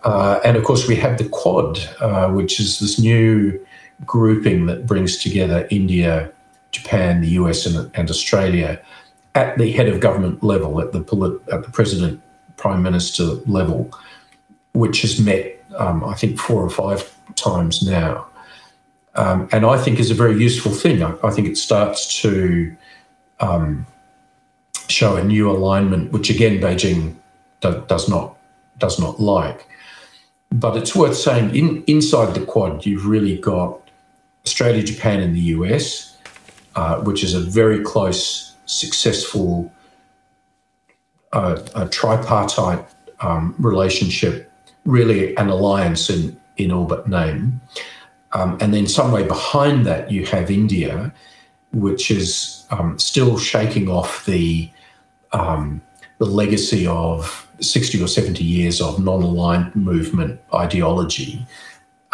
Uh, 0.03 0.39
and 0.43 0.57
of 0.57 0.63
course, 0.63 0.87
we 0.87 0.95
have 0.95 1.17
the 1.17 1.29
Quad, 1.29 1.79
uh, 1.99 2.29
which 2.29 2.59
is 2.59 2.79
this 2.79 2.99
new 2.99 3.63
grouping 4.05 4.65
that 4.65 4.87
brings 4.87 5.17
together 5.17 5.67
India, 5.69 6.31
Japan, 6.71 7.21
the 7.21 7.29
US, 7.29 7.67
and, 7.67 7.91
and 7.93 8.09
Australia 8.09 8.81
at 9.35 9.57
the 9.57 9.71
head 9.71 9.87
of 9.87 9.99
government 9.99 10.43
level, 10.43 10.81
at 10.81 10.91
the, 10.91 10.99
at 11.51 11.63
the 11.63 11.69
president, 11.71 12.21
prime 12.57 12.83
minister 12.83 13.23
level, 13.45 13.91
which 14.73 15.01
has 15.01 15.19
met, 15.19 15.60
um, 15.77 16.03
I 16.03 16.13
think, 16.13 16.39
four 16.39 16.63
or 16.63 16.69
five 16.69 17.13
times 17.35 17.81
now 17.81 18.27
um, 19.15 19.49
and 19.51 19.65
I 19.65 19.77
think 19.77 19.99
is 19.99 20.11
a 20.11 20.15
very 20.15 20.41
useful 20.41 20.71
thing. 20.71 21.03
I, 21.03 21.13
I 21.23 21.31
think 21.31 21.47
it 21.47 21.57
starts 21.57 22.21
to 22.21 22.75
um, 23.39 23.85
show 24.87 25.17
a 25.17 25.23
new 25.23 25.49
alignment, 25.49 26.11
which 26.11 26.29
again 26.29 26.59
Beijing 26.61 27.15
do, 27.61 27.83
does 27.87 28.07
not 28.07 28.37
does 28.77 28.99
not 28.99 29.19
like. 29.19 29.67
But 30.51 30.77
it's 30.77 30.95
worth 30.95 31.17
saying 31.17 31.55
in 31.55 31.83
inside 31.87 32.33
the 32.35 32.45
Quad, 32.45 32.85
you've 32.85 33.05
really 33.05 33.37
got 33.37 33.79
Australia, 34.45 34.83
Japan, 34.83 35.19
and 35.19 35.35
the 35.35 35.41
US, 35.57 36.17
uh, 36.75 36.97
which 37.01 37.23
is 37.23 37.33
a 37.33 37.39
very 37.39 37.83
close, 37.83 38.55
successful 38.65 39.71
uh, 41.33 41.87
tripartite 41.89 42.85
um, 43.19 43.55
relationship, 43.59 44.50
really 44.85 45.35
an 45.37 45.49
alliance 45.49 46.09
in 46.09 46.39
in 46.57 46.71
all 46.71 46.85
but 46.85 47.07
name. 47.07 47.61
Um, 48.33 48.57
and 48.61 48.73
then 48.73 48.87
somewhere 48.87 49.25
behind 49.25 49.85
that, 49.85 50.11
you 50.11 50.25
have 50.27 50.49
India, 50.49 51.13
which 51.73 52.09
is 52.09 52.65
um, 52.71 52.97
still 52.97 53.37
shaking 53.37 53.89
off 53.89 54.25
the 54.25 54.69
um, 55.33 55.81
the 56.17 56.25
legacy 56.25 56.85
of 56.85 57.47
60 57.61 58.01
or 58.01 58.07
70 58.07 58.43
years 58.43 58.81
of 58.81 59.03
non-aligned 59.03 59.75
movement 59.75 60.39
ideology 60.53 61.45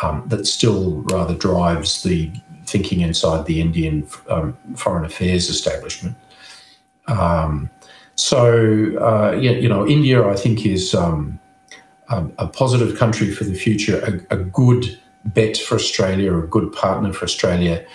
um, 0.02 0.24
that 0.28 0.46
still 0.46 1.02
rather 1.12 1.36
drives 1.36 2.04
the 2.04 2.32
thinking 2.66 3.02
inside 3.02 3.46
the 3.46 3.60
Indian 3.60 4.08
um, 4.30 4.58
foreign 4.76 5.06
affairs 5.06 5.50
establishment. 5.50 6.16
Um, 7.08 7.70
so, 8.16 8.98
uh, 9.00 9.32
you 9.38 9.70
know, 9.70 9.88
India, 9.88 10.26
I 10.28 10.36
think, 10.36 10.66
is 10.66 10.94
a 12.10 12.48
positive 12.48 12.98
country 12.98 13.32
for 13.32 13.44
the 13.44 13.54
future, 13.54 14.00
a, 14.30 14.36
a 14.36 14.38
good 14.38 15.00
bet 15.26 15.58
for 15.58 15.76
Australia 15.76 16.38
a 16.38 16.48
good 16.48 16.72
partner 16.74 17.14
for 17.14 17.26
Australia. 17.26 17.86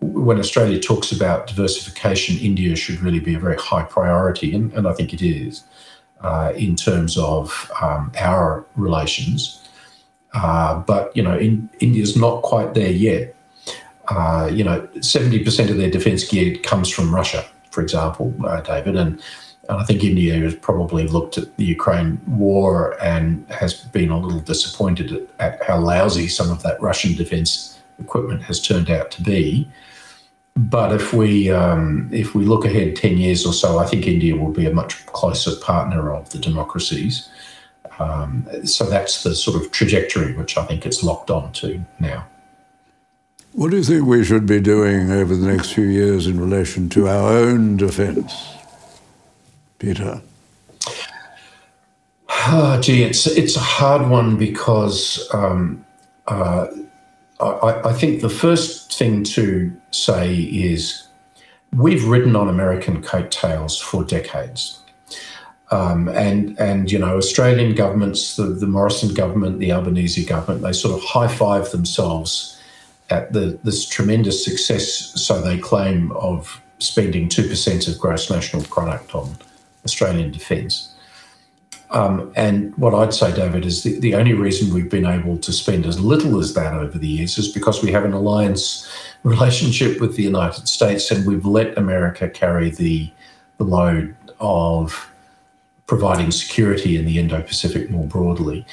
When 0.00 0.38
Australia 0.38 0.78
talks 0.78 1.10
about 1.10 1.48
diversification, 1.48 2.38
India 2.38 2.76
should 2.76 3.00
really 3.00 3.18
be 3.18 3.34
a 3.34 3.38
very 3.38 3.56
high 3.56 3.82
priority, 3.82 4.54
and, 4.54 4.72
and 4.74 4.86
I 4.86 4.92
think 4.92 5.12
it 5.12 5.22
is 5.22 5.64
uh, 6.20 6.52
in 6.56 6.76
terms 6.76 7.18
of 7.18 7.70
um, 7.82 8.12
our 8.16 8.64
relations. 8.76 9.68
Uh, 10.34 10.78
but 10.78 11.16
you 11.16 11.22
know, 11.22 11.36
in, 11.36 11.68
India's 11.80 12.16
not 12.16 12.42
quite 12.42 12.74
there 12.74 12.90
yet. 12.90 13.34
Uh, 14.08 14.48
you 14.52 14.62
know, 14.62 14.88
seventy 15.00 15.42
percent 15.42 15.68
of 15.70 15.76
their 15.76 15.90
defence 15.90 16.26
gear 16.26 16.56
comes 16.58 16.88
from 16.88 17.12
Russia, 17.12 17.44
for 17.70 17.82
example, 17.82 18.32
uh, 18.46 18.60
David, 18.60 18.94
and 18.96 19.20
and 19.68 19.78
I 19.78 19.84
think 19.84 20.02
India 20.02 20.34
has 20.36 20.54
probably 20.54 21.06
looked 21.06 21.36
at 21.36 21.54
the 21.56 21.64
Ukraine 21.64 22.20
war 22.26 22.96
and 23.02 23.44
has 23.50 23.74
been 23.74 24.10
a 24.10 24.18
little 24.18 24.40
disappointed 24.40 25.28
at, 25.38 25.62
how 25.62 25.78
lousy 25.78 26.26
some 26.28 26.50
of 26.50 26.62
that 26.62 26.80
Russian 26.80 27.14
defence 27.14 27.78
equipment 28.00 28.42
has 28.42 28.60
turned 28.60 28.90
out 28.90 29.10
to 29.12 29.22
be. 29.22 29.68
But 30.56 30.92
if 30.92 31.12
we 31.12 31.50
um, 31.50 32.08
if 32.12 32.34
we 32.34 32.44
look 32.44 32.64
ahead 32.64 32.96
ten 32.96 33.18
years 33.18 33.46
or 33.46 33.52
so, 33.52 33.78
I 33.78 33.86
think 33.86 34.06
India 34.06 34.34
will 34.34 34.52
be 34.52 34.66
a 34.66 34.74
much 34.74 35.06
closer 35.06 35.54
partner 35.56 36.12
of 36.12 36.30
the 36.30 36.38
democracies. 36.38 37.28
Um, 38.00 38.46
so 38.64 38.84
that's 38.84 39.22
the 39.22 39.34
sort 39.34 39.60
of 39.62 39.70
trajectory 39.70 40.32
which 40.34 40.56
I 40.56 40.64
think 40.64 40.86
it's 40.86 41.02
locked 41.02 41.30
on 41.30 41.52
to 41.52 41.84
now. 42.00 42.26
What 43.52 43.70
do 43.70 43.76
you 43.76 43.84
think 43.84 44.06
we 44.06 44.24
should 44.24 44.46
be 44.46 44.60
doing 44.60 45.10
over 45.10 45.34
the 45.36 45.46
next 45.46 45.72
few 45.72 45.86
years 45.86 46.26
in 46.26 46.40
relation 46.40 46.88
to 46.90 47.08
our 47.08 47.32
own 47.32 47.76
defence? 47.76 48.57
Peter? 49.78 50.20
Oh, 52.50 52.80
gee, 52.80 53.02
it's 53.02 53.26
it's 53.26 53.56
a 53.56 53.60
hard 53.60 54.08
one 54.08 54.36
because 54.36 55.28
um, 55.32 55.84
uh, 56.26 56.66
I, 57.40 57.88
I, 57.88 57.92
think 57.92 58.20
the 58.20 58.30
first 58.30 58.92
thing 58.92 59.22
to 59.24 59.72
say 59.90 60.34
is 60.34 61.06
we've 61.76 62.06
ridden 62.06 62.36
on 62.36 62.48
American 62.48 63.02
coattails 63.02 63.80
for 63.80 64.04
decades. 64.04 64.82
Um, 65.70 66.08
and 66.08 66.58
and 66.58 66.90
you 66.90 66.98
know 66.98 67.16
Australian 67.16 67.74
governments, 67.74 68.36
the, 68.36 68.44
the 68.44 68.66
Morrison 68.66 69.12
government, 69.12 69.58
the 69.58 69.72
Albanese 69.72 70.24
government, 70.24 70.62
they 70.62 70.72
sort 70.72 70.96
of 70.96 71.06
high 71.06 71.28
five 71.28 71.70
themselves 71.70 72.58
at 73.10 73.32
the 73.32 73.58
this 73.64 73.86
tremendous 73.86 74.42
success, 74.44 75.12
so 75.20 75.42
they 75.42 75.58
claim, 75.58 76.12
of 76.12 76.62
spending 76.78 77.28
two 77.28 77.46
percent 77.46 77.86
of 77.86 77.98
gross 77.98 78.30
national 78.30 78.62
product 78.64 79.14
on 79.14 79.36
Australian 79.88 80.30
defence. 80.30 80.94
Um, 81.90 82.32
and 82.36 82.76
what 82.76 82.94
I'd 82.94 83.14
say, 83.14 83.34
David, 83.34 83.64
is 83.64 83.82
the, 83.82 83.98
the 83.98 84.14
only 84.14 84.34
reason 84.34 84.74
we've 84.74 84.90
been 84.90 85.06
able 85.06 85.38
to 85.38 85.52
spend 85.52 85.86
as 85.86 85.98
little 85.98 86.38
as 86.38 86.52
that 86.54 86.74
over 86.74 86.98
the 86.98 87.08
years 87.08 87.38
is 87.38 87.48
because 87.48 87.82
we 87.82 87.90
have 87.92 88.04
an 88.04 88.12
alliance 88.12 88.86
relationship 89.22 90.00
with 90.00 90.16
the 90.16 90.22
United 90.22 90.68
States 90.68 91.10
and 91.10 91.26
we've 91.26 91.46
let 91.46 91.78
America 91.78 92.28
carry 92.28 92.70
the, 92.70 93.10
the 93.56 93.64
load 93.64 94.14
of 94.38 95.10
providing 95.86 96.30
security 96.30 96.96
in 96.98 97.06
the 97.06 97.18
Indo 97.18 97.40
Pacific 97.40 97.90
more 97.90 98.06
broadly. 98.06 98.66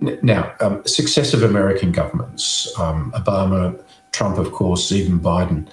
Now, 0.00 0.52
um, 0.60 0.82
successive 0.84 1.44
American 1.44 1.92
governments, 1.92 2.68
um, 2.78 3.12
Obama, 3.12 3.80
Trump, 4.10 4.38
of 4.38 4.50
course, 4.50 4.90
even 4.90 5.20
Biden, 5.20 5.68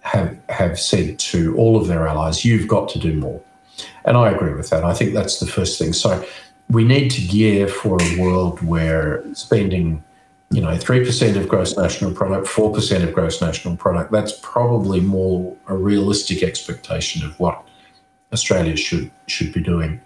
have, 0.00 0.38
have 0.48 0.80
said 0.80 1.18
to 1.18 1.54
all 1.56 1.76
of 1.76 1.88
their 1.88 2.06
allies, 2.08 2.44
you've 2.44 2.68
got 2.68 2.88
to 2.90 2.98
do 2.98 3.12
more. 3.14 3.40
And 4.04 4.16
I 4.16 4.30
agree 4.30 4.54
with 4.54 4.70
that. 4.70 4.84
I 4.84 4.94
think 4.94 5.14
that's 5.14 5.40
the 5.40 5.46
first 5.46 5.78
thing. 5.78 5.92
So 5.92 6.24
we 6.70 6.84
need 6.84 7.10
to 7.12 7.20
gear 7.20 7.68
for 7.68 7.98
a 8.00 8.20
world 8.20 8.60
where 8.62 9.22
spending, 9.34 10.02
you 10.50 10.60
know, 10.60 10.76
3% 10.76 11.36
of 11.36 11.48
gross 11.48 11.76
national 11.76 12.12
product, 12.12 12.46
4% 12.46 13.02
of 13.02 13.12
gross 13.12 13.40
national 13.40 13.76
product, 13.76 14.10
that's 14.10 14.38
probably 14.42 15.00
more 15.00 15.56
a 15.68 15.76
realistic 15.76 16.42
expectation 16.42 17.24
of 17.24 17.38
what 17.38 17.62
Australia 18.32 18.76
should 18.76 19.10
should 19.26 19.52
be 19.52 19.60
doing. 19.60 20.00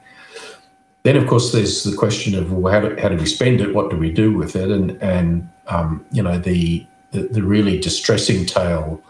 Then, 1.03 1.17
of 1.17 1.27
course, 1.27 1.53
there's 1.53 1.83
the 1.83 1.97
question 1.97 2.35
of 2.35 2.53
well, 2.53 2.73
how 2.73 2.81
do, 2.81 2.97
how 3.01 3.09
do 3.09 3.17
we 3.17 3.27
spend 3.27 3.61
it? 3.61 3.75
What 3.75 3.91
do 3.91 3.97
we 3.97 4.11
do 4.11 4.37
with 4.37 4.55
it? 4.57 4.71
And 4.71 5.03
and 5.03 5.49
um, 5.69 6.05
you 6.13 6.23
know 6.23 6.39
the, 6.39 6.87
the 7.13 7.23
the 7.23 7.43
really 7.43 7.81
distressing 7.81 8.45
tale 8.45 9.03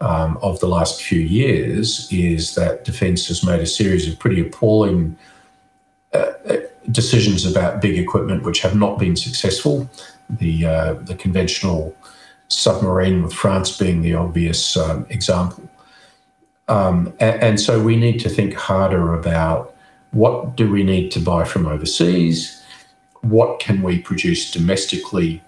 um, 0.00 0.38
of 0.42 0.60
the 0.60 0.66
last 0.66 1.02
few 1.02 1.20
years 1.20 2.08
is 2.12 2.54
that 2.54 2.84
defence 2.84 3.28
has 3.28 3.44
made 3.44 3.60
a 3.60 3.66
series 3.66 4.08
of 4.08 4.18
pretty 4.18 4.40
appalling 4.40 5.16
uh, 6.12 6.32
uh, 6.48 6.56
decisions 6.90 7.46
about 7.46 7.80
big 7.80 7.98
equipment 7.98 8.42
which 8.42 8.60
have 8.60 8.76
not 8.76 8.98
been 8.98 9.16
successful. 9.16 9.88
The 10.28 10.66
uh, 10.66 10.94
the 10.94 11.14
conventional 11.14 11.94
submarine 12.48 13.22
with 13.22 13.32
France 13.32 13.76
being 13.76 14.02
the 14.02 14.14
obvious 14.14 14.76
um, 14.76 15.06
example. 15.08 15.68
Um, 16.68 17.12
and, 17.20 17.42
and, 17.42 17.60
so 17.60 17.82
we 17.82 17.96
need 17.96 18.20
to 18.20 18.28
think 18.28 18.54
harder 18.54 19.12
about 19.12 19.74
what 20.12 20.56
do 20.56 20.70
we 20.70 20.82
need 20.82 21.10
to 21.12 21.20
buy 21.20 21.44
from 21.44 21.66
overseas, 21.66 22.62
what 23.20 23.60
can 23.60 23.82
we 23.82 23.98
produce 23.98 24.50
domestically 24.50 25.42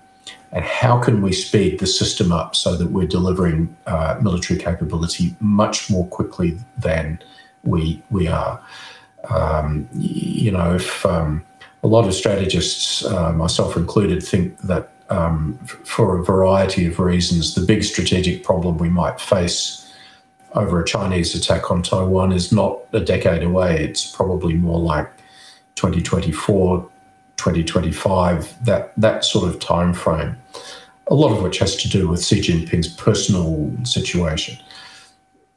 and 0.56 0.64
how 0.64 0.98
can 0.98 1.20
we 1.20 1.34
speed 1.34 1.80
the 1.80 1.86
system 1.86 2.32
up 2.32 2.56
so 2.56 2.76
that 2.76 2.90
we're 2.90 3.06
delivering 3.06 3.76
uh, 3.86 4.18
military 4.22 4.58
capability 4.58 5.36
much 5.38 5.90
more 5.90 6.06
quickly 6.06 6.58
than 6.78 7.22
we 7.64 8.02
we 8.10 8.26
are. 8.26 8.58
Um, 9.28 9.86
you 9.92 10.50
know, 10.50 10.76
if 10.76 11.04
um, 11.04 11.44
a 11.82 11.88
lot 11.88 12.06
of 12.06 12.14
strategists, 12.14 13.04
uh, 13.04 13.34
myself 13.34 13.76
included, 13.76 14.22
think 14.22 14.58
that 14.60 14.92
um, 15.10 15.58
for 15.84 16.18
a 16.18 16.24
variety 16.24 16.86
of 16.86 16.98
reasons, 17.00 17.54
the 17.54 17.60
big 17.60 17.84
strategic 17.84 18.42
problem 18.42 18.78
we 18.78 18.88
might 18.88 19.20
face 19.20 19.94
over 20.54 20.80
a 20.80 20.86
Chinese 20.86 21.34
attack 21.34 21.70
on 21.70 21.82
Taiwan 21.82 22.32
is 22.32 22.50
not 22.50 22.78
a 22.94 23.00
decade 23.00 23.42
away. 23.42 23.84
It's 23.84 24.10
probably 24.10 24.54
more 24.54 24.80
like 24.80 25.10
2024, 25.74 26.88
2025, 27.46 28.64
that, 28.64 28.92
that 28.96 29.24
sort 29.24 29.48
of 29.48 29.60
time 29.60 29.94
frame, 29.94 30.36
a 31.06 31.14
lot 31.14 31.30
of 31.30 31.42
which 31.42 31.58
has 31.58 31.76
to 31.76 31.88
do 31.88 32.08
with 32.08 32.24
Xi 32.24 32.40
Jinping's 32.40 32.88
personal 32.88 33.72
situation. 33.84 34.58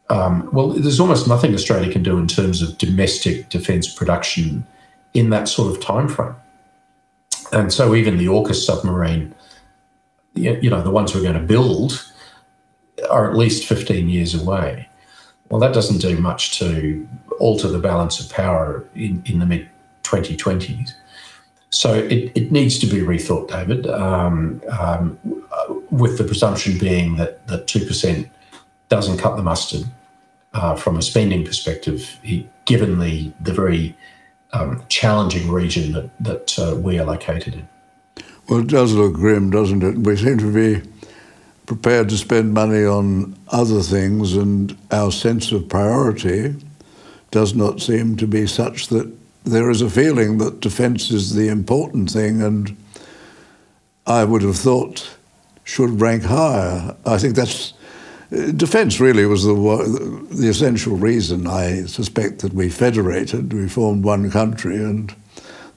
Um, 0.09 0.49
well, 0.51 0.69
there's 0.69 0.99
almost 0.99 1.27
nothing 1.27 1.53
Australia 1.53 1.91
can 1.91 2.03
do 2.03 2.17
in 2.17 2.27
terms 2.27 2.61
of 2.61 2.77
domestic 2.77 3.49
defence 3.49 3.91
production 3.91 4.65
in 5.13 5.31
that 5.31 5.47
sort 5.47 5.71
of 5.71 5.81
time 5.81 6.07
frame. 6.07 6.35
And 7.51 7.73
so 7.73 7.95
even 7.95 8.17
the 8.17 8.27
AUKUS 8.27 8.63
submarine, 8.63 9.33
you 10.35 10.69
know, 10.69 10.81
the 10.81 10.91
ones 10.91 11.15
we're 11.15 11.23
going 11.23 11.33
to 11.33 11.39
build 11.39 12.05
are 13.09 13.29
at 13.29 13.35
least 13.35 13.67
15 13.67 14.09
years 14.09 14.35
away. 14.35 14.87
Well, 15.49 15.59
that 15.59 15.73
doesn't 15.73 15.97
do 15.97 16.19
much 16.19 16.59
to 16.59 17.07
alter 17.39 17.67
the 17.67 17.79
balance 17.79 18.19
of 18.19 18.31
power 18.31 18.87
in, 18.93 19.23
in 19.25 19.39
the 19.39 19.47
mid 19.47 19.67
2020s. 20.03 20.93
So 21.71 21.93
it, 21.93 22.31
it 22.35 22.51
needs 22.51 22.79
to 22.79 22.87
be 22.87 22.97
rethought, 22.97 23.49
David, 23.49 23.87
um, 23.87 24.61
um, 24.79 25.19
with 25.91 26.17
the 26.17 26.23
presumption 26.23 26.77
being 26.77 27.15
that, 27.17 27.45
that 27.47 27.67
2% 27.67 28.29
doesn't 28.89 29.17
cut 29.17 29.35
the 29.35 29.43
mustard 29.43 29.85
uh, 30.53 30.75
from 30.75 30.97
a 30.97 31.01
spending 31.01 31.45
perspective, 31.45 32.19
given 32.65 32.99
the, 32.99 33.31
the 33.39 33.53
very 33.53 33.95
um, 34.53 34.83
challenging 34.89 35.51
region 35.51 35.91
that, 35.93 36.09
that 36.23 36.59
uh, 36.59 36.75
we 36.75 36.97
are 36.97 37.05
located 37.05 37.53
in. 37.53 37.69
Well, 38.47 38.61
it 38.61 38.67
does 38.67 38.93
look 38.93 39.13
grim, 39.13 39.51
doesn't 39.51 39.83
it? 39.83 39.99
We 39.99 40.15
seem 40.15 40.39
to 40.39 40.51
be 40.51 40.89
prepared 41.67 42.09
to 42.09 42.17
spend 42.17 42.51
money 42.51 42.83
on 42.83 43.37
other 43.49 43.81
things, 43.81 44.35
and 44.35 44.75
our 44.89 45.11
sense 45.11 45.51
of 45.51 45.69
priority 45.69 46.55
does 47.29 47.53
not 47.53 47.79
seem 47.79 48.17
to 48.17 48.25
be 48.25 48.47
such 48.47 48.87
that 48.87 49.18
there 49.49 49.69
is 49.69 49.81
a 49.81 49.89
feeling 49.89 50.37
that 50.39 50.61
defence 50.61 51.11
is 51.11 51.35
the 51.35 51.47
important 51.47 52.11
thing, 52.11 52.41
and 52.41 52.75
I 54.05 54.23
would 54.23 54.41
have 54.41 54.57
thought 54.57 55.17
should 55.63 56.01
rank 56.01 56.23
higher. 56.23 56.95
I 57.05 57.17
think 57.17 57.35
that's 57.35 57.73
defence. 58.55 58.99
Really, 58.99 59.25
was 59.25 59.43
the 59.43 59.53
the 60.31 60.47
essential 60.49 60.95
reason. 60.95 61.47
I 61.47 61.85
suspect 61.85 62.39
that 62.39 62.53
we 62.53 62.69
federated, 62.69 63.53
we 63.53 63.67
formed 63.67 64.03
one 64.03 64.31
country, 64.31 64.77
and 64.77 65.13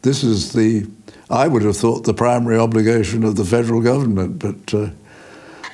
this 0.02 0.22
is 0.22 0.52
the. 0.52 0.86
I 1.30 1.48
would 1.48 1.62
have 1.62 1.76
thought 1.76 2.04
the 2.04 2.14
primary 2.14 2.58
obligation 2.58 3.24
of 3.24 3.36
the 3.36 3.44
federal 3.44 3.80
government, 3.80 4.38
but. 4.38 4.74
Uh, 4.74 4.90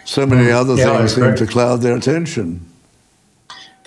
so 0.04 0.24
many 0.24 0.48
mm. 0.48 0.54
other 0.54 0.74
yeah, 0.74 0.96
things 0.96 1.14
seem 1.14 1.34
to 1.34 1.46
cloud 1.46 1.82
their 1.82 1.94
attention. 1.94 2.64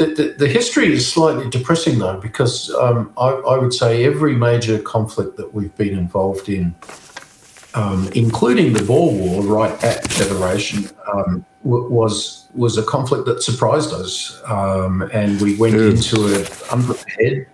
The, 0.02 0.08
the, 0.16 0.24
the, 0.46 0.48
history 0.48 0.92
is 0.92 1.08
slightly 1.08 1.48
depressing, 1.48 2.00
though, 2.00 2.20
because 2.20 2.74
um, 2.74 3.14
I, 3.20 3.28
I, 3.28 3.58
would 3.60 3.72
say 3.72 4.04
every 4.04 4.36
major 4.36 4.80
conflict 4.80 5.38
that 5.38 5.54
we've 5.54 5.76
been 5.78 5.96
involved 5.96 6.50
in, 6.50 6.74
um, 7.76 8.10
including 8.16 8.74
the 8.74 8.82
Boer 8.82 9.12
War 9.12 9.44
right 9.44 9.84
at 9.84 10.12
Federation, 10.12 10.90
um, 11.14 11.46
w- 11.64 11.88
was 11.88 12.48
was 12.56 12.80
a 12.80 12.84
conflict 12.84 13.28
that 13.28 13.44
surprised 13.44 13.94
us, 13.94 14.42
um, 14.46 15.04
and 15.14 15.40
we 15.40 15.56
went 15.58 15.76
into 15.76 16.26
it 16.34 16.50
unprepared. 16.72 17.46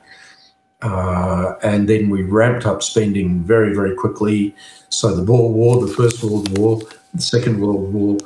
Uh, 0.82 1.56
and 1.64 1.90
then 1.90 2.10
we 2.10 2.22
ramped 2.22 2.66
up 2.66 2.82
spending 2.82 3.44
very, 3.44 3.76
very 3.76 3.94
quickly. 3.94 4.56
So 4.88 5.14
the 5.14 5.22
Boer 5.22 5.52
War, 5.52 5.86
the 5.86 5.94
First 5.94 6.24
World 6.24 6.58
War, 6.58 6.80
the 7.14 7.22
Second 7.22 7.60
World 7.60 7.92
War, 7.92 8.18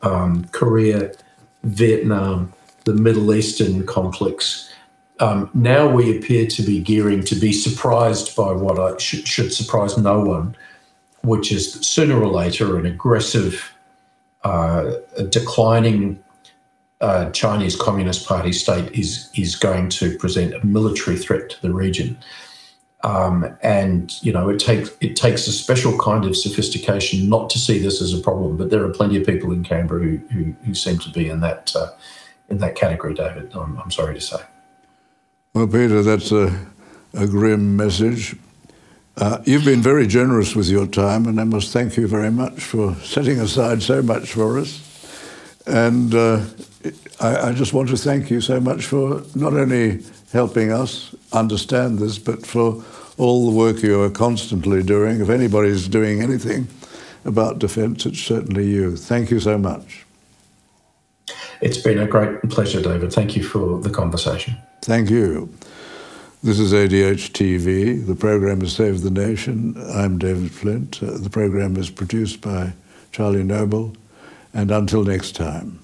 um, 0.00 0.46
Korea, 0.52 1.12
Vietnam, 1.62 2.54
the 2.86 2.94
Middle 2.94 3.34
Eastern 3.34 3.84
conflicts. 3.84 4.72
Um, 5.18 5.50
now 5.54 5.88
we 5.88 6.16
appear 6.16 6.46
to 6.46 6.62
be 6.62 6.80
gearing 6.80 7.22
to 7.24 7.34
be 7.34 7.52
surprised 7.52 8.34
by 8.36 8.52
what 8.52 8.78
I 8.78 8.96
should, 8.98 9.26
should 9.26 9.52
surprise 9.52 9.98
no 9.98 10.20
one, 10.20 10.56
which 11.22 11.50
is 11.52 11.72
sooner 11.74 12.16
or 12.18 12.28
later 12.28 12.78
an 12.78 12.86
aggressive, 12.86 13.72
uh, 14.44 14.92
declining 15.30 16.22
uh, 17.00 17.30
Chinese 17.30 17.76
Communist 17.76 18.26
Party 18.26 18.52
state 18.52 18.90
is 18.92 19.28
is 19.34 19.56
going 19.56 19.88
to 19.90 20.16
present 20.16 20.54
a 20.54 20.64
military 20.64 21.16
threat 21.16 21.50
to 21.50 21.62
the 21.62 21.74
region. 21.74 22.16
Um, 23.02 23.56
and 23.62 24.14
you 24.22 24.32
know, 24.32 24.48
it 24.48 24.58
takes 24.58 24.90
it 25.00 25.16
takes 25.16 25.46
a 25.46 25.52
special 25.52 25.98
kind 25.98 26.24
of 26.24 26.36
sophistication 26.36 27.28
not 27.28 27.50
to 27.50 27.58
see 27.58 27.78
this 27.78 28.00
as 28.00 28.14
a 28.14 28.20
problem. 28.20 28.56
But 28.56 28.70
there 28.70 28.84
are 28.84 28.90
plenty 28.90 29.16
of 29.20 29.26
people 29.26 29.52
in 29.52 29.64
Canberra 29.64 30.02
who 30.02 30.16
who, 30.32 30.54
who 30.64 30.74
seem 30.74 30.98
to 31.00 31.10
be 31.10 31.28
in 31.28 31.40
that 31.40 31.74
uh, 31.74 31.88
in 32.48 32.58
that 32.58 32.74
category. 32.74 33.14
David, 33.14 33.52
I'm, 33.54 33.78
I'm 33.78 33.90
sorry 33.90 34.14
to 34.14 34.20
say. 34.20 34.42
Well, 35.54 35.66
Peter, 35.66 36.02
that's 36.02 36.32
a 36.32 36.66
a 37.16 37.26
grim 37.26 37.76
message. 37.76 38.36
Uh, 39.16 39.38
you've 39.44 39.64
been 39.64 39.80
very 39.80 40.06
generous 40.06 40.54
with 40.54 40.68
your 40.68 40.86
time, 40.86 41.26
and 41.26 41.40
I 41.40 41.44
must 41.44 41.72
thank 41.72 41.96
you 41.96 42.06
very 42.06 42.30
much 42.30 42.62
for 42.62 42.94
setting 42.96 43.40
aside 43.40 43.82
so 43.82 44.02
much 44.02 44.32
for 44.32 44.58
us. 44.58 44.82
And 45.66 46.14
uh, 46.14 46.44
I, 47.18 47.48
I, 47.48 47.52
just 47.52 47.72
want 47.72 47.88
to 47.88 47.96
thank 47.96 48.30
you 48.30 48.40
so 48.40 48.60
much 48.60 48.84
for 48.84 49.22
not 49.34 49.54
only 49.54 50.04
helping 50.32 50.70
us 50.70 51.14
understand 51.32 51.98
this, 51.98 52.18
but 52.18 52.46
for 52.46 52.84
all 53.16 53.50
the 53.50 53.56
work 53.56 53.82
you 53.82 54.00
are 54.02 54.10
constantly 54.10 54.82
doing. 54.82 55.22
If 55.22 55.30
anybody's 55.30 55.88
doing 55.88 56.22
anything 56.22 56.68
about 57.24 57.58
defence, 57.58 58.04
it's 58.04 58.20
certainly 58.20 58.68
you. 58.68 58.96
Thank 58.96 59.30
you 59.30 59.40
so 59.40 59.56
much. 59.56 60.05
It's 61.60 61.78
been 61.78 61.98
a 61.98 62.06
great 62.06 62.42
pleasure, 62.50 62.82
David. 62.82 63.12
Thank 63.12 63.36
you 63.36 63.42
for 63.42 63.80
the 63.80 63.90
conversation. 63.90 64.56
Thank 64.82 65.10
you. 65.10 65.52
This 66.42 66.58
is 66.58 66.72
ADH 66.72 67.32
TV. 67.32 68.06
The 68.06 68.14
program 68.14 68.62
is 68.62 68.72
Save 68.74 69.02
the 69.02 69.10
Nation. 69.10 69.74
I'm 69.92 70.18
David 70.18 70.52
Flint. 70.52 71.02
Uh, 71.02 71.18
the 71.18 71.30
program 71.30 71.76
is 71.76 71.90
produced 71.90 72.40
by 72.40 72.74
Charlie 73.10 73.42
Noble. 73.42 73.94
And 74.52 74.70
until 74.70 75.02
next 75.02 75.34
time. 75.34 75.80